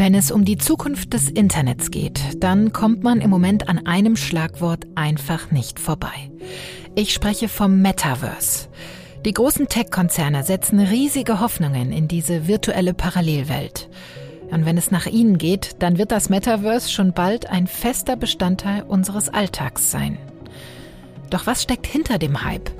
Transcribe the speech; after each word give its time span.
Wenn 0.00 0.14
es 0.14 0.30
um 0.30 0.44
die 0.44 0.58
Zukunft 0.58 1.12
des 1.12 1.28
Internets 1.28 1.90
geht, 1.90 2.20
dann 2.36 2.72
kommt 2.72 3.02
man 3.02 3.20
im 3.20 3.30
Moment 3.30 3.68
an 3.68 3.84
einem 3.84 4.14
Schlagwort 4.14 4.86
einfach 4.94 5.50
nicht 5.50 5.80
vorbei. 5.80 6.30
Ich 6.94 7.12
spreche 7.12 7.48
vom 7.48 7.82
Metaverse. 7.82 8.68
Die 9.24 9.32
großen 9.32 9.66
Tech-Konzerne 9.66 10.44
setzen 10.44 10.78
riesige 10.78 11.40
Hoffnungen 11.40 11.90
in 11.90 12.06
diese 12.06 12.46
virtuelle 12.46 12.94
Parallelwelt. 12.94 13.88
Und 14.52 14.66
wenn 14.66 14.78
es 14.78 14.92
nach 14.92 15.06
ihnen 15.06 15.36
geht, 15.36 15.82
dann 15.82 15.98
wird 15.98 16.12
das 16.12 16.28
Metaverse 16.28 16.88
schon 16.92 17.12
bald 17.12 17.50
ein 17.50 17.66
fester 17.66 18.14
Bestandteil 18.14 18.84
unseres 18.84 19.28
Alltags 19.28 19.90
sein. 19.90 20.16
Doch 21.30 21.48
was 21.48 21.64
steckt 21.64 21.88
hinter 21.88 22.18
dem 22.18 22.44
Hype? 22.44 22.70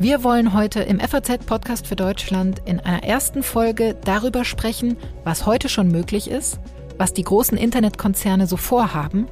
Wir 0.00 0.24
wollen 0.24 0.54
heute 0.54 0.80
im 0.80 0.98
FAZ-Podcast 0.98 1.86
für 1.86 1.94
Deutschland 1.94 2.62
in 2.64 2.80
einer 2.80 3.04
ersten 3.04 3.42
Folge 3.42 3.98
darüber 4.02 4.46
sprechen, 4.46 4.96
was 5.24 5.44
heute 5.44 5.68
schon 5.68 5.88
möglich 5.88 6.30
ist, 6.30 6.58
was 6.96 7.12
die 7.12 7.22
großen 7.22 7.58
Internetkonzerne 7.58 8.46
so 8.46 8.56
vorhaben 8.56 9.26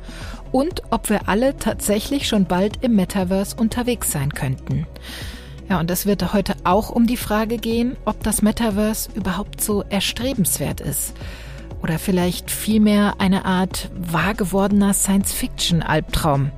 und 0.52 0.82
ob 0.90 1.08
wir 1.08 1.26
alle 1.26 1.56
tatsächlich 1.56 2.28
schon 2.28 2.44
bald 2.44 2.84
im 2.84 2.96
Metaverse 2.96 3.56
unterwegs 3.56 4.12
sein 4.12 4.34
könnten. 4.34 4.86
Ja, 5.70 5.80
und 5.80 5.90
es 5.90 6.04
wird 6.04 6.34
heute 6.34 6.54
auch 6.64 6.90
um 6.90 7.06
die 7.06 7.16
Frage 7.16 7.56
gehen, 7.56 7.96
ob 8.04 8.22
das 8.22 8.42
Metaverse 8.42 9.08
überhaupt 9.14 9.62
so 9.62 9.84
erstrebenswert 9.88 10.82
ist. 10.82 11.14
Oder 11.82 11.98
vielleicht 11.98 12.50
vielmehr 12.50 13.14
eine 13.16 13.46
Art 13.46 13.90
wahr 13.96 14.34
gewordener 14.34 14.92
Science-Fiction-Albtraum. 14.92 16.50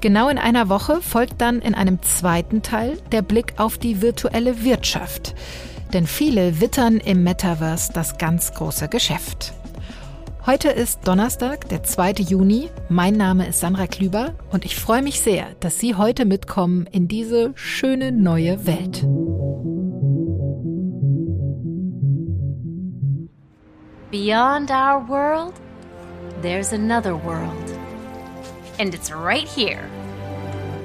Genau 0.00 0.28
in 0.28 0.38
einer 0.38 0.68
Woche 0.68 1.00
folgt 1.02 1.40
dann 1.40 1.60
in 1.60 1.74
einem 1.74 2.00
zweiten 2.02 2.62
Teil 2.62 2.98
der 3.10 3.22
Blick 3.22 3.54
auf 3.56 3.78
die 3.78 4.00
virtuelle 4.00 4.62
Wirtschaft. 4.62 5.34
Denn 5.92 6.06
viele 6.06 6.60
wittern 6.60 6.98
im 6.98 7.24
Metaverse 7.24 7.92
das 7.92 8.16
ganz 8.18 8.52
große 8.54 8.88
Geschäft. 8.88 9.54
Heute 10.46 10.68
ist 10.68 11.06
Donnerstag, 11.06 11.68
der 11.68 11.82
2. 11.82 12.12
Juni. 12.28 12.70
Mein 12.88 13.14
Name 13.16 13.48
ist 13.48 13.60
Sandra 13.60 13.86
Klüber 13.86 14.34
und 14.50 14.64
ich 14.64 14.76
freue 14.76 15.02
mich 15.02 15.20
sehr, 15.20 15.46
dass 15.60 15.78
Sie 15.78 15.94
heute 15.94 16.24
mitkommen 16.24 16.86
in 16.92 17.08
diese 17.08 17.52
schöne 17.54 18.12
neue 18.12 18.66
Welt. 18.66 19.04
Beyond 24.10 24.70
our 24.70 25.06
world, 25.06 25.52
there's 26.40 26.72
another 26.72 27.12
world. 27.24 27.77
And 28.78 28.94
it's 28.94 29.10
right 29.10 29.48
here 29.48 29.88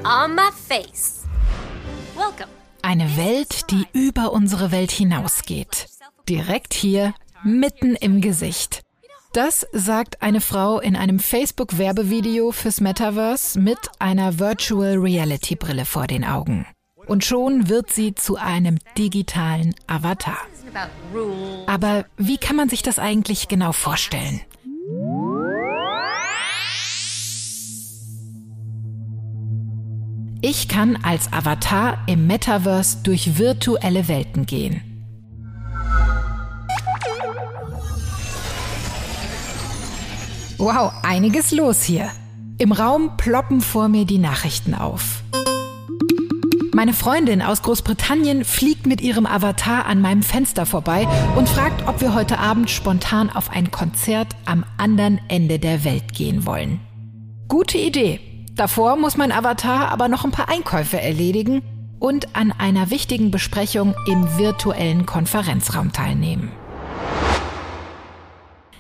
on 0.04 0.36
my 0.36 0.50
face. 0.52 1.26
Welcome. 2.16 2.50
Eine 2.82 3.16
Welt, 3.16 3.72
die 3.72 3.88
über 3.94 4.34
unsere 4.34 4.72
Welt 4.72 4.92
hinausgeht. 4.92 5.88
Direkt 6.28 6.74
hier, 6.74 7.14
mitten 7.44 7.96
im 7.96 8.20
Gesicht. 8.20 8.82
Das 9.34 9.66
sagt 9.72 10.22
eine 10.22 10.42
Frau 10.42 10.80
in 10.80 10.96
einem 10.96 11.20
Facebook-Werbevideo 11.20 12.52
fürs 12.52 12.82
Metaverse 12.82 13.60
mit 13.60 13.80
einer 14.00 14.38
Virtual 14.38 14.96
Reality 14.98 15.56
Brille 15.56 15.86
vor 15.86 16.08
den 16.08 16.24
Augen. 16.24 16.68
Und 17.08 17.26
schon 17.26 17.68
wird 17.68 17.92
sie 17.92 18.16
zu 18.16 18.36
einem 18.36 18.78
digitalen 18.98 19.74
Avatar. 19.88 20.38
Aber 21.68 22.06
wie 22.18 22.38
kann 22.38 22.56
man 22.56 22.70
sich 22.70 22.84
das 22.84 23.00
eigentlich 23.00 23.48
genau 23.48 23.72
vorstellen? 23.72 24.42
Ich 30.46 30.68
kann 30.68 31.00
als 31.04 31.32
Avatar 31.32 32.00
im 32.06 32.28
Metaverse 32.28 32.98
durch 33.02 33.38
virtuelle 33.38 34.10
Welten 34.10 34.46
gehen. 34.46 34.82
Wow, 40.58 40.92
einiges 41.02 41.52
los 41.52 41.84
hier. 41.84 42.10
Im 42.58 42.74
Raum 42.74 43.16
ploppen 43.16 43.62
vor 43.62 43.88
mir 43.88 44.04
die 44.04 44.18
Nachrichten 44.18 44.74
auf. 44.74 45.24
Meine 46.74 46.92
Freundin 46.92 47.42
aus 47.42 47.62
Großbritannien 47.62 48.44
fliegt 48.44 48.86
mit 48.86 49.00
ihrem 49.00 49.26
Avatar 49.26 49.86
an 49.86 50.02
meinem 50.02 50.24
Fenster 50.24 50.66
vorbei 50.66 51.08
und 51.38 51.48
fragt, 51.48 51.88
ob 51.88 52.02
wir 52.02 52.14
heute 52.14 52.40
Abend 52.40 52.70
spontan 52.70 53.30
auf 53.30 53.50
ein 53.50 53.72
Konzert 53.72 54.36
am 54.44 54.66
anderen 54.78 55.22
Ende 55.30 55.58
der 55.58 55.86
Welt 55.86 56.14
gehen 56.14 56.46
wollen. 56.46 56.82
Gute 57.48 57.78
Idee. 57.78 58.33
Davor 58.56 58.98
muss 58.98 59.18
mein 59.18 59.32
Avatar 59.32 59.90
aber 59.90 60.08
noch 60.08 60.26
ein 60.26 60.32
paar 60.32 60.48
Einkäufe 60.48 61.02
erledigen 61.02 61.64
und 62.00 62.36
an 62.36 62.52
einer 62.52 62.92
wichtigen 62.92 63.32
Besprechung 63.32 63.96
im 64.08 64.38
virtuellen 64.38 65.06
Konferenzraum 65.06 65.92
teilnehmen. 65.92 66.52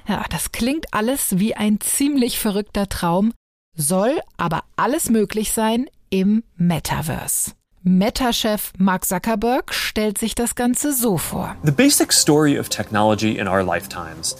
Ja, 0.07 0.25
das 0.29 0.51
klingt 0.51 0.93
alles 0.93 1.39
wie 1.39 1.55
ein 1.55 1.79
ziemlich 1.79 2.37
verrückter 2.37 2.87
Traum, 2.87 3.33
soll 3.75 4.19
aber 4.37 4.63
alles 4.75 5.09
möglich 5.09 5.53
sein 5.53 5.87
im 6.09 6.43
Metaverse. 6.55 7.53
Meta-Chef 7.81 8.73
Mark 8.77 9.05
Zuckerberg 9.05 9.73
stellt 9.73 10.17
sich 10.17 10.35
das 10.35 10.55
Ganze 10.55 10.93
so 10.93 11.17
vor. 11.17 11.55
The 11.63 11.71
basic 11.71 12.13
story 12.13 12.59
of 12.59 12.69
technology 12.69 13.37
in 13.37 13.47
our 13.47 13.63
lifetimes 13.63 14.37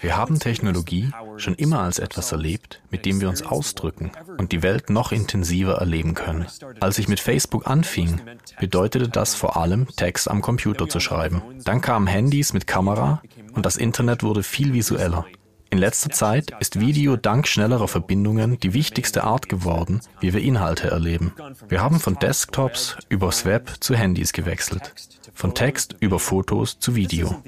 wir 0.00 0.16
haben 0.16 0.38
Technologie 0.38 1.10
schon 1.36 1.54
immer 1.54 1.80
als 1.80 1.98
etwas 1.98 2.32
erlebt, 2.32 2.80
mit 2.90 3.04
dem 3.06 3.20
wir 3.20 3.28
uns 3.28 3.42
ausdrücken 3.42 4.12
und 4.38 4.52
die 4.52 4.62
Welt 4.62 4.90
noch 4.90 5.12
intensiver 5.12 5.74
erleben 5.74 6.14
können. 6.14 6.46
Als 6.80 6.98
ich 6.98 7.08
mit 7.08 7.20
Facebook 7.20 7.66
anfing, 7.66 8.20
bedeutete 8.58 9.08
das 9.08 9.34
vor 9.34 9.56
allem, 9.56 9.86
Text 9.96 10.30
am 10.30 10.42
Computer 10.42 10.88
zu 10.88 11.00
schreiben. 11.00 11.42
Dann 11.64 11.80
kamen 11.80 12.06
Handys 12.06 12.52
mit 12.52 12.66
Kamera 12.66 13.22
und 13.52 13.66
das 13.66 13.76
Internet 13.76 14.22
wurde 14.22 14.42
viel 14.42 14.72
visueller. 14.72 15.26
In 15.72 15.78
letzter 15.78 16.10
Zeit 16.10 16.52
ist 16.58 16.80
Video 16.80 17.16
dank 17.16 17.46
schnellerer 17.46 17.86
Verbindungen 17.86 18.58
die 18.58 18.74
wichtigste 18.74 19.22
Art 19.22 19.48
geworden, 19.48 20.00
wie 20.18 20.34
wir 20.34 20.42
Inhalte 20.42 20.90
erleben. 20.90 21.32
Wir 21.68 21.80
haben 21.80 22.00
von 22.00 22.16
Desktops 22.16 22.96
übers 23.08 23.44
Web 23.44 23.74
zu 23.78 23.94
Handys 23.94 24.32
gewechselt, 24.32 24.92
von 25.32 25.54
Text 25.54 25.94
über 26.00 26.18
Fotos 26.18 26.80
zu 26.80 26.96
Video. 26.96 27.40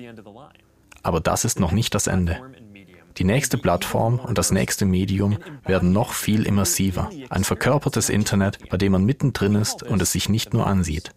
Aber 1.02 1.20
das 1.20 1.44
ist 1.44 1.60
noch 1.60 1.72
nicht 1.72 1.94
das 1.94 2.06
Ende. 2.06 2.40
Die 3.18 3.24
nächste 3.24 3.58
Plattform 3.58 4.18
und 4.18 4.38
das 4.38 4.52
nächste 4.52 4.86
Medium 4.86 5.38
werden 5.66 5.92
noch 5.92 6.12
viel 6.12 6.46
immersiver. 6.46 7.10
Ein 7.28 7.44
verkörpertes 7.44 8.08
Internet, 8.08 8.58
bei 8.70 8.78
dem 8.78 8.92
man 8.92 9.04
mittendrin 9.04 9.54
ist 9.54 9.82
und 9.82 10.00
es 10.00 10.12
sich 10.12 10.28
nicht 10.28 10.54
nur 10.54 10.66
ansieht. 10.66 11.10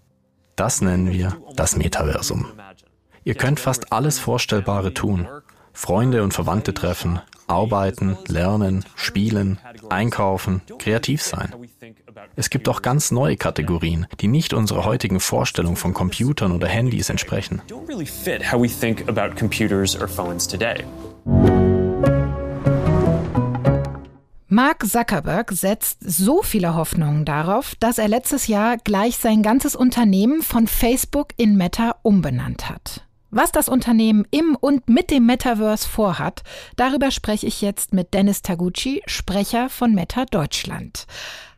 Das 0.55 0.81
nennen 0.81 1.11
wir 1.11 1.37
das 1.55 1.77
Metaversum. 1.77 2.47
Ihr 3.23 3.35
könnt 3.35 3.59
fast 3.59 3.91
alles 3.91 4.19
Vorstellbare 4.19 4.93
tun. 4.93 5.27
Freunde 5.73 6.23
und 6.23 6.33
Verwandte 6.33 6.73
treffen, 6.73 7.19
arbeiten, 7.47 8.17
lernen, 8.27 8.85
spielen, 8.95 9.59
einkaufen, 9.89 10.61
kreativ 10.79 11.21
sein. 11.21 11.53
Es 12.35 12.49
gibt 12.49 12.67
auch 12.69 12.81
ganz 12.81 13.11
neue 13.11 13.37
Kategorien, 13.37 14.07
die 14.19 14.27
nicht 14.27 14.53
unserer 14.53 14.85
heutigen 14.85 15.19
Vorstellung 15.19 15.75
von 15.75 15.93
Computern 15.93 16.51
oder 16.51 16.67
Handys 16.67 17.09
entsprechen. 17.09 17.61
Mark 24.47 24.85
Zuckerberg 24.87 25.51
setzt 25.51 25.97
so 26.01 26.41
viele 26.41 26.75
Hoffnungen 26.75 27.25
darauf, 27.25 27.75
dass 27.79 27.97
er 27.97 28.07
letztes 28.07 28.47
Jahr 28.47 28.77
gleich 28.77 29.17
sein 29.17 29.41
ganzes 29.41 29.75
Unternehmen 29.75 30.41
von 30.41 30.67
Facebook 30.67 31.29
in 31.35 31.57
Meta 31.57 31.95
umbenannt 32.03 32.69
hat. 32.69 33.04
Was 33.37 33.51
das 33.51 33.67
Unternehmen 33.67 34.25
im 34.31 34.55
und 34.55 34.87
mit 34.87 35.11
dem 35.11 35.25
Metaverse 35.25 35.85
vorhat, 35.85 36.43
darüber 36.77 37.11
spreche 37.11 37.45
ich 37.45 37.61
jetzt 37.61 37.93
mit 37.93 38.13
Dennis 38.13 38.41
Taguchi, 38.41 39.01
Sprecher 39.07 39.67
von 39.67 39.93
Meta 39.93 40.23
Deutschland. 40.23 41.05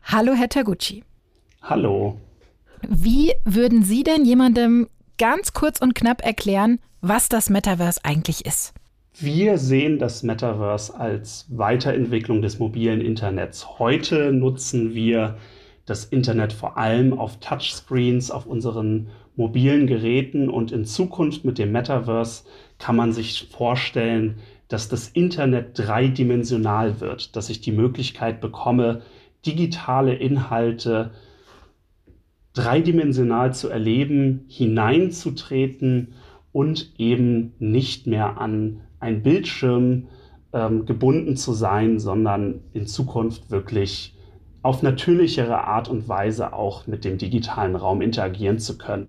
Hallo, 0.02 0.32
Herr 0.32 0.48
Taguchi. 0.48 1.04
Hallo. 1.62 2.18
Wie 2.88 3.32
würden 3.44 3.84
Sie 3.84 4.02
denn 4.02 4.24
jemandem 4.24 4.88
ganz 5.18 5.52
kurz 5.52 5.80
und 5.80 5.94
knapp 5.94 6.26
erklären, 6.26 6.80
was 7.00 7.28
das 7.28 7.48
Metaverse 7.48 8.00
eigentlich 8.02 8.44
ist? 8.44 8.74
Wir 9.14 9.56
sehen 9.56 10.00
das 10.00 10.24
Metaverse 10.24 10.98
als 10.98 11.46
Weiterentwicklung 11.48 12.42
des 12.42 12.58
mobilen 12.58 13.00
Internets. 13.00 13.78
Heute 13.78 14.32
nutzen 14.32 14.94
wir 14.94 15.36
das 15.86 16.06
Internet 16.06 16.52
vor 16.52 16.76
allem 16.76 17.16
auf 17.16 17.38
Touchscreens, 17.38 18.32
auf 18.32 18.46
unseren 18.46 19.10
mobilen 19.38 19.86
Geräten 19.86 20.50
und 20.50 20.72
in 20.72 20.84
Zukunft 20.84 21.44
mit 21.44 21.58
dem 21.58 21.70
Metaverse 21.70 22.44
kann 22.78 22.96
man 22.96 23.12
sich 23.12 23.48
vorstellen, 23.50 24.40
dass 24.66 24.88
das 24.88 25.08
Internet 25.08 25.78
dreidimensional 25.78 27.00
wird, 27.00 27.36
dass 27.36 27.48
ich 27.48 27.60
die 27.60 27.72
Möglichkeit 27.72 28.40
bekomme, 28.40 29.02
digitale 29.46 30.14
Inhalte 30.14 31.12
dreidimensional 32.52 33.54
zu 33.54 33.68
erleben, 33.68 34.44
hineinzutreten 34.48 36.14
und 36.50 36.92
eben 36.98 37.54
nicht 37.60 38.08
mehr 38.08 38.40
an 38.40 38.80
ein 38.98 39.22
Bildschirm 39.22 40.08
ähm, 40.52 40.84
gebunden 40.84 41.36
zu 41.36 41.52
sein, 41.52 42.00
sondern 42.00 42.60
in 42.72 42.88
Zukunft 42.88 43.52
wirklich 43.52 44.16
auf 44.62 44.82
natürlichere 44.82 45.64
Art 45.64 45.88
und 45.88 46.08
Weise 46.08 46.52
auch 46.52 46.88
mit 46.88 47.04
dem 47.04 47.18
digitalen 47.18 47.76
Raum 47.76 48.02
interagieren 48.02 48.58
zu 48.58 48.76
können. 48.76 49.08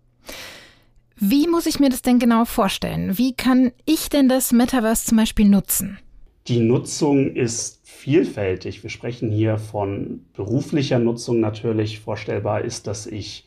Wie 1.16 1.48
muss 1.48 1.66
ich 1.66 1.80
mir 1.80 1.90
das 1.90 2.02
denn 2.02 2.18
genau 2.18 2.46
vorstellen? 2.46 3.18
Wie 3.18 3.34
kann 3.34 3.72
ich 3.86 4.10
denn 4.10 4.30
das 4.30 4.54
Metaverse 4.54 5.06
zum 5.06 5.18
Beispiel 5.18 5.50
nutzen? 5.50 6.00
Die 6.48 6.60
Nutzung 6.60 7.36
ist 7.36 7.82
vielfältig. 7.84 8.84
Wir 8.84 8.90
sprechen 8.90 9.30
hier 9.30 9.58
von 9.58 10.26
beruflicher 10.34 10.98
Nutzung 10.98 11.42
natürlich. 11.42 12.00
Vorstellbar 12.00 12.62
ist, 12.62 12.88
dass 12.88 13.06
ich 13.06 13.46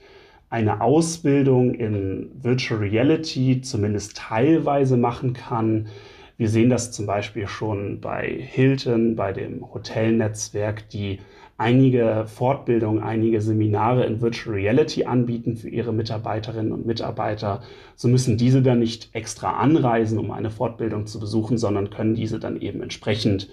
eine 0.51 0.83
Ausbildung 0.83 1.73
in 1.73 2.31
Virtual 2.43 2.79
Reality 2.79 3.63
zumindest 3.63 4.19
teilweise 4.19 4.99
machen 4.99 5.33
kann. 5.33 5.89
Wir 6.37 6.51
sehen 6.51 6.69
das 6.69 6.93
zum 6.93 7.07
Beispiel 7.07 7.49
schon 7.49 8.01
bei 8.03 8.29
Hilton, 8.39 9.17
bei 9.17 9.33
dem 9.33 9.73
Hotelnetzwerk, 9.73 10.91
die 10.91 11.21
einige 11.63 12.25
Fortbildungen, 12.27 13.05
einige 13.05 13.41
Seminare 13.41 14.05
in 14.05 14.21
Virtual 14.21 14.57
Reality 14.57 15.05
anbieten 15.05 15.57
für 15.57 15.69
ihre 15.69 15.93
Mitarbeiterinnen 15.93 16.73
und 16.73 16.87
Mitarbeiter. 16.87 17.63
So 17.95 18.09
müssen 18.09 18.37
diese 18.37 18.63
dann 18.63 18.81
nicht 18.81 19.11
extra 19.13 19.53
anreisen, 19.53 20.19
um 20.19 20.33
eine 20.33 20.51
Fortbildung 20.51 21.07
zu 21.07 21.21
besuchen, 21.21 21.59
sondern 21.59 21.91
können 21.91 22.17
diese 22.17 22.41
dann 22.41 22.61
eben 22.61 22.83
entsprechend 22.83 23.49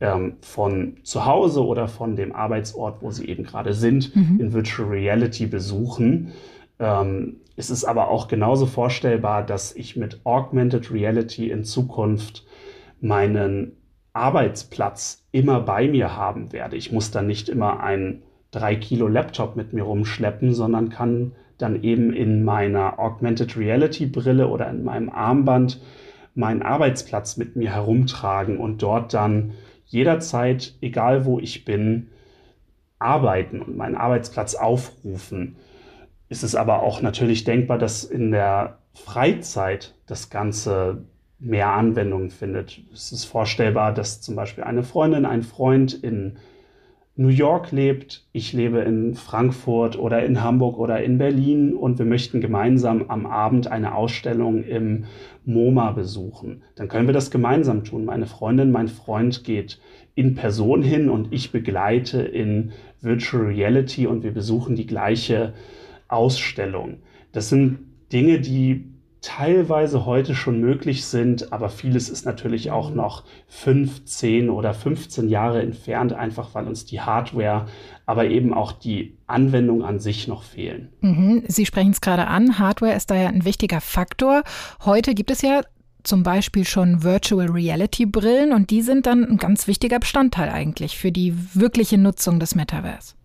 ähm, 0.00 0.34
von 0.40 0.96
zu 1.04 1.24
Hause 1.24 1.64
oder 1.64 1.86
von 1.86 2.16
dem 2.16 2.34
Arbeitsort, 2.34 3.00
wo 3.00 3.12
sie 3.12 3.28
eben 3.28 3.44
gerade 3.44 3.74
sind, 3.74 4.16
mhm. 4.16 4.40
in 4.40 4.52
Virtual 4.52 4.88
Reality 4.88 5.46
besuchen. 5.46 6.32
Ähm, 6.80 7.36
es 7.54 7.70
ist 7.70 7.84
aber 7.84 8.08
auch 8.08 8.26
genauso 8.26 8.66
vorstellbar, 8.66 9.46
dass 9.46 9.74
ich 9.74 9.94
mit 9.94 10.20
Augmented 10.24 10.92
Reality 10.92 11.48
in 11.50 11.62
Zukunft 11.62 12.44
meinen 13.00 13.76
Arbeitsplatz 14.16 15.26
immer 15.30 15.60
bei 15.60 15.88
mir 15.88 16.16
haben 16.16 16.52
werde. 16.52 16.76
Ich 16.76 16.90
muss 16.90 17.10
dann 17.10 17.26
nicht 17.26 17.48
immer 17.48 17.80
einen 17.80 18.22
3 18.50 18.76
Kilo 18.76 19.06
Laptop 19.08 19.54
mit 19.54 19.72
mir 19.72 19.82
rumschleppen, 19.82 20.54
sondern 20.54 20.88
kann 20.88 21.32
dann 21.58 21.82
eben 21.82 22.12
in 22.12 22.44
meiner 22.44 22.98
Augmented 22.98 23.56
Reality 23.56 24.06
Brille 24.06 24.48
oder 24.48 24.68
in 24.70 24.84
meinem 24.84 25.10
Armband 25.10 25.80
meinen 26.34 26.62
Arbeitsplatz 26.62 27.36
mit 27.36 27.56
mir 27.56 27.72
herumtragen 27.72 28.58
und 28.58 28.82
dort 28.82 29.14
dann 29.14 29.52
jederzeit, 29.86 30.74
egal 30.80 31.24
wo 31.24 31.38
ich 31.38 31.64
bin, 31.64 32.08
arbeiten 32.98 33.60
und 33.62 33.76
meinen 33.76 33.94
Arbeitsplatz 33.94 34.54
aufrufen. 34.54 35.56
Ist 36.28 36.42
es 36.42 36.54
aber 36.54 36.82
auch 36.82 37.02
natürlich 37.02 37.44
denkbar, 37.44 37.78
dass 37.78 38.04
in 38.04 38.32
der 38.32 38.78
Freizeit 38.94 39.94
das 40.06 40.30
Ganze 40.30 41.04
mehr 41.38 41.68
Anwendungen 41.72 42.30
findet. 42.30 42.80
Es 42.92 43.12
ist 43.12 43.24
vorstellbar, 43.24 43.92
dass 43.92 44.20
zum 44.20 44.36
Beispiel 44.36 44.64
eine 44.64 44.82
Freundin, 44.82 45.26
ein 45.26 45.42
Freund 45.42 45.92
in 45.92 46.36
New 47.18 47.28
York 47.28 47.72
lebt, 47.72 48.26
ich 48.32 48.52
lebe 48.52 48.80
in 48.80 49.14
Frankfurt 49.14 49.98
oder 49.98 50.22
in 50.24 50.42
Hamburg 50.42 50.78
oder 50.78 51.02
in 51.02 51.16
Berlin 51.16 51.74
und 51.74 51.98
wir 51.98 52.04
möchten 52.04 52.42
gemeinsam 52.42 53.06
am 53.08 53.24
Abend 53.24 53.68
eine 53.68 53.94
Ausstellung 53.94 54.62
im 54.62 55.04
MoMA 55.46 55.92
besuchen. 55.92 56.62
Dann 56.74 56.88
können 56.88 57.06
wir 57.06 57.14
das 57.14 57.30
gemeinsam 57.30 57.84
tun. 57.84 58.04
Meine 58.04 58.26
Freundin, 58.26 58.70
mein 58.70 58.88
Freund 58.88 59.44
geht 59.44 59.80
in 60.14 60.34
Person 60.34 60.82
hin 60.82 61.08
und 61.08 61.32
ich 61.32 61.52
begleite 61.52 62.20
in 62.20 62.72
Virtual 63.00 63.44
Reality 63.44 64.06
und 64.06 64.22
wir 64.22 64.32
besuchen 64.32 64.76
die 64.76 64.86
gleiche 64.86 65.54
Ausstellung. 66.08 66.98
Das 67.32 67.48
sind 67.48 67.78
Dinge, 68.12 68.40
die 68.40 68.90
teilweise 69.26 70.06
heute 70.06 70.36
schon 70.36 70.60
möglich 70.60 71.04
sind, 71.04 71.52
aber 71.52 71.68
vieles 71.68 72.08
ist 72.08 72.24
natürlich 72.26 72.70
auch 72.70 72.90
mhm. 72.90 72.96
noch 72.96 73.24
15 73.48 74.48
oder 74.48 74.72
15 74.72 75.28
Jahre 75.28 75.60
entfernt, 75.62 76.12
einfach 76.12 76.54
weil 76.54 76.68
uns 76.68 76.84
die 76.84 77.00
Hardware, 77.00 77.66
aber 78.06 78.26
eben 78.26 78.54
auch 78.54 78.70
die 78.70 79.18
Anwendung 79.26 79.82
an 79.82 79.98
sich 79.98 80.28
noch 80.28 80.44
fehlen. 80.44 80.92
Mhm. 81.00 81.42
Sie 81.48 81.66
sprechen 81.66 81.90
es 81.90 82.00
gerade 82.00 82.28
an, 82.28 82.60
Hardware 82.60 82.94
ist 82.94 83.10
da 83.10 83.16
ja 83.16 83.26
ein 83.26 83.44
wichtiger 83.44 83.80
Faktor. 83.80 84.44
Heute 84.84 85.12
gibt 85.12 85.32
es 85.32 85.42
ja 85.42 85.62
zum 86.04 86.22
Beispiel 86.22 86.64
schon 86.64 87.02
Virtual 87.02 87.50
Reality 87.50 88.06
Brillen 88.06 88.52
und 88.52 88.70
die 88.70 88.82
sind 88.82 89.06
dann 89.06 89.24
ein 89.24 89.38
ganz 89.38 89.66
wichtiger 89.66 89.98
Bestandteil 89.98 90.50
eigentlich 90.50 90.96
für 90.96 91.10
die 91.10 91.34
wirkliche 91.52 91.98
Nutzung 91.98 92.38
des 92.38 92.54
Metaverse. 92.54 93.15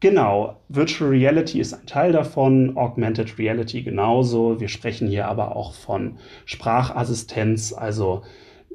Genau, 0.00 0.60
Virtual 0.68 1.08
Reality 1.10 1.58
ist 1.58 1.72
ein 1.72 1.86
Teil 1.86 2.12
davon, 2.12 2.76
Augmented 2.76 3.38
Reality 3.38 3.82
genauso. 3.82 4.60
Wir 4.60 4.68
sprechen 4.68 5.08
hier 5.08 5.26
aber 5.26 5.56
auch 5.56 5.72
von 5.72 6.18
Sprachassistenz, 6.44 7.72
also 7.72 8.22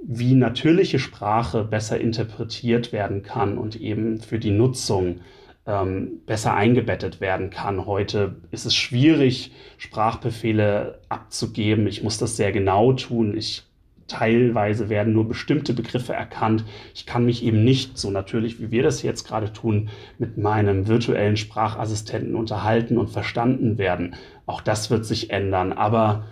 wie 0.03 0.33
natürliche 0.33 0.97
Sprache 0.97 1.63
besser 1.63 2.01
interpretiert 2.01 2.91
werden 2.91 3.21
kann 3.21 3.59
und 3.59 3.75
eben 3.75 4.19
für 4.19 4.39
die 4.39 4.49
Nutzung 4.49 5.21
ähm, 5.67 6.21
besser 6.25 6.55
eingebettet 6.55 7.21
werden 7.21 7.51
kann. 7.51 7.85
Heute 7.85 8.37
ist 8.49 8.65
es 8.65 8.75
schwierig, 8.75 9.51
Sprachbefehle 9.77 11.01
abzugeben. 11.07 11.85
Ich 11.85 12.01
muss 12.01 12.17
das 12.17 12.35
sehr 12.35 12.51
genau 12.51 12.93
tun. 12.93 13.37
Ich 13.37 13.70
teilweise 14.11 14.89
werden 14.89 15.13
nur 15.13 15.27
bestimmte 15.27 15.73
Begriffe 15.73 16.13
erkannt. 16.13 16.65
Ich 16.93 17.05
kann 17.05 17.25
mich 17.25 17.43
eben 17.43 17.63
nicht 17.63 17.97
so 17.97 18.11
natürlich, 18.11 18.59
wie 18.59 18.71
wir 18.71 18.83
das 18.83 19.01
jetzt 19.03 19.25
gerade 19.25 19.53
tun, 19.53 19.89
mit 20.17 20.37
meinem 20.37 20.87
virtuellen 20.87 21.37
Sprachassistenten 21.37 22.35
unterhalten 22.35 22.97
und 22.97 23.09
verstanden 23.09 23.77
werden. 23.77 24.15
Auch 24.45 24.61
das 24.61 24.89
wird 24.89 25.05
sich 25.05 25.29
ändern. 25.29 25.71
Aber 25.73 26.25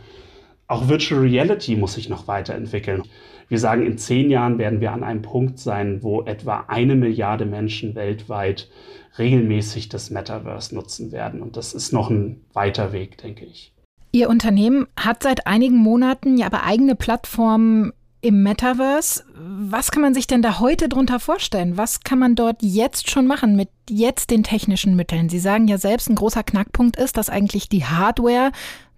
auch 0.67 0.89
Virtual 0.89 1.21
Reality 1.21 1.75
muss 1.75 1.93
sich 1.93 2.09
noch 2.09 2.27
weiterentwickeln. 2.27 3.03
Wir 3.47 3.59
sagen, 3.59 3.85
in 3.85 3.97
zehn 3.97 4.29
Jahren 4.29 4.59
werden 4.59 4.81
wir 4.81 4.91
an 4.91 5.03
einem 5.03 5.23
Punkt 5.23 5.57
sein, 5.57 6.03
wo 6.03 6.21
etwa 6.23 6.65
eine 6.67 6.95
Milliarde 6.95 7.45
Menschen 7.45 7.95
weltweit 7.95 8.69
regelmäßig 9.17 9.89
das 9.89 10.11
Metaverse 10.11 10.75
nutzen 10.75 11.11
werden. 11.11 11.41
Und 11.41 11.57
das 11.57 11.73
ist 11.73 11.91
noch 11.93 12.09
ein 12.09 12.41
weiter 12.53 12.93
Weg, 12.93 13.17
denke 13.17 13.45
ich. 13.45 13.73
Ihr 14.11 14.29
Unternehmen 14.29 14.87
hat 14.97 15.23
seit 15.23 15.45
einigen 15.45 15.77
Monaten 15.77 16.37
ja 16.37 16.47
aber 16.47 16.63
eigene 16.63 16.95
Plattformen 16.95 17.93
im 18.21 18.43
Metaverse. 18.43 19.23
Was 19.35 19.91
kann 19.91 20.01
man 20.01 20.13
sich 20.13 20.27
denn 20.27 20.41
da 20.41 20.59
heute 20.59 20.89
drunter 20.89 21.19
vorstellen? 21.19 21.77
Was 21.77 22.01
kann 22.01 22.19
man 22.19 22.35
dort 22.35 22.61
jetzt 22.61 23.09
schon 23.09 23.27
machen 23.27 23.55
mit 23.55 23.69
jetzt 23.89 24.31
den 24.31 24.43
technischen 24.43 24.95
Mitteln? 24.95 25.29
Sie 25.29 25.39
sagen 25.39 25.67
ja 25.67 25.77
selbst, 25.77 26.09
ein 26.09 26.15
großer 26.15 26.43
Knackpunkt 26.43 26.97
ist, 26.97 27.17
dass 27.17 27.29
eigentlich 27.29 27.69
die 27.69 27.85
Hardware 27.85 28.51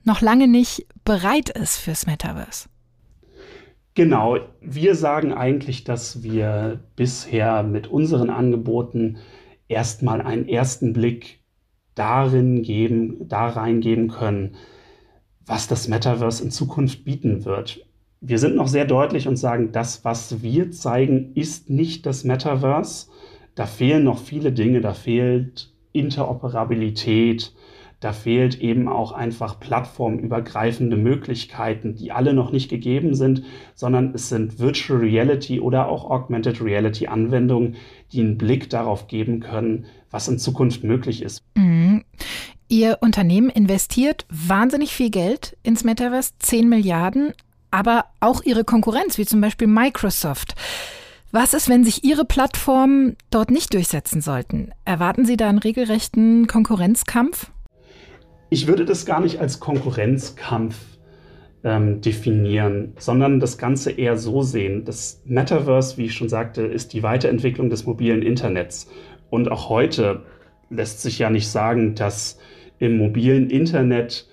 noch 0.04 0.22
lange 0.22 0.48
nicht 0.48 0.88
bereit 1.04 1.50
ist 1.50 1.78
fürs 1.78 2.08
Metaverse. 2.08 2.70
Genau, 3.94 4.38
wir 4.62 4.96
sagen 4.96 5.34
eigentlich, 5.34 5.84
dass 5.84 6.24
wir 6.24 6.80
bisher 6.96 7.62
mit 7.62 7.88
unseren 7.88 8.30
Angeboten 8.30 9.18
erstmal 9.68 10.22
einen 10.22 10.48
ersten 10.48 10.94
Blick 10.94 11.42
darin 11.94 12.64
geben, 12.64 13.28
da 13.28 13.50
reingeben 13.50 14.08
können, 14.08 14.56
was 15.46 15.68
das 15.68 15.88
Metaverse 15.88 16.44
in 16.44 16.52
Zukunft 16.52 17.04
bieten 17.04 17.46
wird. 17.46 17.86
Wir 18.22 18.38
sind 18.38 18.56
noch 18.56 18.68
sehr 18.68 18.86
deutlich 18.86 19.28
und 19.28 19.38
sagen, 19.38 19.72
das, 19.72 20.06
was 20.06 20.44
wir 20.44 20.72
zeigen, 20.72 21.32
ist 21.34 21.70
nicht 21.70 22.06
das 22.06 22.24
Metaverse. 22.24 23.08
Da 23.56 23.66
fehlen 23.66 24.04
noch 24.04 24.20
viele 24.20 24.52
Dinge, 24.52 24.82
da 24.82 24.94
fehlt 24.94 25.74
Interoperabilität, 25.92 27.54
da 28.02 28.14
fehlt 28.14 28.60
eben 28.62 28.88
auch 28.88 29.12
einfach 29.12 29.60
plattformübergreifende 29.60 30.98
Möglichkeiten, 30.98 31.96
die 31.96 32.12
alle 32.12 32.34
noch 32.34 32.52
nicht 32.52 32.70
gegeben 32.70 33.14
sind, 33.14 33.44
sondern 33.76 34.14
es 34.16 34.30
sind 34.30 34.60
Virtual 34.60 35.00
Reality 35.00 35.60
oder 35.60 35.88
auch 35.88 36.10
Augmented 36.10 36.62
Reality 36.62 37.08
Anwendungen, 37.08 37.76
die 38.12 38.22
einen 38.22 38.38
Blick 38.40 38.70
darauf 38.72 39.08
geben 39.08 39.40
können, 39.40 39.86
was 40.10 40.28
in 40.28 40.40
Zukunft 40.40 40.84
möglich 40.84 41.22
ist. 41.22 41.44
Ihr 42.72 43.00
Unternehmen 43.02 43.50
investiert 43.50 44.26
wahnsinnig 44.30 44.94
viel 44.96 45.10
Geld 45.10 45.58
ins 45.62 45.84
Metaverse, 45.84 46.32
10 46.40 46.70
Milliarden, 46.70 47.34
aber 47.70 48.06
auch 48.22 48.44
Ihre 48.44 48.64
Konkurrenz, 48.64 49.18
wie 49.18 49.26
zum 49.26 49.42
Beispiel 49.42 49.68
Microsoft. 49.68 50.56
Was 51.34 51.54
ist, 51.54 51.68
wenn 51.68 51.84
sich 51.84 52.06
Ihre 52.06 52.24
Plattformen 52.24 53.18
dort 53.30 53.52
nicht 53.52 53.74
durchsetzen 53.74 54.22
sollten? 54.22 54.72
Erwarten 54.86 55.26
Sie 55.26 55.36
da 55.36 55.50
einen 55.50 55.58
regelrechten 55.58 56.48
Konkurrenzkampf? 56.48 57.52
Ich 58.50 58.68
würde 58.68 58.86
das 58.86 59.06
gar 59.06 59.20
nicht 59.20 59.42
als 59.42 59.60
Konkurrenzkampf 59.60 60.78
ähm, 61.66 62.00
definieren, 62.00 62.94
sondern 62.98 63.42
das 63.42 63.58
Ganze 63.58 63.92
eher 63.92 64.18
so 64.18 64.44
sehen. 64.44 64.86
Das 64.86 65.22
Metaverse, 65.26 65.98
wie 65.98 66.06
ich 66.06 66.14
schon 66.14 66.30
sagte, 66.30 66.62
ist 66.62 66.94
die 66.94 67.04
Weiterentwicklung 67.04 67.70
des 67.70 67.86
mobilen 67.86 68.22
Internets. 68.22 68.90
Und 69.30 69.52
auch 69.52 69.68
heute 69.68 70.24
lässt 70.70 71.02
sich 71.02 71.20
ja 71.20 71.30
nicht 71.30 71.50
sagen, 71.50 71.96
dass 71.96 72.38
im 72.82 72.98
mobilen 72.98 73.50
Internet 73.50 74.28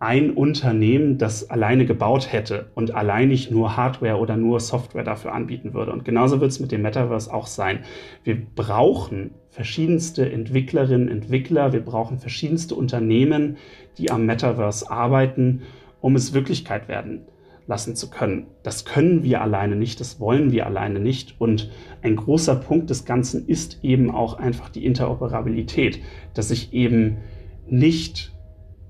ein 0.00 0.32
Unternehmen 0.32 1.16
das 1.18 1.48
alleine 1.48 1.86
gebaut 1.86 2.32
hätte 2.32 2.66
und 2.74 2.92
alleinig 2.92 3.52
nur 3.52 3.76
Hardware 3.76 4.16
oder 4.16 4.36
nur 4.36 4.58
Software 4.58 5.04
dafür 5.04 5.32
anbieten 5.32 5.74
würde. 5.74 5.92
Und 5.92 6.04
genauso 6.04 6.40
wird 6.40 6.50
es 6.50 6.58
mit 6.58 6.72
dem 6.72 6.82
Metaverse 6.82 7.32
auch 7.32 7.46
sein. 7.46 7.84
Wir 8.24 8.36
brauchen 8.36 9.30
verschiedenste 9.50 10.28
Entwicklerinnen, 10.28 11.08
Entwickler, 11.08 11.72
wir 11.72 11.84
brauchen 11.84 12.18
verschiedenste 12.18 12.74
Unternehmen, 12.74 13.58
die 13.96 14.10
am 14.10 14.26
Metaverse 14.26 14.90
arbeiten, 14.90 15.62
um 16.00 16.16
es 16.16 16.34
Wirklichkeit 16.34 16.88
werden 16.88 17.20
lassen 17.68 17.94
zu 17.94 18.10
können. 18.10 18.46
Das 18.64 18.84
können 18.84 19.22
wir 19.22 19.40
alleine 19.40 19.76
nicht, 19.76 20.00
das 20.00 20.18
wollen 20.18 20.50
wir 20.50 20.66
alleine 20.66 20.98
nicht. 20.98 21.36
Und 21.38 21.70
ein 22.02 22.16
großer 22.16 22.56
Punkt 22.56 22.90
des 22.90 23.04
Ganzen 23.04 23.46
ist 23.46 23.78
eben 23.84 24.10
auch 24.10 24.34
einfach 24.34 24.68
die 24.68 24.84
Interoperabilität, 24.84 26.00
dass 26.34 26.50
ich 26.50 26.72
eben 26.72 27.18
nicht 27.66 28.32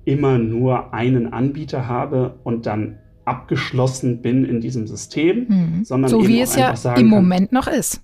immer 0.05 0.39
nur 0.39 0.93
einen 0.93 1.33
Anbieter 1.33 1.87
habe 1.87 2.39
und 2.43 2.67
dann 2.67 2.99
abgeschlossen 3.25 4.21
bin 4.21 4.45
in 4.45 4.61
diesem 4.61 4.87
System, 4.87 5.47
mhm. 5.49 5.85
sondern 5.85 6.11
so 6.11 6.27
wie 6.27 6.41
es 6.41 6.57
ja 6.57 6.75
im 6.97 7.07
Moment 7.07 7.51
kann, 7.51 7.59
noch 7.59 7.69
ist. 7.69 8.03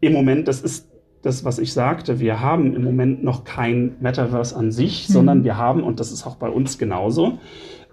Im 0.00 0.12
Moment, 0.12 0.46
das 0.46 0.60
ist 0.60 0.88
das, 1.22 1.44
was 1.44 1.58
ich 1.58 1.72
sagte, 1.72 2.20
wir 2.20 2.40
haben 2.40 2.74
im 2.74 2.84
Moment 2.84 3.24
noch 3.24 3.42
kein 3.42 3.96
Metaverse 4.00 4.54
an 4.56 4.70
sich, 4.70 5.08
mhm. 5.08 5.12
sondern 5.12 5.44
wir 5.44 5.56
haben, 5.56 5.82
und 5.82 5.98
das 5.98 6.12
ist 6.12 6.26
auch 6.26 6.36
bei 6.36 6.48
uns 6.48 6.78
genauso, 6.78 7.38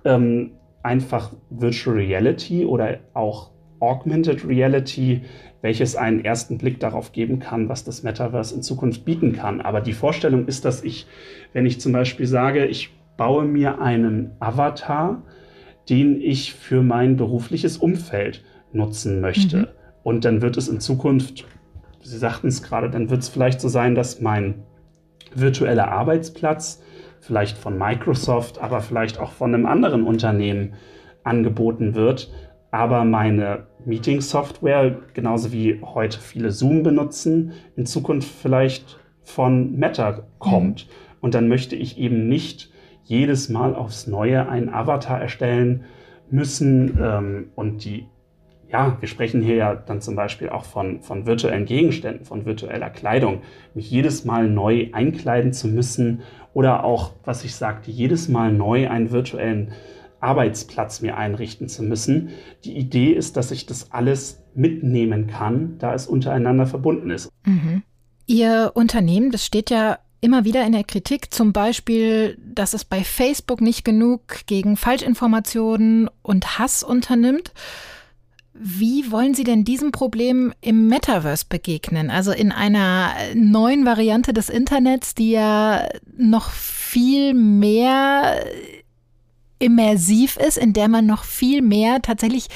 ähm, 0.04 0.52
einfach 0.84 1.34
Virtual 1.50 1.96
Reality 1.96 2.66
oder 2.66 3.00
auch 3.16 3.50
Augmented 3.80 4.48
Reality, 4.48 5.22
welches 5.62 5.96
einen 5.96 6.24
ersten 6.24 6.58
Blick 6.58 6.80
darauf 6.80 7.12
geben 7.12 7.40
kann, 7.40 7.70
was 7.70 7.84
das 7.84 8.04
Metaverse 8.04 8.56
in 8.56 8.62
Zukunft 8.62 9.06
bieten 9.06 9.34
kann. 9.34 9.62
Aber 9.62 9.82
die 9.82 9.94
Vorstellung 9.94 10.48
ist, 10.48 10.66
dass 10.66 10.84
ich, 10.84 11.08
wenn 11.54 11.66
ich 11.66 11.80
zum 11.80 11.92
Beispiel 11.92 12.28
sage, 12.28 12.66
ich 12.66 12.92
baue 13.18 13.46
mir 13.46 13.82
einen 13.82 14.32
Avatar, 14.40 15.24
den 15.90 16.22
ich 16.22 16.54
für 16.54 16.82
mein 16.82 17.16
berufliches 17.16 17.78
Umfeld 17.78 18.44
nutzen 18.74 19.22
möchte. 19.22 19.58
Mhm. 19.58 19.68
Und 20.04 20.26
dann 20.26 20.42
wird 20.42 20.58
es 20.58 20.68
in 20.68 20.80
Zukunft, 20.80 21.46
Sie 22.02 22.18
sagten 22.20 22.48
es 22.48 22.62
gerade, 22.62 22.92
dann 22.92 23.10
wird 23.10 23.22
es 23.22 23.30
vielleicht 23.30 23.60
so 23.60 23.68
sein, 23.68 23.96
dass 23.96 24.22
mein 24.22 24.64
virtueller 25.34 25.92
Arbeitsplatz 25.92 26.84
vielleicht 27.20 27.58
von 27.58 27.80
Microsoft, 27.80 28.62
aber 28.62 28.82
vielleicht 28.82 29.20
auch 29.20 29.32
von 29.32 29.54
einem 29.54 29.66
anderen 29.66 30.04
Unternehmen 30.04 30.76
angeboten 31.24 31.96
wird. 31.96 32.32
Aber 32.72 33.06
meine 33.06 33.68
Meeting-Software, 33.86 34.98
genauso 35.14 35.52
wie 35.52 35.82
heute 35.82 36.20
viele 36.20 36.52
Zoom 36.52 36.84
benutzen, 36.84 37.54
in 37.76 37.86
Zukunft 37.86 38.30
vielleicht 38.30 39.00
von 39.24 39.76
Meta 39.78 40.24
kommt. 40.40 40.88
Mhm. 40.88 40.92
Und 41.22 41.36
dann 41.36 41.48
möchte 41.48 41.76
ich 41.76 41.98
eben 41.98 42.28
nicht 42.28 42.72
jedes 43.04 43.50
Mal 43.50 43.76
aufs 43.76 44.08
Neue 44.08 44.50
einen 44.50 44.70
Avatar 44.70 45.22
erstellen 45.22 45.86
müssen. 46.30 46.98
Ähm, 47.02 47.48
und 47.56 47.84
die, 47.86 48.08
ja, 48.70 48.98
wir 49.00 49.08
sprechen 49.08 49.42
hier 49.42 49.56
ja 49.56 49.76
dann 49.76 50.02
zum 50.02 50.16
Beispiel 50.16 50.50
auch 50.50 50.66
von, 50.66 51.02
von 51.02 51.26
virtuellen 51.26 51.66
Gegenständen, 51.66 52.26
von 52.26 52.46
virtueller 52.46 52.90
Kleidung, 52.90 53.42
mich 53.74 53.90
jedes 53.90 54.26
Mal 54.26 54.50
neu 54.50 54.90
einkleiden 54.92 55.54
zu 55.54 55.68
müssen 55.68 56.22
oder 56.54 56.84
auch, 56.84 57.14
was 57.24 57.44
ich 57.44 57.56
sagte, 57.56 57.92
jedes 57.92 58.28
Mal 58.28 58.52
neu 58.52 58.90
einen 58.90 59.12
virtuellen 59.12 59.72
Arbeitsplatz 60.26 61.02
mir 61.02 61.18
einrichten 61.18 61.70
zu 61.70 61.84
müssen. 61.84 62.30
Die 62.64 62.76
Idee 62.76 63.12
ist, 63.12 63.38
dass 63.38 63.52
ich 63.52 63.66
das 63.66 63.92
alles 63.92 64.42
mitnehmen 64.56 65.28
kann, 65.28 65.78
da 65.78 65.94
es 65.94 66.08
untereinander 66.08 66.66
verbunden 66.66 67.12
ist. 67.12 67.30
Mhm. 67.46 67.84
Ihr 68.26 68.72
Unternehmen, 68.74 69.32
das 69.32 69.46
steht 69.46 69.70
ja 69.70 70.00
immer 70.22 70.44
wieder 70.44 70.66
in 70.66 70.72
der 70.72 70.84
Kritik, 70.84 71.32
zum 71.34 71.54
Beispiel, 71.54 72.38
dass 72.44 72.74
es 72.74 72.84
bei 72.84 73.04
Facebook 73.04 73.62
nicht 73.62 73.86
genug 73.86 74.46
gegen 74.48 74.76
Falschinformationen 74.76 76.10
und 76.24 76.58
Hass 76.58 76.84
unternimmt. 76.84 77.54
Wie 78.54 79.12
wollen 79.12 79.34
Sie 79.34 79.44
denn 79.44 79.66
diesem 79.66 79.92
Problem 79.92 80.54
im 80.62 80.88
Metaverse 80.88 81.46
begegnen? 81.48 82.10
Also 82.10 82.32
in 82.32 82.52
einer 82.52 83.12
neuen 83.36 83.86
Variante 83.86 84.34
des 84.34 84.50
Internets, 84.50 85.14
die 85.14 85.32
ja 85.32 85.90
noch 86.18 86.50
viel 86.50 87.34
mehr 87.34 88.38
immersiv 89.60 90.38
ist, 90.38 90.58
in 90.58 90.74
der 90.74 90.88
man 90.88 91.06
noch 91.06 91.24
viel 91.24 91.62
mehr 91.62 92.02
tatsächlich 92.02 92.48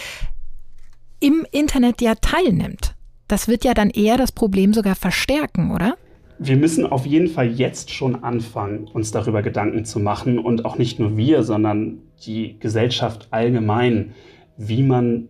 im 1.19 1.45
Internet 1.51 2.01
ja 2.01 2.15
teilnimmt. 2.15 2.95
Das 3.27 3.47
wird 3.47 3.63
ja 3.63 3.73
dann 3.73 3.89
eher 3.89 4.17
das 4.17 4.31
Problem 4.31 4.73
sogar 4.73 4.95
verstärken, 4.95 5.71
oder? 5.71 5.97
wir 6.39 6.55
müssen 6.55 6.85
auf 6.85 7.05
jeden 7.05 7.27
Fall 7.27 7.51
jetzt 7.51 7.91
schon 7.91 8.23
anfangen, 8.23 8.87
uns 8.87 9.11
darüber 9.11 9.41
Gedanken 9.41 9.83
zu 9.83 9.99
machen 9.99 10.39
und 10.39 10.63
auch 10.63 10.77
nicht 10.77 10.97
nur 10.97 11.17
wir, 11.17 11.43
sondern 11.43 11.99
die 12.25 12.57
Gesellschaft 12.59 13.27
allgemein, 13.31 14.13
wie 14.57 14.81
man 14.81 15.27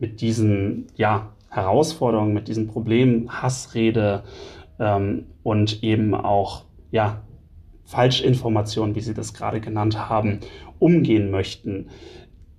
mit 0.00 0.20
diesen 0.20 0.88
ja, 0.96 1.32
Herausforderungen, 1.48 2.34
mit 2.34 2.48
diesen 2.48 2.66
Problemen, 2.66 3.30
Hassrede 3.30 4.24
ähm, 4.80 5.26
und 5.44 5.84
eben 5.84 6.12
auch 6.14 6.64
ja, 6.90 7.22
Falschinformationen, 7.84 8.96
wie 8.96 9.00
Sie 9.00 9.14
das 9.14 9.34
gerade 9.34 9.60
genannt 9.60 10.08
haben, 10.08 10.40
umgehen 10.82 11.30
möchten. 11.30 11.88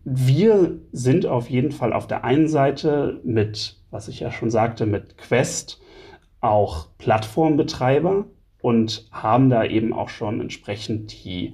Wir 0.05 0.79
sind 0.91 1.25
auf 1.25 1.49
jeden 1.49 1.71
Fall 1.71 1.93
auf 1.93 2.07
der 2.07 2.23
einen 2.23 2.47
Seite 2.47 3.21
mit, 3.23 3.77
was 3.91 4.07
ich 4.07 4.19
ja 4.19 4.31
schon 4.31 4.49
sagte, 4.49 4.85
mit 4.85 5.17
Quest, 5.17 5.81
auch 6.41 6.87
Plattformbetreiber 6.97 8.25
und 8.61 9.07
haben 9.11 9.49
da 9.49 9.63
eben 9.63 9.93
auch 9.93 10.09
schon 10.09 10.41
entsprechend 10.41 11.23
die 11.23 11.53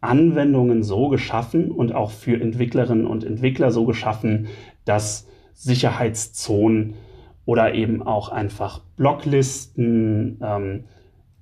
Anwendungen 0.00 0.82
so 0.82 1.08
geschaffen 1.08 1.70
und 1.70 1.94
auch 1.94 2.10
für 2.10 2.40
Entwicklerinnen 2.40 3.06
und 3.06 3.24
Entwickler 3.24 3.70
so 3.70 3.84
geschaffen, 3.84 4.48
dass 4.84 5.26
Sicherheitszonen 5.52 6.94
oder 7.44 7.74
eben 7.74 8.02
auch 8.02 8.30
einfach 8.30 8.80
Blocklisten 8.96 10.38
ähm, 10.42 10.84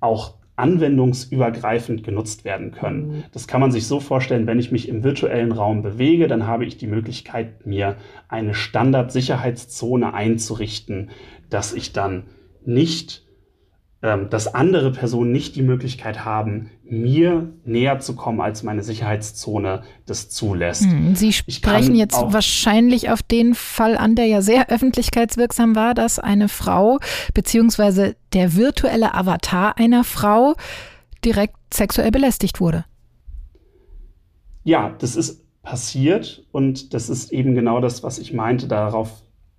auch 0.01 0.38
anwendungsübergreifend 0.59 2.05
genutzt 2.05 2.45
werden 2.45 2.73
können. 2.73 3.09
Mhm. 3.09 3.25
Das 3.33 3.47
kann 3.47 3.61
man 3.61 3.73
sich 3.73 3.87
so 3.87 4.01
vorstellen, 4.01 4.47
wenn 4.47 4.59
ich 4.59 4.73
mich 4.73 4.89
im 4.89 5.05
virtuellen 5.05 5.53
Raum 5.53 5.83
bewege, 5.83 6.29
dann 6.29 6.47
habe 6.47 6.65
ich 6.65 6.77
die 6.77 6.87
Möglichkeit, 6.87 7.67
mir 7.67 7.97
eine 8.29 8.55
Standardsicherheitszone 8.55 10.13
einzurichten, 10.15 11.11
dass 11.51 11.73
ich 11.73 11.93
dann 11.93 12.25
nicht, 12.65 13.27
ähm, 14.03 14.29
dass 14.31 14.55
andere 14.55 14.93
Personen 14.93 15.33
nicht 15.33 15.57
die 15.57 15.63
Möglichkeit 15.63 16.25
haben, 16.25 16.71
mir 16.91 17.53
näher 17.65 17.99
zu 18.01 18.17
kommen, 18.17 18.41
als 18.41 18.63
meine 18.63 18.83
Sicherheitszone 18.83 19.83
das 20.07 20.31
zulässt. 20.31 20.85
Hm, 20.85 21.15
Sie 21.15 21.33
sprechen 21.33 21.95
jetzt 21.95 22.17
wahrscheinlich 22.17 23.11
auf 23.11 23.23
den 23.23 23.55
Fall 23.55 23.97
an, 23.97 24.15
der 24.15 24.27
ja 24.27 24.41
sehr 24.41 24.71
öffentlichkeitswirksam 24.71 25.77
war, 25.77 25.95
dass 25.95 26.19
eine 26.19 26.49
Frau 26.49 26.99
beziehungsweise 27.35 28.17
der 28.33 28.57
virtuelle 28.57 29.15
Avatar 29.15 29.77
einer 29.79 30.05
Frau 30.05 30.55
direkt 31.25 31.57
sexuell 31.73 32.11
belästigt 32.11 32.61
wurde. 32.61 32.85
Ja, 34.65 34.95
das 34.99 35.17
ist 35.17 35.45
passiert 35.63 36.47
und 36.51 36.95
das 36.95 37.11
ist 37.11 37.33
eben 37.33 37.55
genau 37.55 37.81
das, 37.81 38.03
was 38.03 38.19
ich 38.19 38.33
meinte. 38.33 38.69
Darauf 38.69 39.11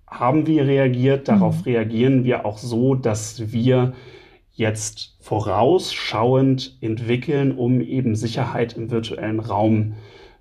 haben 0.08 0.46
wir 0.46 0.66
reagiert. 0.66 1.28
Darauf 1.28 1.58
mhm. 1.58 1.62
reagieren 1.62 2.24
wir 2.24 2.44
auch 2.44 2.58
so, 2.58 2.94
dass 2.94 3.52
wir 3.52 3.94
jetzt 4.60 5.16
vorausschauend 5.20 6.76
entwickeln, 6.80 7.52
um 7.56 7.80
eben 7.80 8.14
Sicherheit 8.14 8.74
im 8.74 8.90
virtuellen 8.90 9.40
Raum 9.40 9.94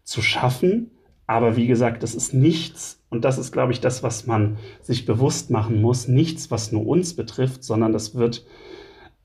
zu 0.04 0.22
schaffen. 0.22 0.92
Aber 1.26 1.56
wie 1.56 1.68
gesagt, 1.68 2.04
das 2.04 2.14
ist 2.14 2.34
nichts, 2.34 3.02
und 3.10 3.26
das 3.26 3.38
ist, 3.38 3.52
glaube 3.52 3.72
ich, 3.72 3.80
das, 3.82 4.04
was 4.04 4.28
man 4.28 4.58
sich 4.82 5.06
bewusst 5.06 5.50
machen 5.50 5.82
muss, 5.82 6.08
nichts, 6.08 6.52
was 6.52 6.72
nur 6.72 6.86
uns 6.86 7.16
betrifft, 7.16 7.64
sondern 7.64 7.94
das 7.94 8.14
wird 8.14 8.46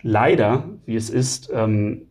leider, 0.00 0.70
wie 0.86 0.96
es 0.96 1.10
ist, 1.10 1.50
ähm, 1.52 2.06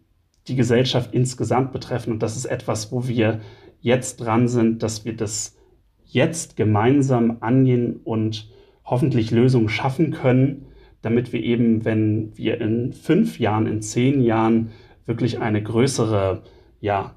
die 0.47 0.55
Gesellschaft 0.55 1.13
insgesamt 1.13 1.71
betreffen. 1.71 2.11
Und 2.11 2.21
das 2.21 2.35
ist 2.35 2.45
etwas, 2.45 2.91
wo 2.91 3.07
wir 3.07 3.39
jetzt 3.81 4.17
dran 4.17 4.47
sind, 4.47 4.83
dass 4.83 5.05
wir 5.05 5.15
das 5.15 5.55
jetzt 6.03 6.57
gemeinsam 6.57 7.37
angehen 7.39 8.01
und 8.03 8.51
hoffentlich 8.83 9.31
Lösungen 9.31 9.69
schaffen 9.69 10.11
können, 10.11 10.67
damit 11.03 11.33
wir 11.33 11.43
eben, 11.43 11.85
wenn 11.85 12.35
wir 12.35 12.59
in 12.59 12.93
fünf 12.93 13.37
Jahren, 13.37 13.67
in 13.67 13.81
zehn 13.81 14.21
Jahren 14.21 14.71
wirklich 15.05 15.39
eine 15.39 15.61
größere 15.61 16.43
ja, 16.79 17.13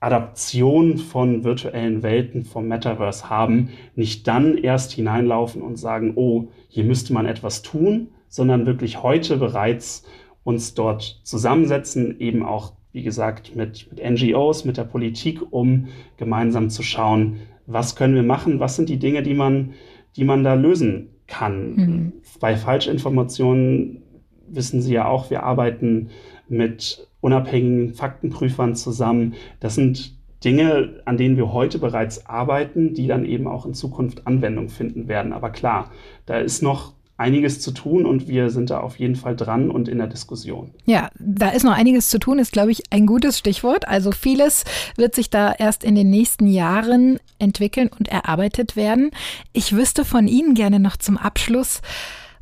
Adaption 0.00 0.98
von 0.98 1.42
virtuellen 1.42 2.02
Welten 2.02 2.44
vom 2.44 2.68
Metaverse 2.68 3.28
haben, 3.28 3.70
nicht 3.96 4.28
dann 4.28 4.56
erst 4.56 4.92
hineinlaufen 4.92 5.62
und 5.62 5.76
sagen, 5.76 6.12
oh, 6.14 6.48
hier 6.68 6.84
müsste 6.84 7.14
man 7.14 7.26
etwas 7.26 7.62
tun, 7.62 8.08
sondern 8.28 8.66
wirklich 8.66 9.02
heute 9.02 9.38
bereits 9.38 10.04
uns 10.44 10.74
dort 10.74 11.20
zusammensetzen, 11.24 12.20
eben 12.20 12.42
auch, 12.42 12.74
wie 12.92 13.02
gesagt, 13.02 13.56
mit, 13.56 13.88
mit 13.90 14.02
NGOs, 14.02 14.66
mit 14.66 14.76
der 14.76 14.84
Politik, 14.84 15.40
um 15.50 15.88
gemeinsam 16.18 16.68
zu 16.68 16.82
schauen, 16.82 17.36
was 17.66 17.96
können 17.96 18.14
wir 18.14 18.22
machen, 18.22 18.60
was 18.60 18.76
sind 18.76 18.90
die 18.90 18.98
Dinge, 18.98 19.22
die 19.22 19.34
man, 19.34 19.72
die 20.16 20.24
man 20.24 20.44
da 20.44 20.54
lösen 20.54 21.09
kann. 21.30 21.74
Mhm. 21.74 22.12
Bei 22.40 22.56
Falschinformationen 22.56 24.02
wissen 24.48 24.82
Sie 24.82 24.92
ja 24.92 25.06
auch, 25.06 25.30
wir 25.30 25.44
arbeiten 25.44 26.10
mit 26.48 27.08
unabhängigen 27.20 27.94
Faktenprüfern 27.94 28.74
zusammen. 28.74 29.34
Das 29.60 29.74
sind 29.74 30.18
Dinge, 30.44 31.00
an 31.04 31.16
denen 31.16 31.36
wir 31.36 31.52
heute 31.52 31.78
bereits 31.78 32.26
arbeiten, 32.26 32.94
die 32.94 33.06
dann 33.06 33.24
eben 33.24 33.46
auch 33.46 33.66
in 33.66 33.74
Zukunft 33.74 34.26
Anwendung 34.26 34.68
finden 34.68 35.06
werden. 35.06 35.32
Aber 35.32 35.50
klar, 35.50 35.90
da 36.26 36.38
ist 36.38 36.62
noch 36.62 36.94
einiges 37.20 37.60
zu 37.60 37.70
tun 37.70 38.06
und 38.06 38.28
wir 38.28 38.48
sind 38.48 38.70
da 38.70 38.80
auf 38.80 38.98
jeden 38.98 39.14
Fall 39.14 39.36
dran 39.36 39.70
und 39.70 39.88
in 39.88 39.98
der 39.98 40.06
Diskussion. 40.06 40.70
Ja, 40.86 41.10
da 41.18 41.50
ist 41.50 41.64
noch 41.64 41.76
einiges 41.76 42.08
zu 42.08 42.18
tun, 42.18 42.38
ist, 42.38 42.50
glaube 42.50 42.72
ich, 42.72 42.84
ein 42.90 43.04
gutes 43.06 43.38
Stichwort. 43.38 43.86
Also 43.86 44.10
vieles 44.10 44.64
wird 44.96 45.14
sich 45.14 45.28
da 45.28 45.52
erst 45.52 45.84
in 45.84 45.94
den 45.94 46.08
nächsten 46.08 46.46
Jahren 46.46 47.18
entwickeln 47.38 47.90
und 47.96 48.08
erarbeitet 48.08 48.74
werden. 48.74 49.10
Ich 49.52 49.76
wüsste 49.76 50.06
von 50.06 50.28
Ihnen 50.28 50.54
gerne 50.54 50.80
noch 50.80 50.96
zum 50.96 51.18
Abschluss, 51.18 51.82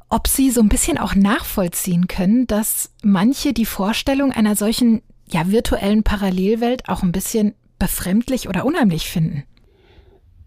ob 0.08 0.28
Sie 0.28 0.50
so 0.50 0.60
ein 0.60 0.68
bisschen 0.68 0.96
auch 0.96 1.16
nachvollziehen 1.16 2.06
können, 2.06 2.46
dass 2.46 2.92
manche 3.02 3.52
die 3.52 3.66
Vorstellung 3.66 4.30
einer 4.30 4.54
solchen 4.54 5.02
ja, 5.28 5.50
virtuellen 5.50 6.04
Parallelwelt 6.04 6.88
auch 6.88 7.02
ein 7.02 7.12
bisschen 7.12 7.54
befremdlich 7.80 8.48
oder 8.48 8.64
unheimlich 8.64 9.10
finden? 9.10 9.42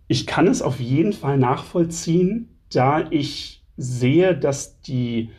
Ich 0.08 0.26
kann 0.26 0.48
es 0.48 0.62
auf 0.62 0.80
jeden 0.80 1.12
Fall 1.12 1.38
nachvollziehen, 1.38 2.48
da 2.70 3.12
ich 3.12 3.61
sehe, 3.82 4.36
dass 4.36 4.82
die 4.82 5.30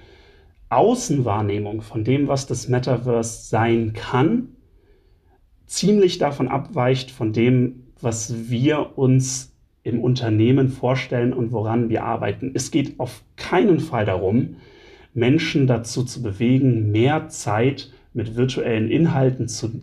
Außenwahrnehmung 0.68 1.82
von 1.82 2.04
dem, 2.04 2.28
was 2.28 2.46
das 2.46 2.68
Metaverse 2.68 3.48
sein 3.48 3.92
kann, 3.92 4.48
ziemlich 5.66 6.18
davon 6.18 6.48
abweicht 6.48 7.10
von 7.10 7.32
dem, 7.32 7.84
was 8.00 8.50
wir 8.50 8.98
uns 8.98 9.54
im 9.84 10.00
Unternehmen 10.00 10.68
vorstellen 10.68 11.32
und 11.32 11.52
woran 11.52 11.88
wir 11.88 12.04
arbeiten. 12.04 12.52
Es 12.54 12.70
geht 12.70 13.00
auf 13.00 13.22
keinen 13.36 13.80
Fall 13.80 14.04
darum, 14.04 14.56
Menschen 15.14 15.66
dazu 15.66 16.04
zu 16.04 16.22
bewegen, 16.22 16.90
mehr 16.90 17.28
Zeit 17.28 17.92
mit 18.14 18.36
virtuellen 18.36 18.90
Inhalten 18.90 19.48
zu 19.48 19.82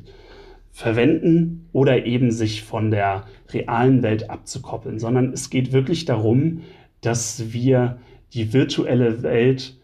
verwenden 0.72 1.68
oder 1.74 2.06
eben 2.06 2.32
sich 2.32 2.64
von 2.64 2.92
der 2.92 3.26
realen 3.52 4.02
Welt 4.02 4.30
abzukoppeln, 4.30 5.00
sondern 5.00 5.34
es 5.34 5.50
geht 5.50 5.72
wirklich 5.74 6.06
darum, 6.06 6.62
dass 7.02 7.52
wir 7.54 8.00
die 8.34 8.54
virtuelle 8.54 9.24
Welt 9.24 9.78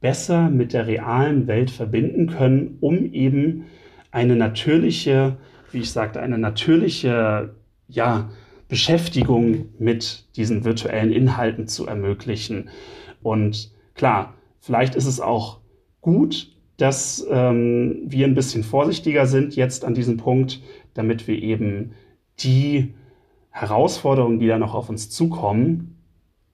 besser 0.00 0.50
mit 0.50 0.72
der 0.72 0.86
realen 0.86 1.46
Welt 1.46 1.70
verbinden 1.70 2.26
können, 2.28 2.78
um 2.80 3.12
eben 3.12 3.64
eine 4.10 4.36
natürliche, 4.36 5.36
wie 5.72 5.80
ich 5.80 5.90
sagte, 5.90 6.20
eine 6.20 6.38
natürliche 6.38 7.54
ja, 7.88 8.30
Beschäftigung 8.68 9.66
mit 9.78 10.24
diesen 10.36 10.64
virtuellen 10.64 11.12
Inhalten 11.12 11.68
zu 11.68 11.86
ermöglichen. 11.86 12.68
Und 13.22 13.72
klar, 13.94 14.34
vielleicht 14.60 14.94
ist 14.94 15.06
es 15.06 15.20
auch 15.20 15.60
gut, 16.00 16.52
dass 16.76 17.26
ähm, 17.30 18.02
wir 18.04 18.26
ein 18.26 18.34
bisschen 18.34 18.62
vorsichtiger 18.62 19.26
sind 19.26 19.56
jetzt 19.56 19.84
an 19.84 19.94
diesem 19.94 20.18
Punkt, 20.18 20.60
damit 20.94 21.26
wir 21.26 21.40
eben 21.40 21.92
die 22.40 22.94
Herausforderungen, 23.50 24.38
die 24.38 24.46
da 24.46 24.58
noch 24.58 24.74
auf 24.74 24.90
uns 24.90 25.08
zukommen, 25.08 25.95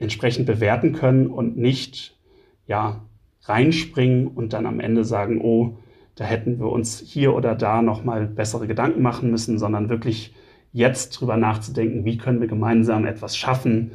entsprechend 0.03 0.47
bewerten 0.47 0.93
können 0.93 1.29
und 1.29 1.57
nicht 1.57 2.19
ja, 2.67 3.01
reinspringen 3.43 4.29
und 4.29 4.53
dann 4.53 4.67
am 4.67 4.81
Ende 4.81 5.05
sagen, 5.05 5.41
oh, 5.41 5.79
da 6.15 6.25
hätten 6.25 6.59
wir 6.59 6.71
uns 6.71 7.01
hier 7.01 7.35
oder 7.35 7.55
da 7.55 7.81
nochmal 7.81 8.27
bessere 8.27 8.67
Gedanken 8.67 9.03
machen 9.03 9.31
müssen, 9.31 9.59
sondern 9.59 9.89
wirklich 9.89 10.35
jetzt 10.73 11.11
drüber 11.11 11.37
nachzudenken, 11.37 12.05
wie 12.05 12.19
können 12.19 12.41
wir 12.41 12.49
gemeinsam 12.49 13.07
etwas 13.07 13.37
schaffen, 13.37 13.93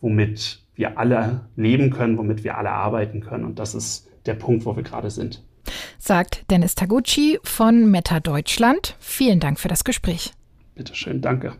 womit 0.00 0.62
wir 0.74 0.98
alle 0.98 1.42
leben 1.56 1.90
können, 1.90 2.18
womit 2.18 2.42
wir 2.42 2.56
alle 2.56 2.70
arbeiten 2.70 3.20
können. 3.20 3.44
Und 3.44 3.58
das 3.58 3.74
ist 3.74 4.08
der 4.26 4.34
Punkt, 4.34 4.64
wo 4.64 4.74
wir 4.76 4.82
gerade 4.82 5.10
sind. 5.10 5.44
Sagt 5.98 6.50
Dennis 6.50 6.74
Taguchi 6.74 7.38
von 7.42 7.90
Meta 7.90 8.20
Deutschland. 8.20 8.96
Vielen 8.98 9.40
Dank 9.40 9.60
für 9.60 9.68
das 9.68 9.84
Gespräch. 9.84 10.32
Bitte 10.74 10.94
schön, 10.94 11.20
danke. 11.20 11.54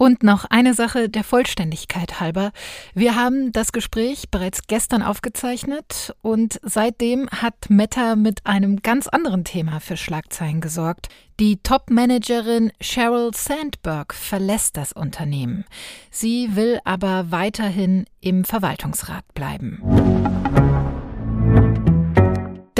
Und 0.00 0.22
noch 0.22 0.46
eine 0.46 0.72
Sache 0.72 1.10
der 1.10 1.22
Vollständigkeit 1.22 2.20
halber. 2.20 2.52
Wir 2.94 3.16
haben 3.16 3.52
das 3.52 3.70
Gespräch 3.70 4.30
bereits 4.30 4.62
gestern 4.66 5.02
aufgezeichnet 5.02 6.16
und 6.22 6.58
seitdem 6.62 7.28
hat 7.28 7.68
Meta 7.68 8.16
mit 8.16 8.46
einem 8.46 8.80
ganz 8.80 9.08
anderen 9.08 9.44
Thema 9.44 9.78
für 9.78 9.98
Schlagzeilen 9.98 10.62
gesorgt. 10.62 11.10
Die 11.38 11.58
Top-Managerin 11.58 12.72
Sheryl 12.80 13.32
Sandberg 13.34 14.14
verlässt 14.14 14.78
das 14.78 14.94
Unternehmen. 14.94 15.66
Sie 16.10 16.56
will 16.56 16.80
aber 16.86 17.30
weiterhin 17.30 18.06
im 18.22 18.46
Verwaltungsrat 18.46 19.26
bleiben. 19.34 19.82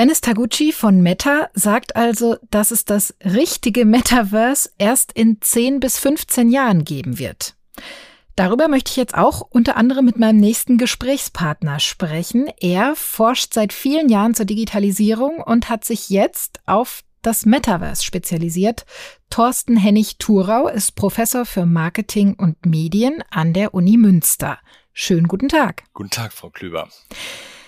Dennis 0.00 0.22
Taguchi 0.22 0.72
von 0.72 1.02
Meta 1.02 1.50
sagt 1.52 1.94
also, 1.94 2.38
dass 2.50 2.70
es 2.70 2.86
das 2.86 3.14
richtige 3.22 3.84
Metaverse 3.84 4.70
erst 4.78 5.12
in 5.12 5.42
10 5.42 5.78
bis 5.78 5.98
15 5.98 6.48
Jahren 6.48 6.86
geben 6.86 7.18
wird. 7.18 7.54
Darüber 8.34 8.68
möchte 8.68 8.92
ich 8.92 8.96
jetzt 8.96 9.14
auch 9.14 9.42
unter 9.42 9.76
anderem 9.76 10.06
mit 10.06 10.18
meinem 10.18 10.38
nächsten 10.38 10.78
Gesprächspartner 10.78 11.80
sprechen. 11.80 12.50
Er 12.60 12.96
forscht 12.96 13.52
seit 13.52 13.74
vielen 13.74 14.08
Jahren 14.08 14.32
zur 14.32 14.46
Digitalisierung 14.46 15.42
und 15.42 15.68
hat 15.68 15.84
sich 15.84 16.08
jetzt 16.08 16.60
auf 16.64 17.02
das 17.20 17.44
Metaverse 17.44 18.02
spezialisiert. 18.02 18.86
Thorsten 19.28 19.76
Hennig-Thurau 19.76 20.68
ist 20.68 20.92
Professor 20.92 21.44
für 21.44 21.66
Marketing 21.66 22.32
und 22.36 22.64
Medien 22.64 23.22
an 23.30 23.52
der 23.52 23.74
Uni 23.74 23.98
Münster. 23.98 24.60
Schönen 24.94 25.28
guten 25.28 25.50
Tag. 25.50 25.82
Guten 25.92 26.08
Tag, 26.08 26.32
Frau 26.32 26.48
Klüber. 26.48 26.88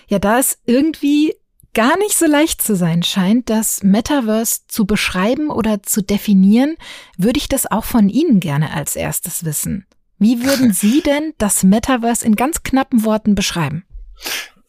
Ja, 0.07 0.17
da 0.17 0.39
ist 0.39 0.57
irgendwie 0.65 1.35
gar 1.73 1.97
nicht 1.97 2.17
so 2.17 2.25
leicht 2.25 2.61
zu 2.61 2.75
sein 2.75 3.03
scheint, 3.03 3.49
das 3.49 3.83
Metaverse 3.83 4.61
zu 4.67 4.85
beschreiben 4.85 5.49
oder 5.49 5.83
zu 5.83 6.01
definieren, 6.01 6.75
würde 7.17 7.39
ich 7.39 7.49
das 7.49 7.69
auch 7.69 7.85
von 7.85 8.09
Ihnen 8.09 8.39
gerne 8.39 8.71
als 8.73 8.95
erstes 8.95 9.45
wissen. 9.45 9.85
Wie 10.17 10.43
würden 10.43 10.73
Sie 10.73 11.01
denn 11.01 11.33
das 11.37 11.63
Metaverse 11.63 12.25
in 12.25 12.35
ganz 12.35 12.63
knappen 12.63 13.03
Worten 13.03 13.35
beschreiben? 13.35 13.85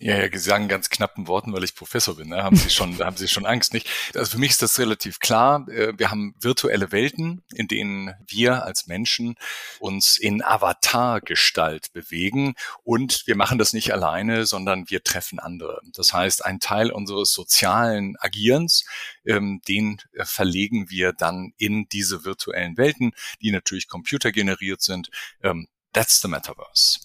Ja, 0.04 0.22
ja, 0.22 0.38
sagen 0.38 0.68
ganz 0.68 0.90
knappen 0.90 1.28
Worten, 1.28 1.54
weil 1.54 1.64
ich 1.64 1.74
Professor 1.74 2.16
bin. 2.16 2.28
Ne? 2.28 2.42
Haben 2.42 2.56
Sie 2.56 2.68
schon, 2.68 2.98
haben 3.02 3.16
Sie 3.16 3.26
schon 3.26 3.46
Angst, 3.46 3.72
nicht? 3.72 3.88
Also 4.14 4.32
für 4.32 4.38
mich 4.38 4.50
ist 4.50 4.60
das 4.60 4.78
relativ 4.78 5.18
klar. 5.18 5.66
Äh, 5.70 5.94
wir 5.96 6.10
haben 6.10 6.34
virtuelle 6.38 6.92
Welten, 6.92 7.42
in 7.54 7.68
denen 7.68 8.12
wir 8.26 8.64
als 8.64 8.86
Menschen 8.86 9.34
uns 9.78 10.18
in 10.18 10.44
Avatar-Gestalt 10.44 11.94
bewegen 11.94 12.54
und 12.82 13.22
wir 13.26 13.34
machen 13.34 13.56
das 13.56 13.72
nicht 13.72 13.94
alleine, 13.94 14.44
sondern 14.44 14.90
wir 14.90 15.02
treffen 15.02 15.38
andere. 15.38 15.80
Das 15.94 16.12
heißt, 16.12 16.44
ein 16.44 16.60
Teil 16.60 16.90
unseres 16.90 17.32
sozialen 17.32 18.16
Agierens, 18.18 18.84
ähm, 19.24 19.62
den 19.66 20.02
äh, 20.12 20.26
verlegen 20.26 20.90
wir 20.90 21.14
dann 21.14 21.54
in 21.56 21.88
diese 21.88 22.26
virtuellen 22.26 22.76
Welten, 22.76 23.12
die 23.40 23.52
natürlich 23.52 23.88
computergeneriert 23.88 24.82
sind. 24.82 25.08
Ähm, 25.42 25.66
that's 25.94 26.20
the 26.20 26.28
Metaverse. 26.28 27.00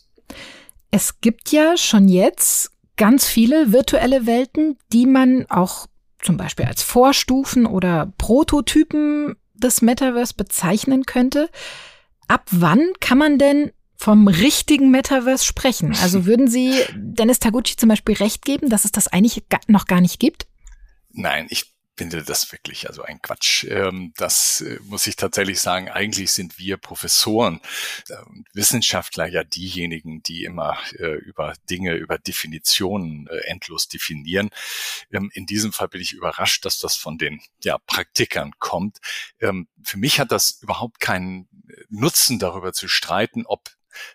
Es 0.92 1.22
gibt 1.22 1.54
ja 1.54 1.78
schon 1.78 2.10
jetzt 2.10 2.72
ganz 3.00 3.26
viele 3.26 3.72
virtuelle 3.72 4.28
Welten, 4.28 4.78
die 4.94 5.08
man 5.08 5.48
auch 5.50 5.88
zum 6.22 6.38
Beispiel 6.38 6.66
als 6.66 6.84
Vorstufen 6.84 7.66
oder 7.66 8.14
Prototypen 8.18 9.38
des 9.56 9.82
Metaverse 9.82 10.34
bezeichnen 10.36 11.06
könnte. 11.06 11.50
Ab 12.28 12.46
wann 12.52 12.92
kann 13.00 13.18
man 13.18 13.40
denn 13.40 13.72
vom 13.96 14.28
richtigen 14.28 14.92
Metaverse 14.92 15.46
sprechen? 15.46 15.96
Also 16.02 16.26
würden 16.26 16.50
Sie 16.50 16.74
Dennis 16.94 17.40
Taguchi 17.40 17.78
zum 17.78 17.90
Beispiel 17.90 18.16
recht 18.16 18.44
geben, 18.44 18.70
dass 18.70 18.86
es 18.86 18.92
das 18.92 19.08
eigentlich 19.08 19.44
noch 19.68 19.86
gar 19.86 20.02
nicht 20.02 20.20
gibt? 20.20 20.48
Nein, 21.12 21.48
ich 21.50 21.74
finde 22.00 22.24
das 22.24 22.50
wirklich 22.54 22.88
also 22.88 23.04
ein 23.04 23.22
Quatsch. 23.22 23.66
Ähm, 23.66 24.14
das 24.16 24.62
äh, 24.62 24.80
muss 24.84 25.06
ich 25.06 25.18
tatsächlich 25.18 25.60
sagen. 25.60 25.90
Eigentlich 25.90 26.32
sind 26.32 26.58
wir 26.58 26.78
Professoren 26.78 27.60
und 28.26 28.48
Wissenschaftler 28.54 29.28
ja 29.28 29.44
diejenigen, 29.44 30.24
die 30.24 30.46
immer 30.46 30.78
äh, 30.94 31.16
über 31.16 31.56
Dinge, 31.70 31.96
über 31.96 32.18
Definitionen 32.18 33.28
äh, 33.28 33.40
endlos 33.50 33.90
definieren. 33.90 34.50
Ähm, 35.12 35.30
in 35.34 35.46
diesem 35.46 35.74
Fall 35.74 35.90
bin 35.90 36.00
ich 36.00 36.14
überrascht, 36.14 36.64
dass 36.64 36.80
das 36.80 36.96
von 36.96 37.18
den 37.18 37.42
ja, 37.66 37.78
Praktikern 37.80 38.54
kommt. 38.60 39.00
Ähm, 39.42 39.68
für 39.84 39.98
mich 39.98 40.22
hat 40.22 40.32
das 40.32 40.60
überhaupt 40.62 41.02
keinen 41.02 41.50
Nutzen, 41.90 42.40
darüber 42.40 42.72
zu 42.72 42.88
streiten, 42.88 43.46
ob 43.46 43.72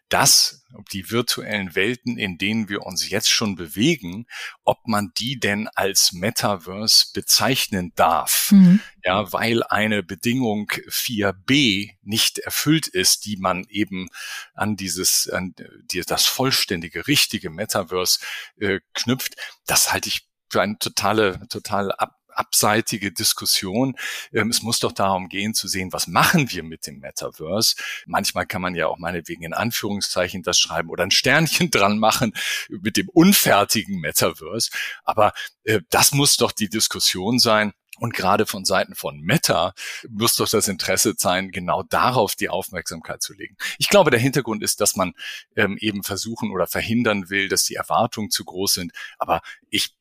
das, 0.09 0.64
ob 0.75 0.88
die 0.88 1.11
virtuellen 1.11 1.75
Welten, 1.75 2.18
in 2.18 2.38
denen 2.38 2.68
wir 2.68 2.83
uns 2.83 3.09
jetzt 3.09 3.31
schon 3.31 3.57
bewegen, 3.57 4.27
ob 4.64 4.87
man 4.87 5.12
die 5.16 5.38
denn 5.38 5.68
als 5.75 6.12
Metaverse 6.12 7.07
bezeichnen 7.12 7.92
darf. 7.97 8.51
Mhm. 8.53 8.81
Ja, 9.05 9.33
weil 9.33 9.62
eine 9.62 10.03
Bedingung 10.03 10.70
4b 10.88 11.90
nicht 12.03 12.38
erfüllt 12.38 12.87
ist, 12.87 13.25
die 13.27 13.37
man 13.37 13.64
eben 13.68 14.09
an 14.55 14.77
dieses, 14.77 15.29
an 15.29 15.55
die, 15.90 16.01
das 16.03 16.27
vollständige, 16.27 17.07
richtige 17.07 17.51
Metaverse 17.51 18.20
äh, 18.59 18.81
knüpft. 18.94 19.35
Das 19.66 19.92
halte 19.92 20.09
ich 20.09 20.29
für 20.49 20.62
eine 20.62 20.79
totale, 20.79 21.47
total 21.49 21.90
ab, 21.92 22.16
abseitige 22.37 23.12
Diskussion. 23.12 23.97
Ähm, 24.33 24.51
es 24.51 24.62
muss 24.62 24.81
doch 24.81 24.92
darum 24.92 25.29
gehen 25.29 25.55
zu 25.55 25.68
sehen, 25.68 25.92
was 25.92 26.07
machen 26.07 26.51
wir 26.51 26.62
mit 26.62 26.87
dem 26.87 26.99
Metaverse. 26.99 27.77
Manchmal 28.07 28.47
kann 28.47 28.62
man 28.62 28.75
ja 28.75 28.87
auch 28.87 28.99
meinetwegen 28.99 29.42
in 29.44 29.55
Anführungszeichen 29.55 30.42
das 30.42 30.59
schreiben 30.59 30.90
oder 30.90 31.05
ein 31.05 31.11
Sternchen 31.11 31.70
dran 31.73 31.99
machen 31.99 32.33
mit 32.68 32.97
dem 32.97 33.09
unfertigen 33.09 34.01
Metaverse. 34.01 34.70
Aber 35.05 35.33
äh, 35.64 35.81
das 35.90 36.12
muss 36.12 36.37
doch 36.37 36.53
die 36.53 36.68
Diskussion 36.68 37.38
sein. 37.38 37.73
Und 38.01 38.12
gerade 38.12 38.44
von 38.47 38.64
Seiten 38.64 38.97
von 38.97 39.20
Meta 39.20 39.73
muss 40.09 40.35
doch 40.35 40.49
das 40.49 40.66
Interesse 40.66 41.14
sein, 41.16 41.53
genau 41.53 41.85
darauf 41.85 42.35
die 42.35 42.49
Aufmerksamkeit 42.49 43.23
zu 43.23 43.35
legen. 43.35 43.57
Ich 43.79 43.88
glaube, 43.88 44.11
der 44.11 44.18
Hintergrund 44.18 44.64
ist, 44.64 44.81
dass 44.81 44.97
man 44.97 45.12
ähm, 45.55 45.77
eben 45.79 46.03
versuchen 46.03 46.51
oder 46.51 46.66
verhindern 46.66 47.31
will, 47.31 47.49
dass 47.49 47.64
die 47.64 47.77
Erwartungen 47.77 48.31
zu 48.31 48.44
groß 48.44 48.75
sind. 48.75 48.92
Aber 49.18 49.42
ich 49.70 49.94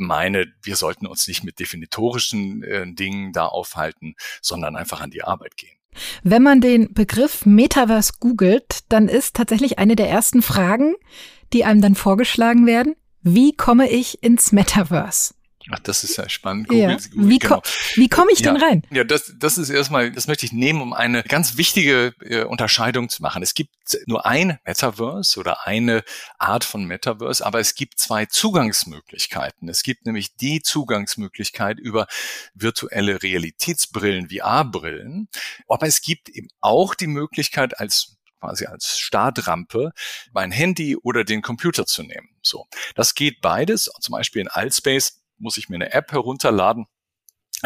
meine, 0.00 0.46
wir 0.62 0.76
sollten 0.76 1.06
uns 1.06 1.28
nicht 1.28 1.44
mit 1.44 1.60
definitorischen 1.60 2.62
äh, 2.62 2.92
Dingen 2.92 3.32
da 3.32 3.46
aufhalten, 3.46 4.14
sondern 4.40 4.76
einfach 4.76 5.00
an 5.00 5.10
die 5.10 5.22
Arbeit 5.22 5.56
gehen. 5.56 5.76
Wenn 6.22 6.42
man 6.42 6.60
den 6.60 6.92
Begriff 6.94 7.46
Metaverse 7.46 8.14
googelt, 8.20 8.80
dann 8.88 9.08
ist 9.08 9.36
tatsächlich 9.36 9.78
eine 9.78 9.96
der 9.96 10.08
ersten 10.08 10.42
Fragen, 10.42 10.94
die 11.52 11.64
einem 11.64 11.80
dann 11.80 11.94
vorgeschlagen 11.94 12.66
werden, 12.66 12.94
wie 13.22 13.52
komme 13.54 13.90
ich 13.90 14.22
ins 14.22 14.52
Metaverse? 14.52 15.34
Ach, 15.70 15.78
das 15.78 16.04
ist 16.04 16.16
ja 16.16 16.28
spannend. 16.28 16.68
Google, 16.68 16.90
ja. 16.90 16.96
Google, 16.96 17.28
wie, 17.28 17.38
genau. 17.38 17.60
ko 17.60 17.62
wie 17.94 18.08
komme 18.08 18.32
ich 18.32 18.42
denn 18.42 18.56
ja. 18.56 18.66
rein? 18.66 18.82
Ja, 18.90 19.04
das, 19.04 19.32
das 19.38 19.58
ist 19.58 19.70
erstmal, 19.70 20.10
das 20.10 20.26
möchte 20.26 20.44
ich 20.46 20.52
nehmen, 20.52 20.80
um 20.82 20.92
eine 20.92 21.22
ganz 21.22 21.56
wichtige 21.56 22.14
äh, 22.20 22.44
Unterscheidung 22.44 23.08
zu 23.08 23.22
machen. 23.22 23.42
Es 23.42 23.54
gibt 23.54 23.70
nur 24.06 24.26
ein 24.26 24.58
Metaverse 24.64 25.38
oder 25.38 25.66
eine 25.66 26.02
Art 26.38 26.64
von 26.64 26.84
Metaverse, 26.84 27.44
aber 27.44 27.60
es 27.60 27.74
gibt 27.74 27.98
zwei 27.98 28.26
Zugangsmöglichkeiten. 28.26 29.68
Es 29.68 29.82
gibt 29.82 30.06
nämlich 30.06 30.36
die 30.36 30.60
Zugangsmöglichkeit 30.62 31.78
über 31.78 32.06
virtuelle 32.54 33.22
Realitätsbrillen, 33.22 34.28
VR-Brillen, 34.30 35.28
aber 35.68 35.86
es 35.86 36.02
gibt 36.02 36.28
eben 36.28 36.48
auch 36.60 36.94
die 36.94 37.06
Möglichkeit 37.06 37.78
als 37.78 38.16
quasi 38.40 38.66
als 38.66 38.98
Startrampe 38.98 39.92
mein 40.32 40.50
Handy 40.50 40.96
oder 40.96 41.24
den 41.24 41.42
Computer 41.42 41.86
zu 41.86 42.02
nehmen. 42.02 42.28
So, 42.42 42.66
das 42.94 43.14
geht 43.14 43.40
beides. 43.40 43.90
Zum 44.00 44.12
Beispiel 44.12 44.40
in 44.42 44.48
Altspace 44.48 45.19
muss 45.40 45.56
ich 45.56 45.68
mir 45.68 45.76
eine 45.76 45.92
App 45.92 46.12
herunterladen 46.12 46.86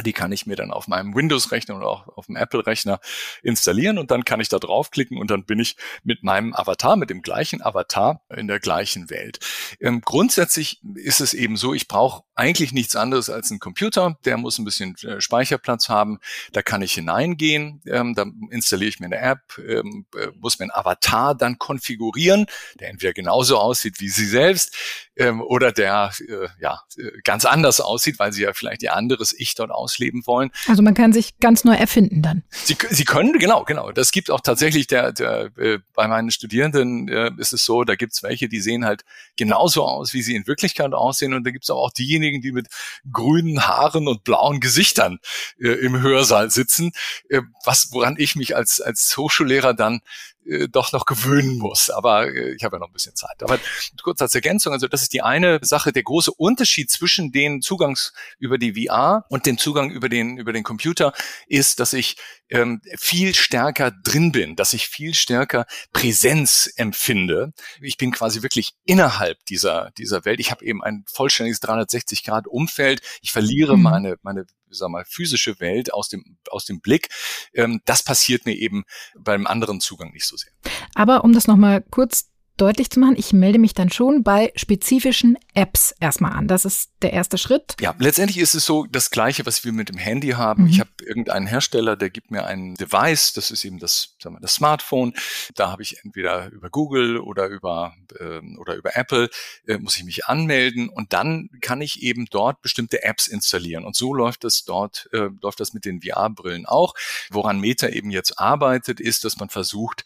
die 0.03 0.13
kann 0.13 0.33
ich 0.33 0.47
mir 0.47 0.57
dann 0.57 0.71
auf 0.71 0.89
meinem 0.89 1.15
Windows-Rechner 1.15 1.77
oder 1.77 1.87
auch 1.87 2.09
auf 2.09 2.27
dem 2.27 2.37
Apple-Rechner 2.37 3.01
installieren 3.43 3.99
und 3.99 4.11
dann 4.11 4.25
kann 4.25 4.41
ich 4.41 4.49
da 4.49 4.59
draufklicken 4.59 5.19
und 5.19 5.31
dann 5.31 5.45
bin 5.45 5.61
ich 5.61 5.77
mit 6.03 6.23
meinem 6.23 6.55
Avatar, 6.55 6.97
mit 6.97 7.11
dem 7.11 7.23
gleichen 7.23 7.63
Avatar 7.63 8.23
in 8.35 8.49
der 8.49 8.59
gleichen 8.59 9.11
Welt. 9.11 9.39
Ähm, 9.81 10.01
grundsätzlich 10.01 10.81
ist 10.95 11.21
es 11.21 11.35
eben 11.35 11.57
so, 11.57 11.75
ich 11.75 11.87
brauche 11.87 12.25
eigentlich 12.35 12.73
nichts 12.73 12.97
anderes 12.97 13.31
als 13.31 13.51
einen 13.51 13.61
Computer, 13.61 14.19
der 14.25 14.37
muss 14.37 14.59
ein 14.59 14.65
bisschen 14.65 14.97
äh, 15.05 15.21
Speicherplatz 15.21 15.89
haben, 15.89 16.19
da 16.53 16.63
kann 16.63 16.83
ich 16.83 16.95
hineingehen, 16.95 17.83
ähm, 17.87 18.15
da 18.15 18.27
installiere 18.51 18.89
ich 18.89 19.01
mir 19.01 19.07
eine 19.07 19.19
App, 19.19 19.59
ähm, 19.59 20.07
äh, 20.17 20.29
muss 20.41 20.59
mir 20.59 20.65
einen 20.65 20.73
Avatar 20.73 21.35
dann 21.35 21.59
konfigurieren, 21.59 22.47
der 22.81 22.89
entweder 22.89 23.13
genauso 23.13 23.59
aussieht 23.59 24.01
wie 24.01 24.09
Sie 24.09 24.27
selbst 24.27 24.75
ähm, 25.17 25.41
oder 25.41 25.73
der 25.73 26.13
äh, 26.21 26.49
ja 26.61 26.81
ganz 27.23 27.45
anders 27.45 27.81
aussieht, 27.81 28.19
weil 28.19 28.33
Sie 28.33 28.43
ja 28.43 28.53
vielleicht 28.53 28.83
Ihr 28.83 28.95
anderes 28.95 29.33
Ich 29.33 29.55
dort 29.55 29.71
ausleben 29.71 30.27
wollen. 30.27 30.51
Also 30.69 30.83
man 30.83 30.95
kann 30.95 31.13
sich 31.13 31.39
ganz 31.39 31.65
neu 31.65 31.75
erfinden 31.75 32.23
dann. 32.23 32.43
Sie, 32.51 32.77
Sie 32.91 33.05
können, 33.05 33.39
genau, 33.39 33.65
genau. 33.65 33.93
Das 33.93 34.11
gibt 34.11 34.31
auch 34.31 34.41
tatsächlich 34.41 34.87
der, 34.87 35.13
der 35.13 35.51
äh, 35.57 35.79
bei 35.95 36.09
meinen 36.09 36.31
Studierenden 36.31 37.09
äh, 37.09 37.31
ist 37.39 37.53
es 37.53 37.65
so, 37.65 37.85
da 37.85 37.95
gibt's 37.95 38.23
welche, 38.23 38.49
die 38.49 38.61
sehen 38.61 38.85
halt 38.85 39.05
genauso 39.37 39.85
aus, 39.85 40.15
wie 40.15 40.23
sie 40.23 40.35
in 40.35 40.47
Wirklichkeit 40.47 40.93
aussehen. 40.93 41.35
Und 41.35 41.45
da 41.45 41.51
gibt's 41.51 41.71
auch 41.71 41.93
diejenigen, 41.93 42.41
die 42.41 42.53
mit 42.53 42.69
grünen 43.11 43.67
Haaren 43.67 44.09
und 44.09 44.25
blauen 44.25 44.61
Gesichtern 44.61 45.19
äh, 45.61 45.69
im 45.69 46.01
Hörsaal 46.01 46.51
sitzen, 46.51 46.93
äh, 47.29 47.43
was 47.65 47.89
woran 47.93 48.17
ich 48.19 48.37
mich 48.37 48.57
als, 48.57 48.81
als 48.81 49.17
Hochschullehrer 49.17 49.75
dann 49.75 50.01
äh, 50.47 50.69
doch 50.69 50.93
noch 50.93 51.07
gewöhnen 51.07 51.59
muss. 51.59 51.91
Aber 51.91 52.29
äh, 52.29 52.55
ich 52.55 52.65
habe 52.65 52.77
ja 52.77 52.81
noch 52.81 52.89
ein 52.89 52.93
bisschen 52.93 53.15
Zeit. 53.15 53.43
Aber 53.43 53.59
kurz 54.03 54.21
als 54.23 54.35
Ergänzung, 54.35 54.73
also 54.73 54.89
das 54.89 55.03
ist 55.03 55.13
die 55.13 55.23
eine 55.23 55.59
Sache, 55.63 55.93
der 55.93 56.03
große 56.03 56.33
Unterschied 56.33 56.91
zwischen 56.91 57.33
den 57.33 57.63
Zugangs 57.63 58.13
über 58.39 58.59
die 58.59 58.87
VR 58.87 59.25
und 59.29 59.47
dem 59.47 59.59
Zugang 59.59 59.91
über 59.91 60.09
den, 60.09 60.37
über 60.39 60.53
den 60.53 60.63
Computer 60.63 61.13
ist, 61.47 61.81
dass 61.81 61.93
ich 61.93 62.17
ähm, 62.51 62.81
viel 62.97 63.35
stärker 63.35 63.91
drin 63.91 64.33
bin, 64.33 64.57
dass 64.57 64.73
ich 64.73 64.89
viel 64.89 65.15
stärker 65.15 65.67
Präsenz 65.93 66.73
empfinde. 66.77 67.53
Ich 67.81 67.97
bin 67.97 68.13
quasi 68.13 68.43
wirklich 68.43 68.75
innerhalb 68.85 69.45
dieser, 69.47 69.91
dieser 69.99 70.25
Welt. 70.25 70.41
Ich 70.41 70.51
habe 70.51 70.65
eben 70.65 70.83
ein 70.83 71.05
vollständiges 71.11 71.63
360-Grad-Umfeld. 71.63 73.01
Ich 73.23 73.33
verliere 73.33 73.77
mhm. 73.77 73.83
meine, 73.83 74.17
meine 74.23 74.47
sag 74.79 74.91
mal, 74.91 75.05
physische 75.07 75.61
Welt 75.61 75.93
aus 75.93 76.09
dem, 76.09 76.37
aus 76.51 76.65
dem 76.65 76.81
Blick. 76.81 77.09
Ähm, 77.55 77.81
das 77.85 78.03
passiert 78.03 78.47
mir 78.47 78.55
eben 78.55 78.85
beim 79.19 79.47
anderen 79.47 79.81
Zugang 79.81 80.13
nicht 80.13 80.27
so 80.27 80.37
sehr. 80.37 80.53
Aber 80.95 81.25
um 81.25 81.33
das 81.33 81.47
nochmal 81.47 81.83
kurz 81.91 82.31
deutlich 82.57 82.91
zu 82.91 83.01
machen, 83.01 83.17
ich 83.17 83.33
melde 83.33 83.59
mich 83.59 83.75
dann 83.75 83.91
schon 83.91 84.23
bei 84.23 84.53
spezifischen 84.55 85.37
Apps 85.55 85.95
erstmal 86.01 86.33
an. 86.33 86.49
Das 86.49 86.65
ist 86.65 86.91
der 87.03 87.13
erste 87.13 87.39
Schritt. 87.39 87.75
Ja, 87.81 87.95
letztendlich 87.99 88.39
ist 88.39 88.55
es 88.55 88.65
so 88.65 88.87
das 88.87 89.11
Gleiche, 89.11 89.45
was 89.47 89.65
wir 89.65 89.73
mit 89.73 89.89
dem 89.89 89.99
Handy 89.99 90.31
haben. 90.31 90.65
Mhm. 90.65 90.69
Ich 90.69 90.81
habe 90.81 90.91
irgendeinen 91.05 91.47
Hersteller, 91.47 91.97
der 91.97 92.11
gibt 92.11 92.31
mir 92.31 92.45
ein 92.45 92.75
Device, 92.75 93.33
das 93.33 93.51
ist 93.51 93.65
eben 93.65 93.79
das, 93.79 94.17
sagen 94.21 94.37
wir, 94.37 94.41
das 94.41 94.55
Smartphone. 94.55 95.15
Da 95.55 95.71
habe 95.71 95.83
ich 95.83 96.05
entweder 96.05 96.51
über 96.51 96.71
Google 96.71 97.19
oder 97.19 97.49
über 97.49 97.95
äh, 98.19 98.41
oder 98.59 98.77
über 98.77 98.97
Apple 98.97 99.31
äh, 99.67 99.79
muss 99.79 99.97
ich 99.97 100.05
mich 100.05 100.27
anmelden 100.27 100.89
und 100.89 101.13
dann 101.13 101.51
kann 101.61 101.81
ich 101.81 102.03
eben 102.03 102.27
dort 102.31 102.63
bestimmte 102.63 103.03
Apps 103.03 103.27
installieren. 103.27 103.85
Und 103.85 103.97
so 103.97 104.15
läuft 104.15 104.45
das 104.45 104.65
dort, 104.65 105.09
äh, 105.13 105.29
läuft 105.41 105.61
das 105.61 105.75
mit 105.75 105.85
den 105.85 106.03
VR-Brillen 106.03 106.67
auch. 106.67 106.95
Woran 107.31 107.61
Meta 107.61 107.89
eben 107.89 108.11
jetzt 108.11 108.39
arbeitet, 108.39 109.01
ist, 109.01 109.25
dass 109.25 109.39
man 109.39 109.49
versucht, 109.49 110.05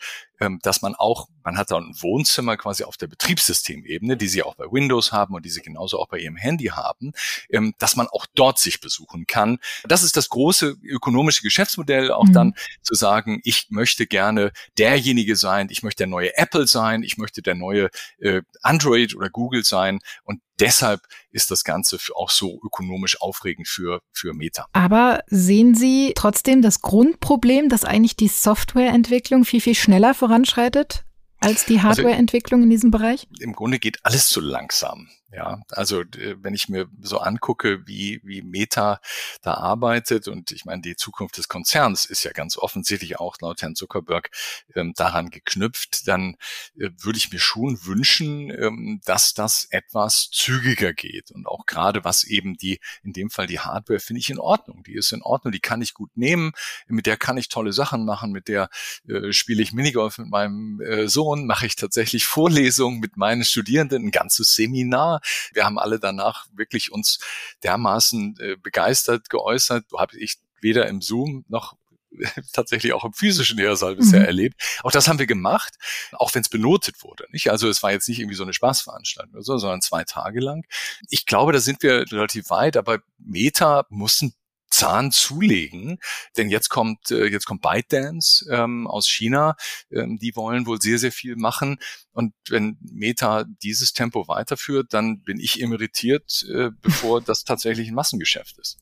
dass 0.62 0.82
man 0.82 0.94
auch, 0.94 1.28
man 1.42 1.56
hat 1.56 1.70
da 1.70 1.76
ein 1.78 1.94
Wohnzimmer 2.00 2.56
quasi 2.56 2.84
auf 2.84 2.96
der 2.96 3.06
Betriebssystemebene, 3.08 4.16
die 4.16 4.28
sie 4.28 4.42
auch 4.42 4.54
bei 4.54 4.64
Windows 4.64 5.12
haben 5.12 5.34
und 5.34 5.44
die 5.44 5.50
sie 5.50 5.62
genauso 5.62 5.98
auch 5.98 6.08
bei 6.08 6.18
ihrem 6.18 6.36
Handy 6.36 6.66
haben, 6.66 7.12
ähm, 7.50 7.74
dass 7.78 7.96
man 7.96 8.08
auch 8.08 8.26
dort 8.34 8.58
sich 8.58 8.80
besuchen 8.80 9.26
kann. 9.26 9.58
Das 9.86 10.02
ist 10.02 10.16
das 10.16 10.28
große 10.28 10.76
ökonomische 10.82 11.42
Geschäftsmodell, 11.42 12.12
auch 12.12 12.24
mhm. 12.24 12.32
dann 12.32 12.54
zu 12.82 12.94
sagen, 12.94 13.40
ich 13.44 13.66
möchte 13.70 14.06
gerne 14.06 14.52
derjenige 14.78 15.36
sein, 15.36 15.68
ich 15.70 15.82
möchte 15.82 15.98
der 15.98 16.08
neue 16.08 16.36
Apple 16.36 16.66
sein, 16.66 17.02
ich 17.02 17.18
möchte 17.18 17.42
der 17.42 17.54
neue 17.54 17.90
äh, 18.18 18.42
Android 18.62 19.14
oder 19.16 19.30
Google 19.30 19.64
sein 19.64 20.00
und 20.24 20.40
deshalb 20.60 21.00
ist 21.30 21.50
das 21.50 21.64
Ganze 21.64 21.98
auch 22.14 22.30
so 22.30 22.60
ökonomisch 22.64 23.20
aufregend 23.20 23.68
für, 23.68 24.00
für 24.12 24.34
Meta. 24.34 24.66
Aber 24.72 25.22
sehen 25.26 25.74
Sie 25.74 26.12
trotzdem 26.14 26.62
das 26.62 26.80
Grundproblem, 26.80 27.68
dass 27.68 27.84
eigentlich 27.84 28.16
die 28.16 28.28
Softwareentwicklung 28.28 29.44
viel, 29.44 29.60
viel 29.60 29.74
schneller 29.74 30.14
voranschreitet 30.14 31.04
als 31.40 31.64
die 31.64 31.76
also 31.76 31.88
Hardwareentwicklung 31.88 32.62
in 32.62 32.70
diesem 32.70 32.90
Bereich? 32.90 33.26
Im 33.40 33.52
Grunde 33.52 33.78
geht 33.78 33.98
alles 34.02 34.28
zu 34.28 34.40
langsam. 34.40 35.08
Ja, 35.30 35.60
also 35.72 36.04
wenn 36.14 36.54
ich 36.54 36.70
mir 36.70 36.88
so 37.02 37.18
angucke, 37.18 37.86
wie, 37.86 38.22
wie 38.24 38.40
Meta 38.40 38.98
da 39.42 39.54
arbeitet 39.54 40.26
und 40.26 40.52
ich 40.52 40.64
meine, 40.64 40.80
die 40.80 40.96
Zukunft 40.96 41.36
des 41.36 41.48
Konzerns 41.48 42.06
ist 42.06 42.24
ja 42.24 42.32
ganz 42.32 42.56
offensichtlich 42.56 43.20
auch 43.20 43.36
laut 43.42 43.60
Herrn 43.60 43.74
Zuckerberg 43.74 44.30
ähm, 44.74 44.94
daran 44.96 45.28
geknüpft, 45.28 46.08
dann 46.08 46.36
äh, 46.78 46.88
würde 46.98 47.18
ich 47.18 47.30
mir 47.30 47.40
schon 47.40 47.78
wünschen, 47.84 48.50
ähm, 48.50 49.02
dass 49.04 49.34
das 49.34 49.66
etwas 49.68 50.30
zügiger 50.32 50.94
geht 50.94 51.30
und 51.30 51.46
auch 51.46 51.66
gerade 51.66 52.04
was 52.04 52.24
eben 52.24 52.56
die, 52.56 52.80
in 53.02 53.12
dem 53.12 53.28
Fall 53.28 53.46
die 53.46 53.60
Hardware, 53.60 54.00
finde 54.00 54.20
ich 54.20 54.30
in 54.30 54.38
Ordnung. 54.38 54.82
Die 54.84 54.94
ist 54.94 55.12
in 55.12 55.20
Ordnung, 55.20 55.52
die 55.52 55.60
kann 55.60 55.82
ich 55.82 55.92
gut 55.92 56.16
nehmen, 56.16 56.52
mit 56.86 57.04
der 57.04 57.18
kann 57.18 57.36
ich 57.36 57.50
tolle 57.50 57.74
Sachen 57.74 58.06
machen, 58.06 58.32
mit 58.32 58.48
der 58.48 58.70
äh, 59.06 59.30
spiele 59.34 59.62
ich 59.62 59.74
Minigolf 59.74 60.16
mit 60.16 60.30
meinem 60.30 60.80
äh, 60.80 61.06
Sohn, 61.06 61.44
mache 61.44 61.66
ich 61.66 61.76
tatsächlich 61.76 62.24
Vorlesungen 62.24 62.98
mit 62.98 63.18
meinen 63.18 63.44
Studierenden, 63.44 64.06
ein 64.06 64.10
ganzes 64.10 64.54
Seminar 64.54 65.17
wir 65.52 65.64
haben 65.64 65.78
alle 65.78 65.98
danach 65.98 66.46
wirklich 66.52 66.92
uns 66.92 67.18
dermaßen 67.62 68.36
äh, 68.40 68.56
begeistert 68.56 69.30
geäußert. 69.30 69.86
Habe 69.96 70.18
ich 70.18 70.36
weder 70.60 70.86
im 70.86 71.00
Zoom 71.00 71.44
noch 71.48 71.76
tatsächlich 72.52 72.92
auch 72.92 73.04
im 73.04 73.12
physischen 73.12 73.58
Lehrsaal 73.58 73.96
bisher 73.96 74.20
mhm. 74.20 74.26
erlebt. 74.26 74.80
Auch 74.82 74.90
das 74.90 75.08
haben 75.08 75.18
wir 75.18 75.26
gemacht, 75.26 75.74
auch 76.12 76.34
wenn 76.34 76.42
es 76.42 76.48
benotet 76.48 77.02
wurde. 77.02 77.26
Nicht? 77.30 77.50
Also 77.50 77.68
es 77.68 77.82
war 77.82 77.92
jetzt 77.92 78.08
nicht 78.08 78.18
irgendwie 78.18 78.36
so 78.36 78.42
eine 78.42 78.52
Spaßveranstaltung 78.52 79.34
oder 79.34 79.42
so, 79.42 79.58
sondern 79.58 79.82
zwei 79.82 80.04
Tage 80.04 80.40
lang. 80.40 80.64
Ich 81.08 81.26
glaube, 81.26 81.52
da 81.52 81.60
sind 81.60 81.82
wir 81.82 82.10
relativ 82.10 82.50
weit, 82.50 82.76
aber 82.76 83.00
Meta 83.18 83.84
muss 83.90 84.22
ein 84.22 84.32
Zahn 84.78 85.10
zulegen, 85.10 85.98
denn 86.36 86.50
jetzt 86.50 86.68
kommt 86.68 87.10
äh, 87.10 87.26
jetzt 87.26 87.46
kommt 87.46 87.62
ByteDance 87.62 88.46
ähm, 88.50 88.86
aus 88.86 89.08
China, 89.08 89.56
ähm, 89.90 90.18
die 90.18 90.36
wollen 90.36 90.66
wohl 90.66 90.80
sehr 90.80 90.98
sehr 90.98 91.12
viel 91.12 91.36
machen 91.36 91.78
und 92.12 92.32
wenn 92.48 92.78
Meta 92.80 93.44
dieses 93.62 93.92
Tempo 93.92 94.28
weiterführt, 94.28 94.88
dann 94.90 95.22
bin 95.22 95.40
ich 95.40 95.60
irritiert, 95.60 96.46
äh, 96.52 96.70
bevor 96.80 97.20
das 97.22 97.44
tatsächlich 97.44 97.88
ein 97.88 97.94
Massengeschäft 97.94 98.58
ist. 98.58 98.78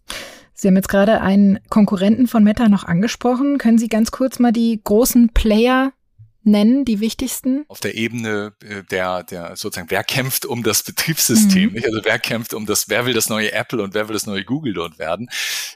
Sie 0.54 0.68
haben 0.68 0.76
jetzt 0.76 0.88
gerade 0.88 1.20
einen 1.20 1.60
Konkurrenten 1.68 2.28
von 2.28 2.42
Meta 2.44 2.68
noch 2.68 2.84
angesprochen. 2.84 3.58
Können 3.58 3.76
Sie 3.76 3.88
ganz 3.88 4.10
kurz 4.10 4.38
mal 4.38 4.52
die 4.52 4.80
großen 4.82 5.30
Player 5.34 5.92
nennen, 6.46 6.84
die 6.84 7.00
wichtigsten? 7.00 7.64
Auf 7.68 7.80
der 7.80 7.94
Ebene 7.94 8.54
äh, 8.62 8.82
der, 8.84 9.24
der 9.24 9.56
sozusagen, 9.56 9.90
wer 9.90 10.04
kämpft 10.04 10.46
um 10.46 10.62
das 10.62 10.82
Betriebssystem, 10.82 11.72
mhm. 11.72 11.82
also 11.84 12.00
wer 12.04 12.18
kämpft 12.18 12.54
um 12.54 12.66
das, 12.66 12.88
wer 12.88 13.04
will 13.06 13.14
das 13.14 13.28
neue 13.28 13.52
Apple 13.52 13.82
und 13.82 13.94
wer 13.94 14.08
will 14.08 14.14
das 14.14 14.26
neue 14.26 14.44
Google 14.44 14.74
dort 14.74 14.98
werden. 14.98 15.28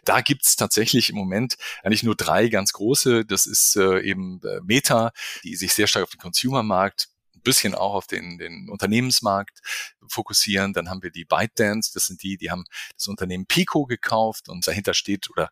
Da 0.04 0.20
gibt's 0.20 0.56
tatsächlich 0.56 1.10
im 1.10 1.16
Moment 1.16 1.56
eigentlich 1.82 2.02
nur 2.02 2.16
drei 2.16 2.48
ganz 2.48 2.72
große. 2.72 3.24
Das 3.24 3.46
ist 3.46 3.76
äh, 3.76 4.00
eben 4.00 4.40
äh, 4.44 4.60
Meta, 4.62 5.12
die 5.44 5.56
sich 5.56 5.74
sehr 5.74 5.86
stark 5.86 6.04
auf 6.04 6.10
den 6.10 6.20
Consumer-Markt 6.20 7.08
ein 7.40 7.42
bisschen 7.42 7.74
auch 7.74 7.94
auf 7.94 8.06
den, 8.06 8.38
den 8.38 8.68
Unternehmensmarkt 8.68 9.60
fokussieren. 10.06 10.72
Dann 10.72 10.88
haben 10.88 11.02
wir 11.02 11.10
die 11.10 11.24
ByteDance, 11.24 11.92
das 11.92 12.06
sind 12.06 12.22
die, 12.22 12.36
die 12.36 12.50
haben 12.50 12.64
das 12.94 13.08
Unternehmen 13.08 13.46
Pico 13.46 13.86
gekauft 13.86 14.48
und 14.48 14.66
dahinter 14.66 14.94
steht 14.94 15.30
oder 15.30 15.50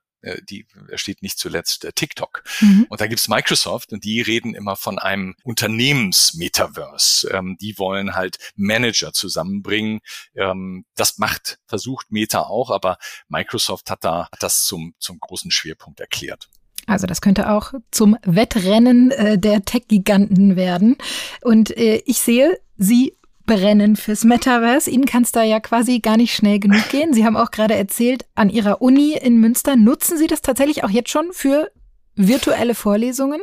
die 0.49 0.67
steht 0.95 1.23
nicht 1.23 1.39
zuletzt 1.39 1.85
äh, 1.85 1.93
TikTok. 1.93 2.43
Mhm. 2.61 2.87
Und 2.89 3.01
da 3.01 3.07
gibt's 3.07 3.29
Microsoft 3.29 3.93
und 3.93 4.05
die 4.05 4.21
reden 4.21 4.55
immer 4.55 4.77
von 4.77 4.99
einem 4.99 5.35
Unternehmens-Metaverse. 5.45 7.31
Ähm, 7.31 7.57
die 7.61 7.79
wollen 7.79 8.15
halt 8.15 8.39
Manager 8.57 9.13
zusammenbringen. 9.13 10.01
Ähm, 10.35 10.85
das 10.97 11.19
macht, 11.19 11.59
versucht 11.67 12.11
Meta 12.11 12.43
auch, 12.43 12.71
aber 12.71 12.99
Microsoft 13.29 13.91
hat 13.91 14.05
da 14.05 14.29
hat 14.33 14.43
das 14.43 14.65
zum, 14.65 14.95
zum 14.99 15.21
großen 15.21 15.51
Schwerpunkt 15.51 16.01
erklärt. 16.01 16.49
Also 16.87 17.07
das 17.07 17.21
könnte 17.21 17.51
auch 17.51 17.75
zum 17.91 18.17
Wettrennen 18.23 19.11
äh, 19.11 19.39
der 19.39 19.65
Tech-Giganten 19.65 20.57
werden. 20.57 20.97
Und 21.43 21.77
äh, 21.77 22.03
ich 22.07 22.19
sehe, 22.19 22.59
Sie 22.79 23.18
brennen 23.49 23.97
fürs 23.97 24.23
Metaverse. 24.23 24.89
Ihnen 24.89 25.07
kann 25.07 25.25
es 25.25 25.33
da 25.33 25.43
ja 25.43 25.59
quasi 25.59 25.99
gar 25.99 26.17
nicht 26.17 26.35
schnell 26.35 26.61
genug 26.61 26.89
gehen. 26.91 27.13
Sie 27.13 27.25
haben 27.25 27.37
auch 27.37 27.51
gerade 27.51 27.75
erzählt, 27.75 28.27
an 28.37 28.51
Ihrer 28.51 28.81
Uni 28.81 29.15
in 29.15 29.39
Münster 29.39 29.75
nutzen 29.75 30.17
Sie 30.17 30.29
das 30.29 30.43
tatsächlich 30.43 30.85
auch 30.85 30.91
jetzt 30.91 31.11
schon 31.11 31.33
für 31.33 31.73
virtuelle 32.15 32.77
Vorlesungen. 32.77 33.41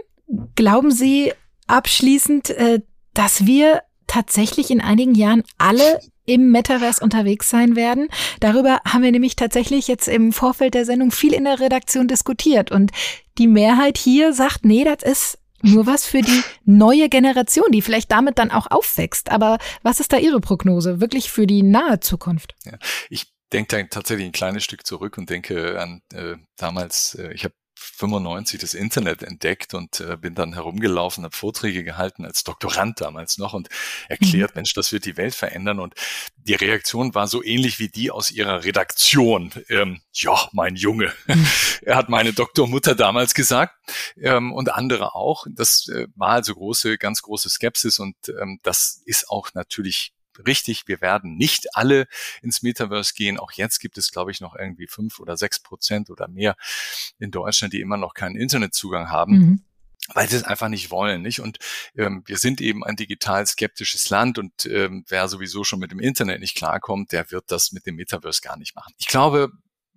Glauben 0.55 0.91
Sie 0.91 1.33
abschließend, 1.67 2.51
äh, 2.51 2.81
dass 3.13 3.45
wir 3.45 3.81
tatsächlich 4.07 4.71
in 4.71 4.79
einigen 4.79 5.15
Jahren 5.15 5.43
alle 5.57 5.99
im 6.25 6.51
Metaverse 6.51 7.03
unterwegs 7.03 7.49
sein 7.49 7.75
werden. 7.75 8.07
Darüber 8.39 8.79
haben 8.85 9.03
wir 9.03 9.11
nämlich 9.11 9.35
tatsächlich 9.35 9.87
jetzt 9.87 10.07
im 10.07 10.31
Vorfeld 10.31 10.73
der 10.75 10.85
Sendung 10.85 11.11
viel 11.11 11.33
in 11.33 11.43
der 11.43 11.59
Redaktion 11.59 12.07
diskutiert. 12.07 12.71
Und 12.71 12.91
die 13.37 13.47
Mehrheit 13.47 13.97
hier 13.97 14.33
sagt, 14.33 14.65
nee, 14.65 14.83
das 14.83 15.03
ist 15.03 15.39
nur 15.65 15.85
was 15.85 16.05
für 16.05 16.21
die 16.21 16.41
neue 16.63 17.09
Generation, 17.09 17.71
die 17.71 17.81
vielleicht 17.81 18.11
damit 18.11 18.37
dann 18.37 18.51
auch 18.51 18.67
aufwächst. 18.69 19.29
Aber 19.31 19.57
was 19.83 19.99
ist 19.99 20.13
da 20.13 20.17
Ihre 20.17 20.39
Prognose 20.39 21.01
wirklich 21.01 21.31
für 21.31 21.47
die 21.47 21.63
nahe 21.63 21.99
Zukunft? 21.99 22.55
Ja, 22.65 22.77
ich 23.09 23.27
denke 23.51 23.87
tatsächlich 23.89 24.27
ein 24.27 24.31
kleines 24.31 24.63
Stück 24.63 24.85
zurück 24.85 25.17
und 25.17 25.29
denke 25.29 25.79
an 25.79 26.01
äh, 26.13 26.35
damals, 26.57 27.15
äh, 27.15 27.33
ich 27.33 27.43
habe 27.43 27.53
95 27.85 28.59
das 28.59 28.73
Internet 28.73 29.23
entdeckt 29.23 29.73
und 29.73 29.99
äh, 29.99 30.17
bin 30.17 30.35
dann 30.35 30.53
herumgelaufen, 30.53 31.23
habe 31.23 31.35
Vorträge 31.35 31.83
gehalten 31.83 32.25
als 32.25 32.43
Doktorand 32.43 33.01
damals 33.01 33.37
noch 33.37 33.53
und 33.53 33.69
erklärt, 34.09 34.51
mhm. 34.51 34.59
Mensch, 34.59 34.73
das 34.73 34.91
wird 34.91 35.05
die 35.05 35.17
Welt 35.17 35.35
verändern. 35.35 35.79
Und 35.79 35.93
die 36.35 36.55
Reaktion 36.55 37.15
war 37.15 37.27
so 37.27 37.43
ähnlich 37.43 37.79
wie 37.79 37.89
die 37.89 38.11
aus 38.11 38.31
ihrer 38.31 38.63
Redaktion. 38.63 39.51
Ähm, 39.69 40.01
ja, 40.13 40.49
mein 40.51 40.75
Junge. 40.75 41.13
Mhm. 41.27 41.47
er 41.83 41.95
hat 41.95 42.09
meine 42.09 42.33
Doktormutter 42.33 42.95
damals 42.95 43.33
gesagt 43.33 43.75
ähm, 44.21 44.51
und 44.51 44.73
andere 44.73 45.15
auch. 45.15 45.45
Das 45.49 45.87
äh, 45.87 46.07
war 46.15 46.29
also 46.29 46.53
große, 46.53 46.97
ganz 46.97 47.21
große 47.21 47.49
Skepsis 47.49 47.99
und 47.99 48.15
ähm, 48.29 48.59
das 48.63 49.01
ist 49.05 49.29
auch 49.29 49.53
natürlich 49.53 50.13
richtig, 50.45 50.87
wir 50.87 51.01
werden 51.01 51.37
nicht 51.37 51.75
alle 51.75 52.07
ins 52.41 52.61
Metaverse 52.61 53.13
gehen. 53.13 53.37
Auch 53.37 53.51
jetzt 53.51 53.79
gibt 53.79 53.97
es, 53.97 54.11
glaube 54.11 54.31
ich, 54.31 54.41
noch 54.41 54.55
irgendwie 54.55 54.87
fünf 54.87 55.19
oder 55.19 55.37
sechs 55.37 55.59
Prozent 55.59 56.09
oder 56.09 56.27
mehr 56.27 56.55
in 57.19 57.31
Deutschland, 57.31 57.73
die 57.73 57.81
immer 57.81 57.97
noch 57.97 58.13
keinen 58.13 58.35
Internetzugang 58.35 59.09
haben. 59.09 59.33
Mhm 59.33 59.65
weil 60.13 60.29
sie 60.29 60.35
es 60.35 60.43
einfach 60.43 60.69
nicht 60.69 60.91
wollen, 60.91 61.23
nicht? 61.23 61.39
Und 61.39 61.57
ähm, 61.95 62.21
wir 62.27 62.37
sind 62.37 62.61
eben 62.61 62.83
ein 62.83 62.95
digital 62.95 63.45
skeptisches 63.47 64.09
Land 64.11 64.37
und 64.37 64.65
ähm, 64.67 65.03
wer 65.07 65.27
sowieso 65.27 65.63
schon 65.63 65.79
mit 65.79 65.89
dem 65.89 65.99
Internet 65.99 66.41
nicht 66.41 66.55
klarkommt, 66.55 67.11
der 67.11 67.31
wird 67.31 67.45
das 67.51 67.71
mit 67.71 67.87
dem 67.87 67.95
Metaverse 67.95 68.41
gar 68.41 68.55
nicht 68.55 68.75
machen. 68.75 68.93
Ich 68.97 69.07
glaube 69.07 69.51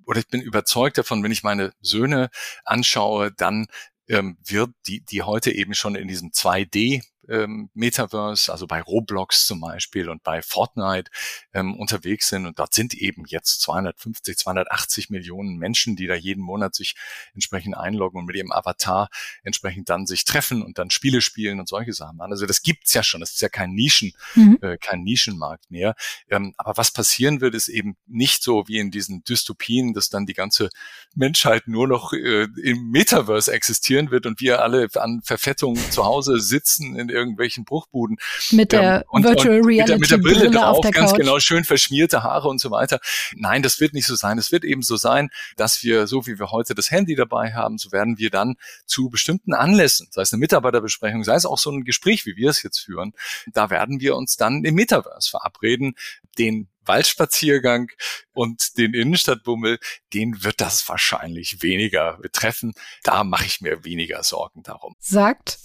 oder 0.06 0.20
ich 0.20 0.28
bin 0.28 0.40
überzeugt 0.40 0.96
davon, 0.96 1.22
wenn 1.22 1.32
ich 1.32 1.42
meine 1.42 1.74
Söhne 1.82 2.30
anschaue, 2.64 3.30
dann 3.30 3.66
ähm, 4.08 4.38
wird 4.42 4.70
die, 4.86 5.02
die 5.02 5.22
heute 5.22 5.52
eben 5.52 5.74
schon 5.74 5.94
in 5.94 6.08
diesem 6.08 6.30
2D 6.30 7.02
ähm, 7.28 7.70
Metaverse, 7.74 8.50
also 8.50 8.66
bei 8.66 8.80
Roblox 8.80 9.46
zum 9.46 9.60
Beispiel 9.60 10.08
und 10.08 10.22
bei 10.22 10.42
Fortnite 10.42 11.10
ähm, 11.52 11.76
unterwegs 11.76 12.28
sind. 12.28 12.46
Und 12.46 12.58
dort 12.58 12.74
sind 12.74 12.94
eben 12.94 13.24
jetzt 13.26 13.60
250, 13.62 14.36
280 14.38 15.10
Millionen 15.10 15.56
Menschen, 15.56 15.96
die 15.96 16.06
da 16.06 16.14
jeden 16.14 16.42
Monat 16.42 16.74
sich 16.74 16.94
entsprechend 17.34 17.76
einloggen 17.76 18.20
und 18.20 18.26
mit 18.26 18.36
ihrem 18.36 18.52
Avatar 18.52 19.08
entsprechend 19.42 19.88
dann 19.88 20.06
sich 20.06 20.24
treffen 20.24 20.62
und 20.62 20.78
dann 20.78 20.90
Spiele 20.90 21.20
spielen 21.20 21.60
und 21.60 21.68
solche 21.68 21.92
Sachen 21.92 22.16
machen. 22.16 22.32
Also 22.32 22.46
das 22.46 22.62
gibt's 22.62 22.94
ja 22.94 23.02
schon. 23.02 23.20
Das 23.20 23.32
ist 23.32 23.40
ja 23.40 23.48
kein 23.48 23.72
Nischen, 23.72 24.12
mhm. 24.34 24.58
äh, 24.62 24.78
kein 24.78 25.02
Nischenmarkt 25.02 25.70
mehr. 25.70 25.94
Ähm, 26.28 26.54
aber 26.56 26.76
was 26.76 26.90
passieren 26.90 27.40
wird, 27.40 27.54
ist 27.54 27.68
eben 27.68 27.96
nicht 28.06 28.42
so 28.42 28.66
wie 28.68 28.78
in 28.78 28.90
diesen 28.90 29.24
Dystopien, 29.24 29.94
dass 29.94 30.08
dann 30.08 30.26
die 30.26 30.34
ganze 30.34 30.70
Menschheit 31.14 31.68
nur 31.68 31.88
noch 31.88 32.12
äh, 32.12 32.48
im 32.62 32.90
Metaverse 32.90 33.52
existieren 33.52 34.10
wird 34.10 34.26
und 34.26 34.40
wir 34.40 34.62
alle 34.62 34.88
an 34.94 35.20
Verfettung 35.24 35.76
zu 35.90 36.04
Hause 36.04 36.40
sitzen 36.40 36.96
in 36.96 37.08
irgendwelchen 37.18 37.64
Bruchbuden. 37.64 38.16
Mit 38.50 38.72
der 38.72 39.04
und, 39.08 39.24
Virtual 39.24 39.60
und 39.60 39.66
Reality 39.66 39.98
mit 39.98 40.10
der, 40.10 40.18
mit 40.18 40.24
der 40.24 40.30
Brille, 40.30 40.50
Brille 40.50 40.58
drauf, 40.58 40.80
ganz 40.80 41.10
Couch. 41.10 41.18
genau, 41.18 41.38
schön 41.38 41.64
verschmierte 41.64 42.22
Haare 42.22 42.48
und 42.48 42.60
so 42.60 42.70
weiter. 42.70 43.00
Nein, 43.34 43.62
das 43.62 43.80
wird 43.80 43.94
nicht 43.94 44.06
so 44.06 44.14
sein. 44.14 44.38
Es 44.38 44.52
wird 44.52 44.64
eben 44.64 44.82
so 44.82 44.96
sein, 44.96 45.30
dass 45.56 45.82
wir, 45.82 46.06
so 46.06 46.26
wie 46.26 46.38
wir 46.38 46.50
heute 46.50 46.74
das 46.74 46.90
Handy 46.90 47.14
dabei 47.14 47.52
haben, 47.54 47.78
so 47.78 47.92
werden 47.92 48.18
wir 48.18 48.30
dann 48.30 48.56
zu 48.86 49.10
bestimmten 49.10 49.54
Anlässen, 49.54 50.08
sei 50.10 50.22
es 50.22 50.32
eine 50.32 50.40
Mitarbeiterbesprechung, 50.40 51.24
sei 51.24 51.34
es 51.34 51.46
auch 51.46 51.58
so 51.58 51.70
ein 51.70 51.84
Gespräch, 51.84 52.26
wie 52.26 52.36
wir 52.36 52.50
es 52.50 52.62
jetzt 52.62 52.78
führen, 52.78 53.12
da 53.52 53.70
werden 53.70 54.00
wir 54.00 54.16
uns 54.16 54.36
dann 54.36 54.64
im 54.64 54.74
Metaverse 54.74 55.30
verabreden, 55.30 55.94
den 56.38 56.68
Waldspaziergang 56.88 57.90
und 58.32 58.78
den 58.78 58.94
Innenstadtbummel, 58.94 59.78
den 60.14 60.42
wird 60.42 60.60
das 60.60 60.88
wahrscheinlich 60.88 61.62
weniger 61.62 62.18
betreffen. 62.18 62.72
Da 63.04 63.22
mache 63.24 63.44
ich 63.44 63.60
mir 63.60 63.84
weniger 63.84 64.22
Sorgen 64.22 64.62
darum. 64.62 64.96
Sagt 64.98 65.58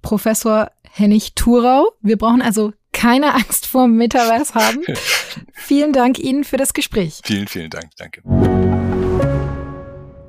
Professor 0.00 0.72
Hennig 0.94 1.34
Thurau. 1.34 1.92
Wir 2.02 2.18
brauchen 2.18 2.42
also 2.42 2.74
keine 2.92 3.34
Angst 3.34 3.66
vor 3.66 3.86
dem 3.86 3.96
Metaverse 3.96 4.54
haben. 4.54 4.82
vielen 5.54 5.94
Dank 5.94 6.18
Ihnen 6.18 6.44
für 6.44 6.58
das 6.58 6.74
Gespräch. 6.74 7.22
Vielen, 7.24 7.48
vielen 7.48 7.70
Dank. 7.70 7.88
Danke. 7.96 8.20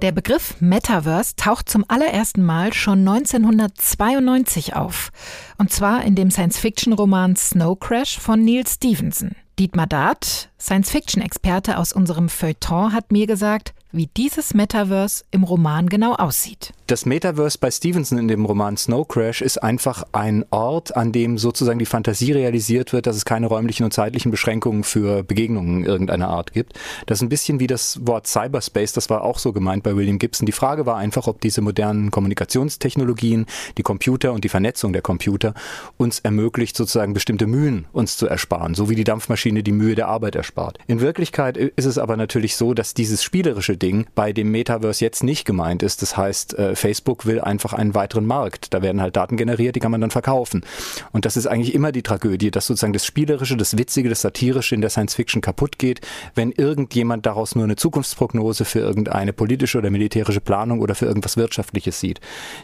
Der 0.01 0.13
Begriff 0.13 0.55
Metaverse 0.61 1.35
taucht 1.35 1.69
zum 1.69 1.83
allerersten 1.89 2.43
Mal 2.43 2.73
schon 2.73 2.99
1992 2.99 4.73
auf. 4.73 5.11
Und 5.57 5.71
zwar 5.71 6.05
in 6.05 6.15
dem 6.15 6.31
Science-Fiction-Roman 6.31 7.35
Snow 7.35 7.77
Crash 7.77 8.17
von 8.17 8.43
Neil 8.43 8.65
Stevenson. 8.65 9.31
Dietmar 9.59 9.87
Dart, 9.87 10.49
Science-Fiction-Experte 10.59 11.77
aus 11.77 11.91
unserem 11.91 12.29
Feuilleton, 12.29 12.93
hat 12.93 13.11
mir 13.11 13.27
gesagt, 13.27 13.73
wie 13.93 14.09
dieses 14.17 14.53
Metaverse 14.53 15.23
im 15.31 15.43
Roman 15.43 15.87
genau 15.87 16.13
aussieht. 16.13 16.73
Das 16.87 17.05
Metaverse 17.05 17.57
bei 17.59 17.71
Stevenson 17.71 18.17
in 18.17 18.27
dem 18.27 18.43
Roman 18.43 18.75
Snow 18.75 19.07
Crash 19.07 19.41
ist 19.41 19.59
einfach 19.59 20.03
ein 20.11 20.43
Ort, 20.49 20.97
an 20.97 21.11
dem 21.11 21.37
sozusagen 21.37 21.79
die 21.79 21.85
Fantasie 21.85 22.33
realisiert 22.33 22.91
wird, 22.91 23.07
dass 23.07 23.15
es 23.15 23.23
keine 23.23 23.47
räumlichen 23.47 23.83
und 23.83 23.93
zeitlichen 23.93 24.31
Beschränkungen 24.31 24.83
für 24.83 25.23
Begegnungen 25.23 25.85
irgendeiner 25.85 26.27
Art 26.27 26.51
gibt. 26.53 26.73
Das 27.05 27.19
ist 27.19 27.21
ein 27.21 27.29
bisschen 27.29 27.59
wie 27.59 27.67
das 27.67 28.05
Wort 28.05 28.27
Cyberspace, 28.27 28.93
das 28.93 29.09
war 29.09 29.23
auch 29.23 29.39
so 29.39 29.53
gemeint 29.53 29.83
bei 29.83 29.95
William 29.95 30.19
Gibson. 30.19 30.45
Die 30.45 30.51
Frage 30.51 30.85
war 30.85 30.97
einfach, 30.97 31.27
ob 31.27 31.39
diese 31.39 31.61
modernen 31.61 32.11
Kommunikationstechnologien, 32.11 33.45
die 33.77 33.83
Computer 33.83 34.33
und 34.33 34.43
die 34.43 34.49
Vernetzung 34.49 34.91
der 34.91 35.03
Computer 35.03 35.53
uns 35.97 36.19
ermöglicht, 36.19 36.75
sozusagen 36.75 37.13
bestimmte 37.13 37.47
Mühen 37.47 37.85
uns 37.93 38.17
zu 38.17 38.27
ersparen, 38.27 38.73
so 38.73 38.89
wie 38.89 38.95
die 38.95 39.03
Dampfmaschine 39.03 39.63
die 39.63 39.71
Mühe 39.71 39.95
der 39.95 40.07
Arbeit 40.07 40.35
erspart. 40.35 40.79
In 40.87 40.99
Wirklichkeit 40.99 41.55
ist 41.57 41.85
es 41.85 41.97
aber 41.97 42.17
natürlich 42.17 42.55
so, 42.55 42.73
dass 42.73 42.93
dieses 42.93 43.23
spielerische 43.23 43.77
Ding 43.83 44.07
bei 44.15 44.31
dem 44.31 44.49
Metaverse 44.49 45.03
jetzt 45.03 45.23
nicht 45.23 45.43
gemeint 45.43 45.83
ist. 45.83 46.01
Das 46.01 46.15
heißt, 46.15 46.57
äh, 46.57 46.75
Facebook 46.75 47.25
will 47.25 47.41
einfach 47.41 47.73
einen 47.73 47.93
weiteren 47.95 48.25
Markt. 48.25 48.73
Da 48.73 48.81
werden 48.81 49.01
halt 49.01 49.17
Daten 49.17 49.35
generiert, 49.35 49.75
die 49.75 49.81
kann 49.81 49.91
man 49.91 49.99
dann 49.99 50.09
verkaufen. 50.09 50.63
Und 51.11 51.25
das 51.25 51.35
ist 51.35 51.47
eigentlich 51.47 51.75
immer 51.75 51.91
die 51.91 52.01
Tragödie, 52.01 52.49
dass 52.49 52.67
sozusagen 52.67 52.93
das 52.93 53.05
Spielerische, 53.05 53.57
das 53.57 53.77
Witzige, 53.77 54.07
das 54.07 54.21
Satirische 54.21 54.73
in 54.73 54.79
der 54.79 54.89
Science 54.89 55.15
Fiction 55.15 55.41
kaputt 55.41 55.77
geht, 55.79 55.99
wenn 56.33 56.53
irgendjemand 56.53 57.25
daraus 57.25 57.55
nur 57.55 57.65
eine 57.65 57.75
Zukunftsprognose 57.75 58.63
für 58.63 58.79
irgendeine 58.79 59.33
politische 59.33 59.79
oder 59.79 59.89
militärische 59.89 60.39
Planung 60.39 60.79
oder 60.79 60.95
für 60.95 61.05
irgendwas 61.05 61.35
Wirtschaftliches 61.35 61.99
sieht. 61.99 62.21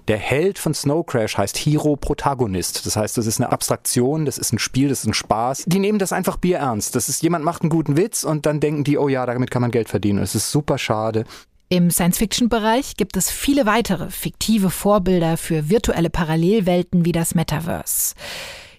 Der 0.07 0.17
Held 0.17 0.57
von 0.57 0.73
Snow 0.73 1.05
Crash 1.05 1.37
heißt 1.37 1.57
Hero 1.57 1.97
Protagonist. 1.97 2.85
Das 2.85 2.95
heißt, 2.95 3.17
das 3.17 3.27
ist 3.27 3.41
eine 3.41 3.51
Abstraktion, 3.51 4.23
das 4.23 4.37
ist 4.37 4.53
ein 4.53 4.59
Spiel, 4.59 4.87
das 4.87 5.01
ist 5.01 5.07
ein 5.07 5.13
Spaß. 5.13 5.65
Die 5.67 5.79
nehmen 5.79 5.99
das 5.99 6.13
einfach 6.13 6.37
bierernst. 6.37 6.95
Das 6.95 7.09
ist, 7.09 7.21
jemand 7.23 7.43
macht 7.43 7.63
einen 7.63 7.69
guten 7.69 7.97
Witz 7.97 8.23
und 8.23 8.45
dann 8.45 8.61
denken 8.61 8.85
die, 8.85 8.97
oh 8.97 9.09
ja, 9.09 9.25
damit 9.25 9.51
kann 9.51 9.61
man 9.61 9.71
Geld 9.71 9.89
verdienen. 9.89 10.19
Es 10.19 10.33
ist 10.33 10.49
super 10.49 10.77
schade 10.77 11.08
schade. 11.09 11.25
Im 11.71 11.91
Science-Fiction-Bereich 11.91 12.95
gibt 12.97 13.15
es 13.15 13.29
viele 13.29 13.65
weitere 13.65 14.09
fiktive 14.09 14.71
Vorbilder 14.71 15.37
für 15.37 15.69
virtuelle 15.69 16.09
Parallelwelten 16.09 17.05
wie 17.05 17.11
das 17.11 17.35
Metaverse. 17.35 18.15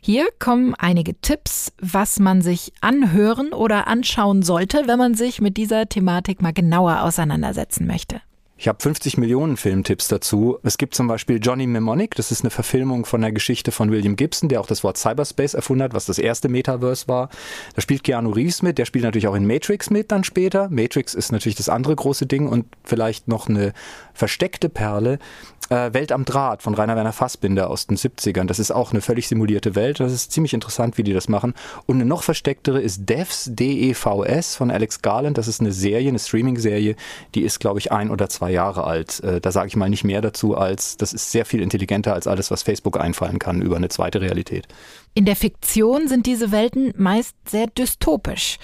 Hier 0.00 0.28
kommen 0.38 0.74
einige 0.74 1.14
Tipps, 1.20 1.72
was 1.80 2.18
man 2.18 2.42
sich 2.42 2.72
anhören 2.80 3.52
oder 3.52 3.86
anschauen 3.86 4.42
sollte, 4.42 4.84
wenn 4.86 4.98
man 4.98 5.14
sich 5.14 5.40
mit 5.40 5.56
dieser 5.56 5.88
Thematik 5.88 6.42
mal 6.42 6.52
genauer 6.52 7.02
auseinandersetzen 7.02 7.86
möchte. 7.86 8.22
Ich 8.60 8.68
habe 8.68 8.76
50 8.78 9.16
Millionen 9.16 9.56
Filmtipps 9.56 10.08
dazu. 10.08 10.58
Es 10.62 10.76
gibt 10.76 10.94
zum 10.94 11.06
Beispiel 11.08 11.40
Johnny 11.40 11.66
Mnemonic, 11.66 12.14
das 12.16 12.30
ist 12.30 12.42
eine 12.42 12.50
Verfilmung 12.50 13.06
von 13.06 13.22
der 13.22 13.32
Geschichte 13.32 13.72
von 13.72 13.90
William 13.90 14.16
Gibson, 14.16 14.50
der 14.50 14.60
auch 14.60 14.66
das 14.66 14.84
Wort 14.84 14.98
Cyberspace 14.98 15.54
erfunden 15.54 15.82
hat, 15.82 15.94
was 15.94 16.04
das 16.04 16.18
erste 16.18 16.50
Metaverse 16.50 17.08
war. 17.08 17.30
Da 17.74 17.80
spielt 17.80 18.04
Keanu 18.04 18.28
Reeves 18.28 18.60
mit, 18.60 18.76
der 18.76 18.84
spielt 18.84 19.06
natürlich 19.06 19.28
auch 19.28 19.34
in 19.34 19.46
Matrix 19.46 19.88
mit 19.88 20.12
dann 20.12 20.24
später. 20.24 20.68
Matrix 20.68 21.14
ist 21.14 21.32
natürlich 21.32 21.56
das 21.56 21.70
andere 21.70 21.96
große 21.96 22.26
Ding 22.26 22.48
und 22.48 22.66
vielleicht 22.84 23.28
noch 23.28 23.48
eine 23.48 23.72
versteckte 24.12 24.68
Perle 24.68 25.18
äh, 25.70 25.94
Welt 25.94 26.12
am 26.12 26.24
Draht 26.24 26.62
von 26.62 26.74
Rainer 26.74 26.96
Werner 26.96 27.12
Fassbinder 27.12 27.70
aus 27.70 27.86
den 27.86 27.96
70ern. 27.96 28.44
Das 28.44 28.58
ist 28.58 28.70
auch 28.70 28.90
eine 28.90 29.00
völlig 29.00 29.28
simulierte 29.28 29.74
Welt. 29.74 30.00
Das 30.00 30.12
ist 30.12 30.32
ziemlich 30.32 30.52
interessant, 30.52 30.98
wie 30.98 31.02
die 31.02 31.12
das 31.12 31.28
machen. 31.28 31.54
Und 31.86 31.96
eine 31.96 32.04
noch 32.04 32.22
verstecktere 32.22 32.80
ist 32.80 33.08
Devs, 33.08 33.48
D-E-V-S 33.52 34.56
von 34.56 34.70
Alex 34.70 35.00
Garland. 35.00 35.38
Das 35.38 35.48
ist 35.48 35.60
eine 35.60 35.72
Serie, 35.72 36.08
eine 36.08 36.18
Streaming-Serie. 36.18 36.96
Die 37.34 37.42
ist, 37.42 37.60
glaube 37.60 37.78
ich, 37.78 37.92
ein 37.92 38.10
oder 38.10 38.28
zwei 38.28 38.50
Jahre 38.50 38.84
alt. 38.84 39.20
Äh, 39.20 39.40
da 39.40 39.52
sage 39.52 39.68
ich 39.68 39.76
mal 39.76 39.88
nicht 39.88 40.04
mehr 40.04 40.20
dazu, 40.20 40.56
als 40.56 40.96
das 40.96 41.12
ist 41.12 41.30
sehr 41.30 41.46
viel 41.46 41.62
intelligenter 41.62 42.14
als 42.14 42.26
alles, 42.26 42.50
was 42.50 42.62
Facebook 42.62 42.98
einfallen 43.00 43.38
kann 43.38 43.62
über 43.62 43.76
eine 43.76 43.88
zweite 43.88 44.20
Realität. 44.20 44.66
In 45.14 45.24
der 45.24 45.36
Fiktion 45.36 46.08
sind 46.08 46.26
diese 46.26 46.52
Welten 46.52 46.92
meist 46.96 47.34
sehr 47.48 47.66
dystopisch. 47.66 48.58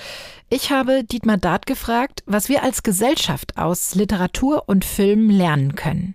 Ich 0.49 0.71
habe 0.71 1.03
Dietmar 1.03 1.39
Dart 1.39 1.67
gefragt, 1.67 2.23
was 2.27 2.49
wir 2.49 2.63
als 2.63 2.83
Gesellschaft 2.85 3.57
aus 3.57 3.95
Literatur 3.97 4.65
und 4.67 4.85
Film 4.85 5.29
lernen 5.29 5.75
können. 5.75 6.15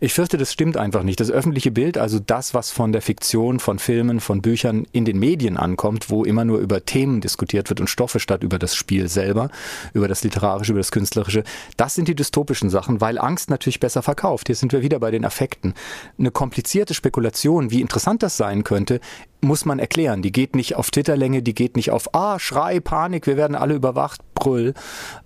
Ich 0.00 0.14
fürchte, 0.14 0.36
das 0.36 0.52
stimmt 0.52 0.76
einfach 0.76 1.02
nicht. 1.02 1.20
Das 1.20 1.30
öffentliche 1.30 1.70
Bild, 1.70 1.98
also 1.98 2.18
das, 2.18 2.54
was 2.54 2.70
von 2.70 2.92
der 2.92 3.02
Fiktion, 3.02 3.60
von 3.60 3.78
Filmen, 3.78 4.20
von 4.20 4.42
Büchern 4.42 4.86
in 4.92 5.04
den 5.04 5.18
Medien 5.18 5.56
ankommt, 5.56 6.10
wo 6.10 6.24
immer 6.24 6.44
nur 6.44 6.58
über 6.58 6.84
Themen 6.84 7.20
diskutiert 7.20 7.68
wird 7.68 7.80
und 7.80 7.88
Stoffe 7.88 8.20
statt 8.20 8.42
über 8.42 8.58
das 8.58 8.74
Spiel 8.74 9.08
selber, 9.08 9.50
über 9.94 10.08
das 10.08 10.22
Literarische, 10.24 10.72
über 10.72 10.80
das 10.80 10.92
Künstlerische, 10.92 11.44
das 11.76 11.94
sind 11.94 12.08
die 12.08 12.14
dystopischen 12.14 12.70
Sachen, 12.70 13.00
weil 13.00 13.18
Angst 13.18 13.50
natürlich 13.50 13.80
besser 13.80 14.02
verkauft. 14.02 14.48
Hier 14.48 14.56
sind 14.56 14.72
wir 14.72 14.82
wieder 14.82 14.98
bei 14.98 15.10
den 15.10 15.24
Affekten. 15.24 15.74
Eine 16.18 16.30
komplizierte 16.30 16.94
Spekulation, 16.94 17.70
wie 17.70 17.80
interessant 17.80 18.22
das 18.22 18.36
sein 18.36 18.64
könnte, 18.64 19.00
muss 19.40 19.64
man 19.64 19.78
erklären. 19.78 20.22
Die 20.22 20.32
geht 20.32 20.56
nicht 20.56 20.76
auf 20.76 20.90
Twitterlänge, 20.90 21.42
die 21.42 21.54
geht 21.54 21.76
nicht 21.76 21.90
auf 21.90 22.14
Ah, 22.14 22.38
Schrei, 22.38 22.80
Panik, 22.80 23.26
wir 23.26 23.36
werden 23.36 23.54
alle 23.54 23.74
überwacht, 23.74 24.20
Brüll. 24.38 24.74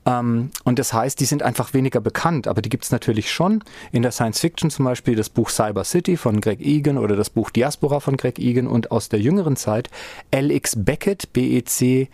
Ähm, 0.06 0.50
und 0.64 0.78
das 0.78 0.92
heißt, 0.92 1.18
die 1.20 1.24
sind 1.26 1.42
einfach 1.42 1.74
weniger 1.74 2.00
bekannt, 2.00 2.48
aber 2.48 2.62
die 2.62 2.68
gibt 2.70 2.84
es 2.84 2.90
natürlich 2.90 3.30
schon. 3.30 3.62
In 3.92 4.02
der 4.02 4.10
Science 4.12 4.40
Fiction 4.40 4.70
zum 4.70 4.84
Beispiel 4.84 5.14
das 5.16 5.28
Buch 5.28 5.50
Cyber 5.50 5.84
City 5.84 6.16
von 6.16 6.40
Greg 6.40 6.60
Egan 6.60 6.96
oder 6.98 7.14
das 7.14 7.30
Buch 7.30 7.50
Diaspora 7.50 8.00
von 8.00 8.16
Greg 8.16 8.38
Egan 8.38 8.66
und 8.66 8.90
aus 8.90 9.08
der 9.10 9.20
jüngeren 9.20 9.56
Zeit 9.56 9.90
L.X. 10.30 10.76
Beckett, 10.78 11.32
B-E-C-K-E-T-T, 11.32 12.06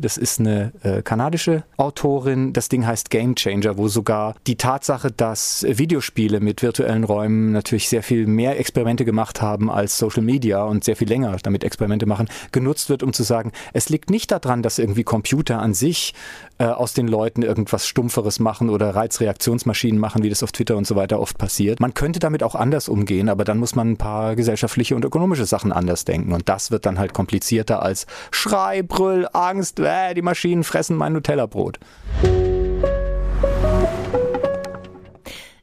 das 0.00 0.16
ist 0.16 0.40
eine 0.40 0.72
äh, 0.82 1.02
kanadische 1.02 1.62
Autorin. 1.76 2.52
Das 2.52 2.68
Ding 2.68 2.84
heißt 2.86 3.10
Game 3.10 3.36
Changer, 3.36 3.78
wo 3.78 3.88
sogar 3.88 4.34
die 4.46 4.56
Tatsache, 4.56 5.10
dass 5.12 5.64
Videospiele 5.68 6.40
mit 6.40 6.62
virtuellen 6.62 7.04
Räumen 7.04 7.52
natürlich 7.52 7.88
sehr 7.88 8.02
viel 8.02 8.26
mehr 8.26 8.58
Experimente 8.58 9.04
gemacht 9.04 9.40
haben 9.40 9.70
als 9.70 9.96
Social 9.98 10.22
Media, 10.22 10.43
Media 10.44 10.62
und 10.64 10.84
sehr 10.84 10.94
viel 10.96 11.08
länger 11.08 11.36
damit 11.42 11.64
Experimente 11.64 12.06
machen, 12.06 12.28
genutzt 12.52 12.90
wird, 12.90 13.02
um 13.02 13.12
zu 13.12 13.22
sagen, 13.22 13.52
es 13.72 13.88
liegt 13.88 14.10
nicht 14.10 14.30
daran, 14.30 14.62
dass 14.62 14.78
irgendwie 14.78 15.02
Computer 15.02 15.58
an 15.60 15.72
sich 15.72 16.14
äh, 16.58 16.66
aus 16.66 16.92
den 16.92 17.08
Leuten 17.08 17.42
irgendwas 17.42 17.86
Stumpferes 17.86 18.40
machen 18.40 18.68
oder 18.68 18.94
Reizreaktionsmaschinen 18.94 19.98
machen, 19.98 20.22
wie 20.22 20.28
das 20.28 20.42
auf 20.42 20.52
Twitter 20.52 20.76
und 20.76 20.86
so 20.86 20.96
weiter 20.96 21.18
oft 21.18 21.38
passiert. 21.38 21.80
Man 21.80 21.94
könnte 21.94 22.18
damit 22.20 22.42
auch 22.42 22.54
anders 22.54 22.88
umgehen, 22.88 23.28
aber 23.30 23.44
dann 23.44 23.58
muss 23.58 23.74
man 23.74 23.92
ein 23.92 23.96
paar 23.96 24.36
gesellschaftliche 24.36 24.94
und 24.94 25.04
ökonomische 25.04 25.46
Sachen 25.46 25.72
anders 25.72 26.04
denken. 26.04 26.32
Und 26.32 26.48
das 26.48 26.70
wird 26.70 26.84
dann 26.84 26.98
halt 26.98 27.14
komplizierter 27.14 27.82
als 27.82 28.06
Schrei, 28.30 28.82
Brüll, 28.82 29.26
Angst, 29.32 29.80
äh, 29.80 30.12
die 30.14 30.22
Maschinen 30.22 30.62
fressen 30.62 30.96
mein 30.96 31.14
Nutella-Brot. 31.14 31.78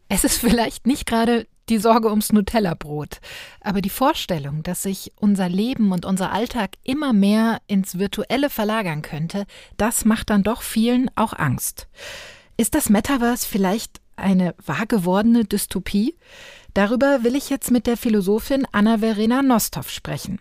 Es 0.09 0.23
ist 0.23 0.37
vielleicht 0.39 0.87
nicht 0.87 1.05
gerade 1.05 1.45
die 1.71 1.79
Sorge 1.79 2.09
ums 2.09 2.31
Nutella-Brot. 2.31 3.19
Aber 3.61 3.81
die 3.81 3.89
Vorstellung, 3.89 4.61
dass 4.61 4.83
sich 4.83 5.13
unser 5.19 5.49
Leben 5.49 5.91
und 5.91 6.05
unser 6.05 6.31
Alltag 6.31 6.71
immer 6.83 7.13
mehr 7.13 7.59
ins 7.65 7.97
Virtuelle 7.97 8.49
verlagern 8.49 9.01
könnte, 9.01 9.45
das 9.77 10.05
macht 10.05 10.29
dann 10.29 10.43
doch 10.43 10.61
vielen 10.61 11.09
auch 11.15 11.33
Angst. 11.33 11.87
Ist 12.57 12.75
das 12.75 12.89
Metaverse 12.89 13.47
vielleicht 13.47 14.01
eine 14.17 14.53
wahr 14.63 14.85
gewordene 14.85 15.45
Dystopie? 15.45 16.15
Darüber 16.73 17.23
will 17.23 17.35
ich 17.35 17.49
jetzt 17.49 17.71
mit 17.71 17.87
der 17.87 17.97
Philosophin 17.97 18.67
Anna-Verena 18.71 19.41
Nostov 19.41 19.89
sprechen. 19.89 20.39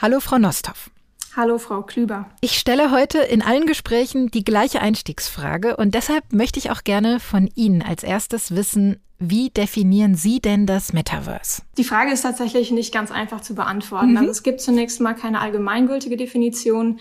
Hallo, 0.00 0.20
Frau 0.20 0.38
Nostov. 0.38 0.90
Hallo, 1.36 1.58
Frau 1.58 1.82
Klüber. 1.82 2.28
Ich 2.40 2.58
stelle 2.58 2.90
heute 2.90 3.18
in 3.18 3.40
allen 3.40 3.66
Gesprächen 3.66 4.30
die 4.30 4.44
gleiche 4.44 4.80
Einstiegsfrage 4.80 5.76
und 5.76 5.94
deshalb 5.94 6.32
möchte 6.32 6.58
ich 6.58 6.70
auch 6.70 6.82
gerne 6.82 7.20
von 7.20 7.48
Ihnen 7.54 7.82
als 7.82 8.02
erstes 8.02 8.54
wissen, 8.56 9.00
wie 9.20 9.50
definieren 9.50 10.14
Sie 10.14 10.40
denn 10.40 10.66
das 10.66 10.92
Metaverse? 10.92 11.62
Die 11.76 11.84
Frage 11.84 12.10
ist 12.10 12.22
tatsächlich 12.22 12.70
nicht 12.70 12.92
ganz 12.92 13.10
einfach 13.10 13.42
zu 13.42 13.54
beantworten. 13.54 14.12
Mhm. 14.12 14.16
Also 14.16 14.30
es 14.30 14.42
gibt 14.42 14.60
zunächst 14.60 15.00
mal 15.00 15.14
keine 15.14 15.40
allgemeingültige 15.40 16.16
Definition. 16.16 16.98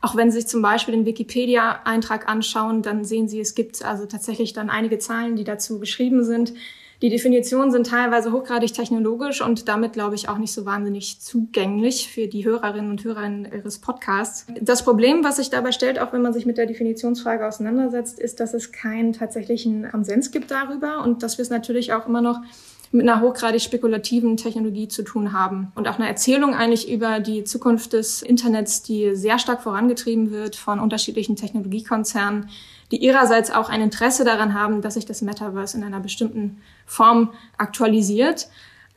Auch 0.00 0.16
wenn 0.16 0.30
Sie 0.30 0.40
sich 0.40 0.48
zum 0.48 0.62
Beispiel 0.62 0.94
den 0.94 1.06
Wikipedia-Eintrag 1.06 2.28
anschauen, 2.28 2.82
dann 2.82 3.04
sehen 3.04 3.28
Sie, 3.28 3.38
es 3.38 3.54
gibt 3.54 3.84
also 3.84 4.06
tatsächlich 4.06 4.52
dann 4.52 4.68
einige 4.68 4.98
Zahlen, 4.98 5.36
die 5.36 5.44
dazu 5.44 5.78
geschrieben 5.78 6.24
sind. 6.24 6.54
Die 7.02 7.08
Definitionen 7.08 7.70
sind 7.70 7.86
teilweise 7.86 8.30
hochgradig 8.30 8.74
technologisch 8.74 9.40
und 9.40 9.68
damit, 9.68 9.94
glaube 9.94 10.16
ich, 10.16 10.28
auch 10.28 10.36
nicht 10.36 10.52
so 10.52 10.66
wahnsinnig 10.66 11.18
zugänglich 11.20 12.08
für 12.12 12.26
die 12.26 12.44
Hörerinnen 12.44 12.90
und 12.90 13.02
Hörer 13.02 13.20
Ihres 13.54 13.78
Podcasts. 13.78 14.46
Das 14.60 14.84
Problem, 14.84 15.24
was 15.24 15.36
sich 15.36 15.48
dabei 15.48 15.72
stellt, 15.72 15.98
auch 15.98 16.12
wenn 16.12 16.20
man 16.20 16.34
sich 16.34 16.44
mit 16.44 16.58
der 16.58 16.66
Definitionsfrage 16.66 17.46
auseinandersetzt, 17.46 18.18
ist, 18.18 18.38
dass 18.38 18.52
es 18.52 18.70
keinen 18.70 19.14
tatsächlichen 19.14 19.90
Konsens 19.90 20.30
gibt 20.30 20.50
darüber 20.50 21.02
und 21.02 21.22
dass 21.22 21.38
wir 21.38 21.42
es 21.42 21.50
natürlich 21.50 21.94
auch 21.94 22.06
immer 22.06 22.20
noch 22.20 22.40
mit 22.92 23.08
einer 23.08 23.20
hochgradig 23.20 23.62
spekulativen 23.62 24.36
Technologie 24.36 24.88
zu 24.88 25.02
tun 25.02 25.32
haben 25.32 25.70
und 25.76 25.86
auch 25.86 25.98
eine 25.98 26.08
Erzählung 26.08 26.54
eigentlich 26.54 26.90
über 26.90 27.20
die 27.20 27.44
Zukunft 27.44 27.92
des 27.92 28.20
Internets, 28.22 28.82
die 28.82 29.14
sehr 29.14 29.38
stark 29.38 29.62
vorangetrieben 29.62 30.32
wird 30.32 30.56
von 30.56 30.80
unterschiedlichen 30.80 31.36
Technologiekonzernen, 31.36 32.48
die 32.90 32.96
ihrerseits 32.96 33.52
auch 33.52 33.68
ein 33.68 33.80
Interesse 33.80 34.24
daran 34.24 34.54
haben, 34.54 34.82
dass 34.82 34.94
sich 34.94 35.06
das 35.06 35.22
Metaverse 35.22 35.76
in 35.76 35.84
einer 35.84 36.00
bestimmten 36.00 36.60
Form 36.84 37.32
aktualisiert. 37.56 38.48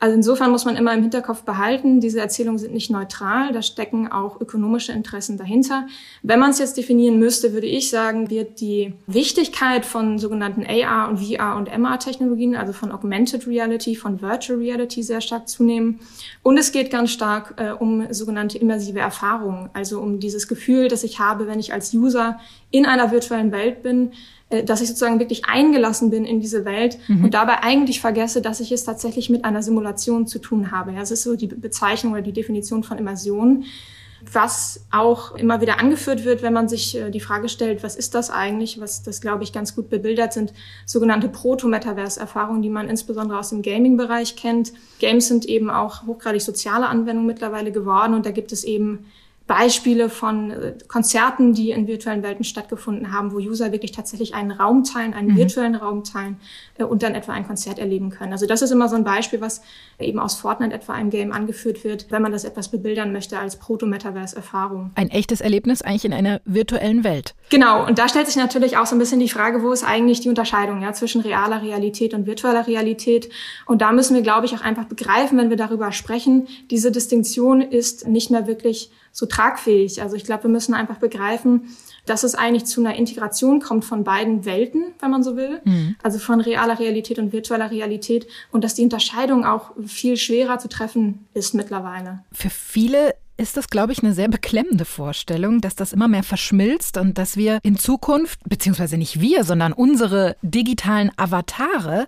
Also 0.04 0.16
insofern 0.16 0.50
muss 0.50 0.66
man 0.66 0.76
immer 0.76 0.92
im 0.92 1.00
Hinterkopf 1.00 1.44
behalten, 1.44 1.98
diese 1.98 2.20
Erzählungen 2.20 2.58
sind 2.58 2.74
nicht 2.74 2.90
neutral, 2.90 3.54
da 3.54 3.62
stecken 3.62 4.12
auch 4.12 4.38
ökonomische 4.38 4.92
Interessen 4.92 5.38
dahinter. 5.38 5.86
Wenn 6.22 6.38
man 6.38 6.50
es 6.50 6.58
jetzt 6.58 6.76
definieren 6.76 7.18
müsste, 7.18 7.54
würde 7.54 7.68
ich 7.68 7.88
sagen, 7.88 8.28
wird 8.28 8.60
die 8.60 8.92
Wichtigkeit 9.06 9.86
von 9.86 10.18
sogenannten 10.18 10.66
AR 10.66 11.08
und 11.08 11.20
VR 11.20 11.56
und 11.56 11.70
MR-Technologien, 11.70 12.54
also 12.54 12.74
von 12.74 12.92
Augmented 12.92 13.46
Reality, 13.46 13.96
von 13.96 14.20
Virtual 14.20 14.58
Reality 14.58 15.02
sehr 15.02 15.22
stark 15.22 15.48
zunehmen. 15.48 16.00
Und 16.42 16.58
es 16.58 16.70
geht 16.70 16.90
ganz 16.90 17.10
stark 17.10 17.54
äh, 17.56 17.70
um 17.70 18.12
sogenannte 18.12 18.58
immersive 18.58 18.98
Erfahrungen, 18.98 19.70
also 19.72 20.00
um 20.00 20.20
dieses 20.20 20.48
Gefühl, 20.48 20.88
das 20.88 21.02
ich 21.02 21.18
habe, 21.18 21.46
wenn 21.46 21.60
ich 21.60 21.72
als 21.72 21.94
User 21.94 22.38
in 22.70 22.84
einer 22.84 23.10
virtuellen 23.10 23.52
Welt 23.52 23.82
bin, 23.82 24.12
dass 24.50 24.80
ich 24.80 24.88
sozusagen 24.88 25.18
wirklich 25.18 25.46
eingelassen 25.46 26.10
bin 26.10 26.24
in 26.24 26.40
diese 26.40 26.64
Welt 26.64 26.98
mhm. 27.08 27.24
und 27.24 27.34
dabei 27.34 27.62
eigentlich 27.62 28.00
vergesse, 28.00 28.42
dass 28.42 28.60
ich 28.60 28.72
es 28.72 28.84
tatsächlich 28.84 29.30
mit 29.30 29.44
einer 29.44 29.62
Simulation 29.62 30.26
zu 30.26 30.38
tun 30.38 30.70
habe. 30.70 30.92
Ja, 30.92 31.00
es 31.00 31.10
ist 31.10 31.22
so 31.22 31.34
die 31.34 31.46
Bezeichnung 31.46 32.12
oder 32.12 32.22
die 32.22 32.32
Definition 32.32 32.84
von 32.84 32.98
Immersion, 32.98 33.64
was 34.32 34.86
auch 34.90 35.34
immer 35.34 35.60
wieder 35.60 35.80
angeführt 35.80 36.24
wird, 36.24 36.42
wenn 36.42 36.52
man 36.52 36.68
sich 36.68 36.96
äh, 36.96 37.10
die 37.10 37.20
Frage 37.20 37.48
stellt, 37.48 37.82
was 37.82 37.96
ist 37.96 38.14
das 38.14 38.30
eigentlich? 38.30 38.80
Was 38.80 39.02
das, 39.02 39.20
glaube 39.20 39.44
ich, 39.44 39.52
ganz 39.52 39.74
gut 39.74 39.90
bebildert 39.90 40.32
sind, 40.32 40.52
sogenannte 40.86 41.28
Proto-Metaverse-Erfahrungen, 41.28 42.62
die 42.62 42.70
man 42.70 42.88
insbesondere 42.88 43.38
aus 43.38 43.50
dem 43.50 43.62
Gaming-Bereich 43.62 44.36
kennt. 44.36 44.72
Games 44.98 45.28
sind 45.28 45.44
eben 45.44 45.68
auch 45.68 46.06
hochgradig 46.06 46.42
soziale 46.42 46.86
Anwendungen 46.86 47.26
mittlerweile 47.26 47.72
geworden 47.72 48.14
und 48.14 48.24
da 48.24 48.30
gibt 48.30 48.52
es 48.52 48.64
eben 48.64 49.06
Beispiele 49.46 50.08
von 50.08 50.50
äh, 50.50 50.74
Konzerten, 50.88 51.52
die 51.52 51.70
in 51.70 51.86
virtuellen 51.86 52.22
Welten 52.22 52.44
stattgefunden 52.44 53.12
haben, 53.12 53.32
wo 53.32 53.36
User 53.36 53.72
wirklich 53.72 53.92
tatsächlich 53.92 54.34
einen 54.34 54.50
Raum 54.50 54.84
teilen, 54.84 55.12
einen 55.12 55.32
mhm. 55.32 55.36
virtuellen 55.36 55.74
Raum 55.74 56.02
teilen 56.02 56.38
äh, 56.78 56.84
und 56.84 57.02
dann 57.02 57.14
etwa 57.14 57.32
ein 57.32 57.46
Konzert 57.46 57.78
erleben 57.78 58.08
können. 58.08 58.32
Also 58.32 58.46
das 58.46 58.62
ist 58.62 58.70
immer 58.70 58.88
so 58.88 58.96
ein 58.96 59.04
Beispiel, 59.04 59.42
was 59.42 59.60
eben 59.98 60.18
aus 60.18 60.36
Fortnite 60.36 60.74
etwa 60.74 60.94
einem 60.94 61.10
Game 61.10 61.30
angeführt 61.30 61.84
wird, 61.84 62.06
wenn 62.10 62.22
man 62.22 62.32
das 62.32 62.44
etwas 62.44 62.70
bebildern 62.70 63.12
möchte 63.12 63.38
als 63.38 63.56
Proto-Metaverse-Erfahrung. 63.56 64.92
Ein 64.94 65.10
echtes 65.10 65.42
Erlebnis 65.42 65.82
eigentlich 65.82 66.06
in 66.06 66.14
einer 66.14 66.40
virtuellen 66.46 67.04
Welt. 67.04 67.34
Genau, 67.50 67.86
und 67.86 67.98
da 67.98 68.08
stellt 68.08 68.26
sich 68.26 68.36
natürlich 68.36 68.78
auch 68.78 68.86
so 68.86 68.96
ein 68.96 68.98
bisschen 68.98 69.20
die 69.20 69.28
Frage, 69.28 69.62
wo 69.62 69.72
ist 69.72 69.84
eigentlich 69.84 70.20
die 70.20 70.30
Unterscheidung 70.30 70.80
ja, 70.80 70.94
zwischen 70.94 71.20
realer 71.20 71.60
Realität 71.60 72.14
und 72.14 72.26
virtueller 72.26 72.66
Realität? 72.66 73.28
Und 73.66 73.82
da 73.82 73.92
müssen 73.92 74.14
wir, 74.14 74.22
glaube 74.22 74.46
ich, 74.46 74.54
auch 74.54 74.62
einfach 74.62 74.84
begreifen, 74.84 75.36
wenn 75.36 75.50
wir 75.50 75.58
darüber 75.58 75.92
sprechen, 75.92 76.48
diese 76.70 76.90
Distinktion 76.90 77.60
ist 77.60 78.08
nicht 78.08 78.30
mehr 78.30 78.46
wirklich 78.46 78.90
so 79.14 79.26
tragfähig. 79.26 80.02
Also 80.02 80.16
ich 80.16 80.24
glaube, 80.24 80.42
wir 80.42 80.50
müssen 80.50 80.74
einfach 80.74 80.96
begreifen, 80.96 81.74
dass 82.04 82.24
es 82.24 82.34
eigentlich 82.34 82.66
zu 82.66 82.80
einer 82.80 82.96
Integration 82.96 83.60
kommt 83.60 83.84
von 83.84 84.02
beiden 84.02 84.44
Welten, 84.44 84.92
wenn 85.00 85.10
man 85.10 85.22
so 85.22 85.36
will, 85.36 85.60
mhm. 85.64 85.96
also 86.02 86.18
von 86.18 86.40
realer 86.40 86.78
Realität 86.78 87.18
und 87.18 87.32
virtueller 87.32 87.70
Realität 87.70 88.26
und 88.50 88.64
dass 88.64 88.74
die 88.74 88.82
Unterscheidung 88.82 89.46
auch 89.46 89.70
viel 89.86 90.16
schwerer 90.16 90.58
zu 90.58 90.68
treffen 90.68 91.26
ist 91.32 91.54
mittlerweile. 91.54 92.24
Für 92.32 92.50
viele 92.50 93.14
ist 93.36 93.56
das, 93.56 93.68
glaube 93.68 93.92
ich, 93.92 94.02
eine 94.02 94.14
sehr 94.14 94.28
beklemmende 94.28 94.84
Vorstellung, 94.84 95.60
dass 95.60 95.76
das 95.76 95.92
immer 95.92 96.08
mehr 96.08 96.22
verschmilzt 96.24 96.98
und 96.98 97.16
dass 97.16 97.36
wir 97.36 97.60
in 97.62 97.78
Zukunft, 97.78 98.40
beziehungsweise 98.44 98.96
nicht 98.96 99.20
wir, 99.20 99.44
sondern 99.44 99.72
unsere 99.72 100.36
digitalen 100.42 101.10
Avatare 101.16 102.06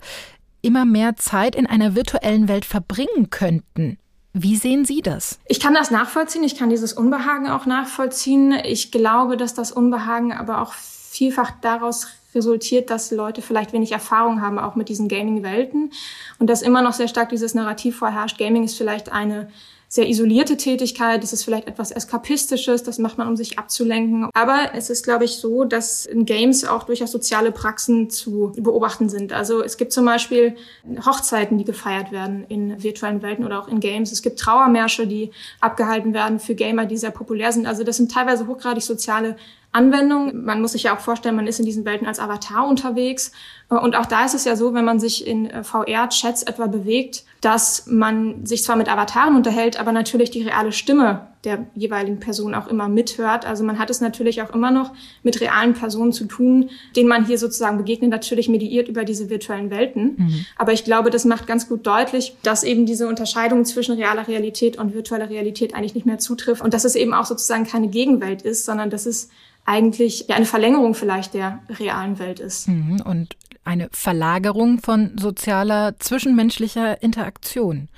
immer 0.61 0.85
mehr 0.85 1.17
Zeit 1.17 1.55
in 1.55 1.67
einer 1.67 1.95
virtuellen 1.95 2.49
Welt 2.49 2.65
verbringen 2.65 3.31
könnten. 3.31 3.99
Wie 4.39 4.57
sehen 4.57 4.85
Sie 4.85 5.01
das? 5.01 5.39
Ich 5.47 5.61
kann 5.61 5.73
das 5.73 5.91
nachvollziehen. 5.91 6.45
Ich 6.45 6.57
kann 6.57 6.69
dieses 6.69 6.93
Unbehagen 6.93 7.49
auch 7.49 7.65
nachvollziehen. 7.65 8.53
Ich 8.53 8.93
glaube, 8.93 9.39
dass 9.39 9.55
das 9.55 9.73
Unbehagen 9.73 10.31
aber 10.35 10.61
auch 10.61 10.75
vielfach 10.75 11.53
daraus 11.63 12.09
resultiert, 12.35 12.91
dass 12.91 13.11
Leute 13.11 13.41
vielleicht 13.41 13.73
wenig 13.73 13.93
Erfahrung 13.93 14.43
haben, 14.43 14.59
auch 14.59 14.75
mit 14.75 14.91
diesen 14.91 15.09
Gaming-Welten. 15.09 15.91
Und 16.39 16.51
dass 16.51 16.61
immer 16.61 16.83
noch 16.83 16.93
sehr 16.93 17.09
stark 17.09 17.31
dieses 17.31 17.55
Narrativ 17.55 17.97
vorherrscht, 17.97 18.37
Gaming 18.37 18.65
ist 18.65 18.77
vielleicht 18.77 19.11
eine 19.11 19.49
sehr 19.89 20.09
isolierte 20.09 20.57
Tätigkeit, 20.57 21.23
das 21.23 21.33
ist 21.33 21.45
vielleicht 21.45 21.69
etwas 21.69 21.91
Eskapistisches, 21.91 22.83
das 22.83 22.99
macht 22.99 23.19
man, 23.19 23.29
um 23.29 23.37
sich 23.37 23.59
abzulenken. 23.59 24.29
Aber 24.35 24.71
es 24.75 24.91
ist, 24.91 25.05
glaube 25.05 25.25
ich, 25.25 25.37
so, 25.37 25.65
dass 25.65 26.07
in 26.07 26.27
Games 26.27 26.65
auch 26.65 26.85
durchaus 26.85 27.13
soziale 27.13 27.53
Praxen 27.53 28.11
zu 28.11 28.53
beobachten 28.57 29.09
sind. 29.09 29.33
Also 29.33 29.63
es 29.63 29.77
gibt 29.77 29.93
zum 29.93 30.05
Beispiel 30.05 30.57
Hochzeiten, 31.05 31.57
die 31.59 31.65
gefeiert 31.65 32.11
werden 32.11 32.45
in 32.49 32.83
virtuellen 32.83 33.23
Welten 33.23 33.45
oder 33.45 33.61
auch 33.61 33.69
in 33.69 33.81
Games. 33.81 34.13
Es 34.13 34.23
gibt 34.23 34.41
Trauermärsche, 34.41 35.07
die 35.07 35.31
abgehalten 35.61 36.15
werden 36.15 36.41
für 36.41 36.55
Gamer, 36.55 36.87
die 36.87 36.97
sehr 36.97 37.13
populär 37.13 37.53
sind. 37.53 37.67
Also 37.67 37.85
das 37.85 37.97
sind 37.97 38.11
teilweise 38.11 38.47
hochgradig 38.47 38.83
soziale 38.83 39.37
Anwendung. 39.77 40.45
Man 40.45 40.61
muss 40.61 40.73
sich 40.73 40.85
ja 40.85 40.97
auch 40.97 41.01
vorstellen, 41.01 41.37
man 41.37 41.47
ist 41.47 41.61
in 41.61 41.67
diesen 41.67 41.85
Welten 41.85 42.07
als 42.07 42.19
Avatar 42.19 42.67
unterwegs. 42.67 43.31
Und 43.69 43.97
auch 43.97 44.07
da 44.07 44.25
ist 44.25 44.35
es 44.35 44.45
ja 44.45 44.57
so, 44.57 44.75
wenn 44.75 44.85
man 44.85 45.01
sich 45.01 45.27
in 45.27 45.51
äh, 45.51 45.65
VR-Chats 45.65 46.45
etwa 46.45 46.69
bewegt, 46.69 47.25
dass 47.41 47.87
man 47.87 48.47
sich 48.47 48.63
zwar 48.63 48.77
mit 48.77 48.89
Avataren 48.89 49.35
unterhält, 49.35 49.79
aber 49.79 49.93
natürlich 49.93 50.31
die 50.31 50.43
reale 50.43 50.73
Stimme 50.73 51.27
der 51.45 51.67
jeweiligen 51.75 52.19
Person 52.19 52.55
auch 52.55 52.67
immer 52.67 52.89
mithört. 52.89 53.45
Also 53.45 53.65
man 53.65 53.79
hat 53.79 53.91
es 53.91 54.01
natürlich 54.01 54.43
auch 54.43 54.53
immer 54.53 54.71
noch 54.71 54.93
mit 55.23 55.41
realen 55.41 55.75
Personen 55.75 56.13
zu 56.13 56.25
tun, 56.25 56.71
denen 56.97 57.09
man 57.09 57.27
hier 57.27 57.39
sozusagen 57.39 57.79
begegnet, 57.79 58.11
natürlich 58.11 58.49
mediiert 58.49 58.89
über 58.89 59.05
diese 59.05 59.31
virtuellen 59.31 59.71
Welten. 59.71 60.15
Mhm. 60.17 60.47
Aber 60.57 60.73
ich 60.73 60.85
glaube, 60.85 61.11
das 61.11 61.25
macht 61.25 61.47
ganz 61.47 61.69
gut 61.69 61.87
deutlich, 61.87 62.37
dass 62.43 62.65
eben 62.65 62.87
diese 62.87 63.07
Unterscheidung 63.07 63.65
zwischen 63.65 63.97
realer 63.97 64.27
Realität 64.27 64.77
und 64.77 64.95
virtueller 64.95 65.31
Realität 65.31 65.75
eigentlich 65.75 65.95
nicht 65.95 66.07
mehr 66.07 66.19
zutrifft 66.19 66.63
und 66.63 66.75
dass 66.75 66.85
es 66.85 66.97
eben 66.97 67.15
auch 67.15 67.27
sozusagen 67.27 67.65
keine 67.65 67.89
Gegenwelt 67.89 68.43
ist, 68.43 68.65
sondern 68.65 68.91
dass 68.91 69.07
es 69.07 69.29
eigentlich 69.67 70.27
ja 70.29 70.37
eine 70.37 70.47
Verlängerung 70.47 70.95
vielleicht 70.95 71.35
der 71.35 71.61
realen 71.69 72.19
Welt 72.19 72.41
ist. 72.41 72.69
Mhm. 72.69 73.03
Und 73.05 73.37
eine 73.65 73.89
Verlagerung 73.93 74.79
von 74.79 75.19
sozialer, 75.19 75.99
zwischenmenschlicher 75.99 77.03
Interaktion. 77.03 77.89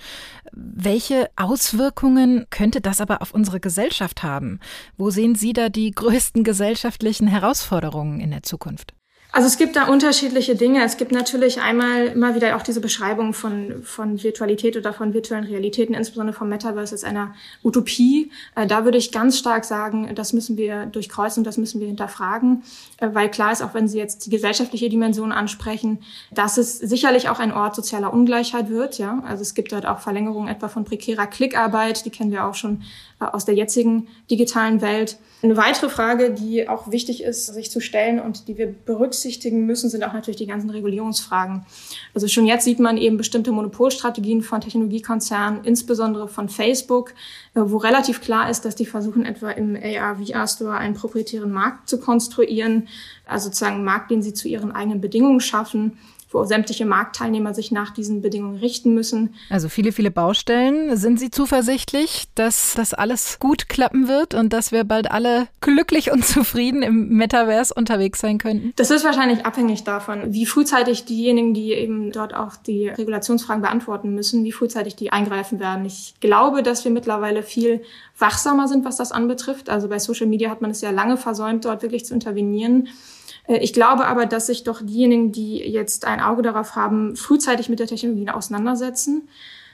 Welche 0.52 1.28
Auswirkungen 1.36 2.46
könnte 2.50 2.80
das 2.80 3.00
aber 3.00 3.20
auf 3.20 3.32
unsere 3.32 3.60
Gesellschaft 3.60 4.22
haben? 4.22 4.60
Wo 4.96 5.10
sehen 5.10 5.34
Sie 5.34 5.52
da 5.52 5.68
die 5.68 5.90
größten 5.90 6.42
gesellschaftlichen 6.42 7.28
Herausforderungen 7.28 8.18
in 8.18 8.30
der 8.30 8.42
Zukunft? 8.42 8.94
Also 9.30 9.46
es 9.46 9.58
gibt 9.58 9.76
da 9.76 9.88
unterschiedliche 9.88 10.54
Dinge. 10.54 10.82
Es 10.82 10.96
gibt 10.96 11.12
natürlich 11.12 11.60
einmal 11.60 12.06
immer 12.06 12.34
wieder 12.34 12.56
auch 12.56 12.62
diese 12.62 12.80
Beschreibung 12.80 13.34
von, 13.34 13.82
von 13.82 14.22
Virtualität 14.22 14.74
oder 14.74 14.94
von 14.94 15.12
virtuellen 15.12 15.44
Realitäten, 15.44 15.92
insbesondere 15.92 16.34
vom 16.34 16.48
Metaverse 16.48 16.94
als 16.94 17.04
einer 17.04 17.34
Utopie. 17.62 18.30
Äh, 18.56 18.66
da 18.66 18.84
würde 18.84 18.96
ich 18.96 19.12
ganz 19.12 19.38
stark 19.38 19.66
sagen, 19.66 20.14
das 20.14 20.32
müssen 20.32 20.56
wir 20.56 20.86
durchkreuzen, 20.86 21.44
das 21.44 21.58
müssen 21.58 21.78
wir 21.78 21.88
hinterfragen, 21.88 22.62
äh, 22.96 23.10
weil 23.12 23.30
klar 23.30 23.52
ist, 23.52 23.60
auch 23.60 23.74
wenn 23.74 23.86
Sie 23.86 23.98
jetzt 23.98 24.24
die 24.24 24.30
gesellschaftliche 24.30 24.88
Dimension 24.88 25.30
ansprechen, 25.30 25.98
dass 26.30 26.56
es 26.56 26.78
sicherlich 26.78 27.28
auch 27.28 27.38
ein 27.38 27.52
Ort 27.52 27.76
sozialer 27.76 28.14
Ungleichheit 28.14 28.70
wird. 28.70 28.96
Ja, 28.96 29.22
also 29.26 29.42
es 29.42 29.52
gibt 29.52 29.72
dort 29.72 29.84
auch 29.84 29.98
Verlängerungen 29.98 30.48
etwa 30.48 30.68
von 30.68 30.86
prekärer 30.86 31.26
Klickarbeit, 31.26 32.06
die 32.06 32.10
kennen 32.10 32.32
wir 32.32 32.46
auch 32.46 32.54
schon 32.54 32.82
äh, 33.20 33.26
aus 33.26 33.44
der 33.44 33.54
jetzigen 33.54 34.08
digitalen 34.30 34.80
Welt. 34.80 35.18
Eine 35.42 35.56
weitere 35.56 35.88
Frage, 35.88 36.30
die 36.30 36.68
auch 36.68 36.90
wichtig 36.90 37.22
ist, 37.22 37.46
sich 37.46 37.70
zu 37.70 37.80
stellen 37.80 38.18
und 38.18 38.48
die 38.48 38.58
wir 38.58 38.66
berücksichtigen 38.66 39.17
müssen, 39.66 39.90
sind 39.90 40.04
auch 40.04 40.12
natürlich 40.12 40.36
die 40.36 40.46
ganzen 40.46 40.70
Regulierungsfragen. 40.70 41.64
Also 42.14 42.28
schon 42.28 42.46
jetzt 42.46 42.64
sieht 42.64 42.78
man 42.78 42.96
eben 42.96 43.16
bestimmte 43.16 43.52
Monopolstrategien 43.52 44.42
von 44.42 44.60
Technologiekonzernen, 44.60 45.64
insbesondere 45.64 46.28
von 46.28 46.48
Facebook, 46.48 47.10
äh, 47.54 47.60
wo 47.64 47.78
relativ 47.78 48.20
klar 48.20 48.50
ist, 48.50 48.64
dass 48.64 48.76
die 48.76 48.86
versuchen, 48.86 49.24
etwa 49.24 49.50
im 49.50 49.76
AR-VR-Store 49.76 50.76
einen 50.76 50.94
proprietären 50.94 51.52
Markt 51.52 51.88
zu 51.88 51.98
konstruieren, 51.98 52.88
also 53.26 53.46
sozusagen 53.46 53.76
einen 53.76 53.84
Markt, 53.84 54.10
den 54.10 54.22
sie 54.22 54.34
zu 54.34 54.48
ihren 54.48 54.72
eigenen 54.72 55.00
Bedingungen 55.00 55.40
schaffen 55.40 55.98
wo 56.30 56.44
sämtliche 56.44 56.84
Marktteilnehmer 56.84 57.54
sich 57.54 57.72
nach 57.72 57.90
diesen 57.90 58.20
Bedingungen 58.20 58.58
richten 58.58 58.94
müssen. 58.94 59.34
Also 59.50 59.68
viele, 59.68 59.92
viele 59.92 60.10
Baustellen. 60.10 60.96
Sind 60.96 61.18
Sie 61.18 61.30
zuversichtlich, 61.30 62.28
dass 62.34 62.74
das 62.74 62.92
alles 62.94 63.38
gut 63.38 63.68
klappen 63.68 64.08
wird 64.08 64.34
und 64.34 64.52
dass 64.52 64.70
wir 64.70 64.84
bald 64.84 65.10
alle 65.10 65.48
glücklich 65.60 66.10
und 66.12 66.24
zufrieden 66.26 66.82
im 66.82 67.08
Metaverse 67.08 67.72
unterwegs 67.74 68.20
sein 68.20 68.38
könnten? 68.38 68.72
Das 68.76 68.90
ist 68.90 69.04
wahrscheinlich 69.04 69.46
abhängig 69.46 69.84
davon, 69.84 70.32
wie 70.32 70.46
frühzeitig 70.46 71.04
diejenigen, 71.06 71.54
die 71.54 71.72
eben 71.72 72.12
dort 72.12 72.34
auch 72.34 72.56
die 72.56 72.88
Regulationsfragen 72.88 73.62
beantworten 73.62 74.14
müssen, 74.14 74.44
wie 74.44 74.52
frühzeitig 74.52 74.96
die 74.96 75.12
eingreifen 75.12 75.60
werden. 75.60 75.84
Ich 75.86 76.14
glaube, 76.20 76.62
dass 76.62 76.84
wir 76.84 76.92
mittlerweile 76.92 77.42
viel 77.42 77.82
wachsamer 78.18 78.68
sind, 78.68 78.84
was 78.84 78.96
das 78.96 79.12
anbetrifft. 79.12 79.70
Also 79.70 79.88
bei 79.88 79.98
Social 79.98 80.26
Media 80.26 80.50
hat 80.50 80.60
man 80.60 80.70
es 80.70 80.80
ja 80.80 80.90
lange 80.90 81.16
versäumt, 81.16 81.64
dort 81.64 81.82
wirklich 81.82 82.04
zu 82.04 82.14
intervenieren. 82.14 82.88
Äh, 83.48 83.58
ich 83.58 83.72
glaube 83.72 84.06
aber, 84.06 84.26
dass 84.26 84.46
sich 84.46 84.62
doch 84.62 84.80
diejenigen, 84.80 85.32
die 85.32 85.58
jetzt 85.58 86.06
ein 86.06 86.20
Auge 86.20 86.42
darauf 86.42 86.76
haben, 86.76 87.16
frühzeitig 87.16 87.68
mit 87.68 87.80
der 87.80 87.88
Technologie 87.88 88.30
auseinandersetzen 88.30 89.28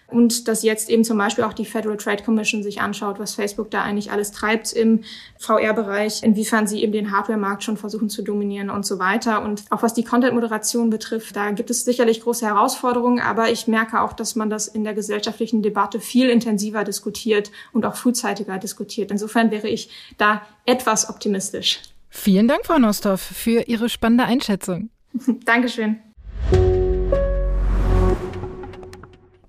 und 0.07 0.49
dass 0.49 0.63
jetzt 0.63 0.91
eben 0.91 1.03
zum 1.03 1.17
Beispiel 1.17 1.45
auch 1.45 1.55
die 1.55 1.65
Federal 1.65 1.97
Trade 1.97 2.23
Commission 2.23 2.63
sich 2.63 2.81
anschaut, 2.81 3.19
was 3.19 3.35
Facebook 3.35 3.71
da 3.71 3.83
eigentlich 3.83 4.13
alles 4.13 4.33
treibt 4.33 4.73
im 4.73 5.03
VR-Bereich, 5.39 6.23
inwiefern 6.23 6.67
sie 6.67 6.83
eben 6.83 6.93
den 6.93 7.11
Hardware-Markt 7.11 7.65
schon 7.65 7.77
versuchen 7.77 8.11
zu 8.11 8.23
dominieren 8.23 8.71
und 8.71 8.85
so 8.85 8.99
weiter. 8.99 9.43
Und 9.43 9.65
auch 9.71 9.83
was 9.83 9.95
die 9.95 10.05
Content-Moderation 10.05 10.91
betrifft, 10.91 11.35
da 11.37 11.51
gibt 11.53 11.71
es 11.71 11.85
sicherlich 11.85 12.21
große 12.21 12.47
Herausforderungen, 12.47 13.21
aber 13.21 13.51
ich 13.51 13.67
merke 13.67 14.03
auch, 14.03 14.13
dass 14.13 14.37
man 14.37 14.51
das 14.51 14.69
in 14.69 14.85
der 14.85 14.95
gesellschaftlichen 14.95 15.63
Debatte 15.63 16.01
viel 16.01 16.29
intensiver 16.29 16.85
diskutiert 16.85 17.51
und 17.73 17.87
auch 17.87 17.97
frühzeitiger 17.97 18.59
diskutiert. 18.59 19.11
Insofern 19.11 19.51
wäre 19.51 19.69
ich 19.69 19.89
da 20.19 20.43
etwas 20.67 21.09
optimistisch. 21.09 21.94
Vielen 22.17 22.47
Dank, 22.47 22.65
Frau 22.65 22.79
Nostorf, 22.79 23.21
für 23.21 23.63
Ihre 23.67 23.89
spannende 23.91 24.25
Einschätzung. 24.25 24.89
Dankeschön. 25.45 25.99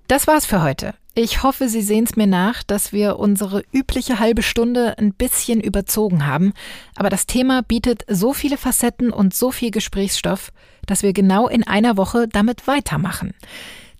Das 0.07 0.27
war's 0.27 0.47
für 0.47 0.61
heute. 0.61 0.95
Ich 1.13 1.43
hoffe, 1.43 1.69
Sie 1.69 1.81
sehen 1.81 2.03
es 2.03 2.17
mir 2.17 2.27
nach, 2.27 2.63
dass 2.63 2.91
wir 2.91 3.17
unsere 3.19 3.63
übliche 3.71 4.19
halbe 4.19 4.41
Stunde 4.41 4.97
ein 4.97 5.13
bisschen 5.13 5.61
überzogen 5.61 6.25
haben. 6.25 6.53
Aber 6.95 7.09
das 7.09 7.27
Thema 7.27 7.61
bietet 7.61 8.03
so 8.09 8.33
viele 8.33 8.57
Facetten 8.57 9.11
und 9.11 9.33
so 9.33 9.51
viel 9.51 9.71
Gesprächsstoff, 9.71 10.51
dass 10.87 11.03
wir 11.03 11.13
genau 11.13 11.47
in 11.47 11.65
einer 11.65 11.97
Woche 11.97 12.27
damit 12.27 12.67
weitermachen. 12.67 13.35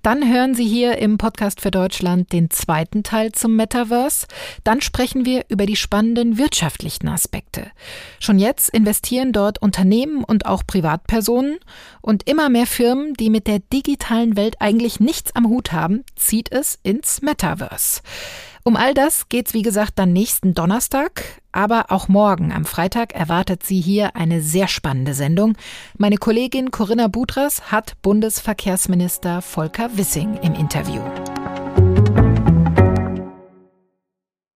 Dann 0.06 0.32
hören 0.32 0.54
Sie 0.54 0.68
hier 0.68 1.00
im 1.00 1.18
Podcast 1.18 1.62
für 1.62 1.72
Deutschland 1.72 2.32
den 2.32 2.52
zweiten 2.52 3.02
Teil 3.02 3.32
zum 3.32 3.56
Metaverse. 3.56 4.28
Dann 4.64 4.80
sprechen 4.82 5.26
wir 5.26 5.46
über 5.50 5.66
die 5.66 5.76
spannenden 5.76 6.38
wirtschaftlichen 6.38 7.08
Aspekte. 7.08 7.72
Schon 8.20 8.38
jetzt 8.38 8.70
investieren 8.70 9.32
dort 9.32 9.64
Unternehmen 9.64 10.24
und 10.24 10.46
auch 10.46 10.62
Privatpersonen 10.68 11.58
und 12.02 12.30
immer 12.30 12.50
mehr 12.50 12.68
Firmen, 12.68 13.16
die 13.16 13.32
mit 13.32 13.48
der 13.48 13.58
digitalen 13.58 14.38
Welt 14.38 14.58
eigentlich 14.60 15.00
nichts 15.00 15.36
am 15.36 15.50
Hut 15.50 15.72
haben, 15.72 16.04
zieht 16.16 16.52
es 16.52 16.78
ins 16.84 17.24
Metaverse. 17.24 18.02
Um 18.68 18.76
all 18.78 18.96
das 18.96 19.30
geht's 19.30 19.54
wie 19.54 19.62
gesagt 19.62 20.00
dann 20.00 20.12
nächsten 20.12 20.56
Donnerstag, 20.56 21.40
aber 21.52 21.92
auch 21.92 22.08
morgen 22.08 22.52
am 22.52 22.66
Freitag 22.66 23.14
erwartet 23.14 23.62
Sie 23.62 23.80
hier 23.80 24.16
eine 24.16 24.42
sehr 24.42 24.68
spannende 24.68 25.14
Sendung. 25.14 25.56
Meine 26.00 26.18
Kollegin 26.18 26.72
Corinna 26.72 27.08
Budras 27.08 27.72
hat 27.72 27.94
Bundesverkehrsminister 28.02 29.44
Volker 29.44 29.96
Wissing 29.98 30.40
im 30.42 30.56
Interview. 30.56 31.04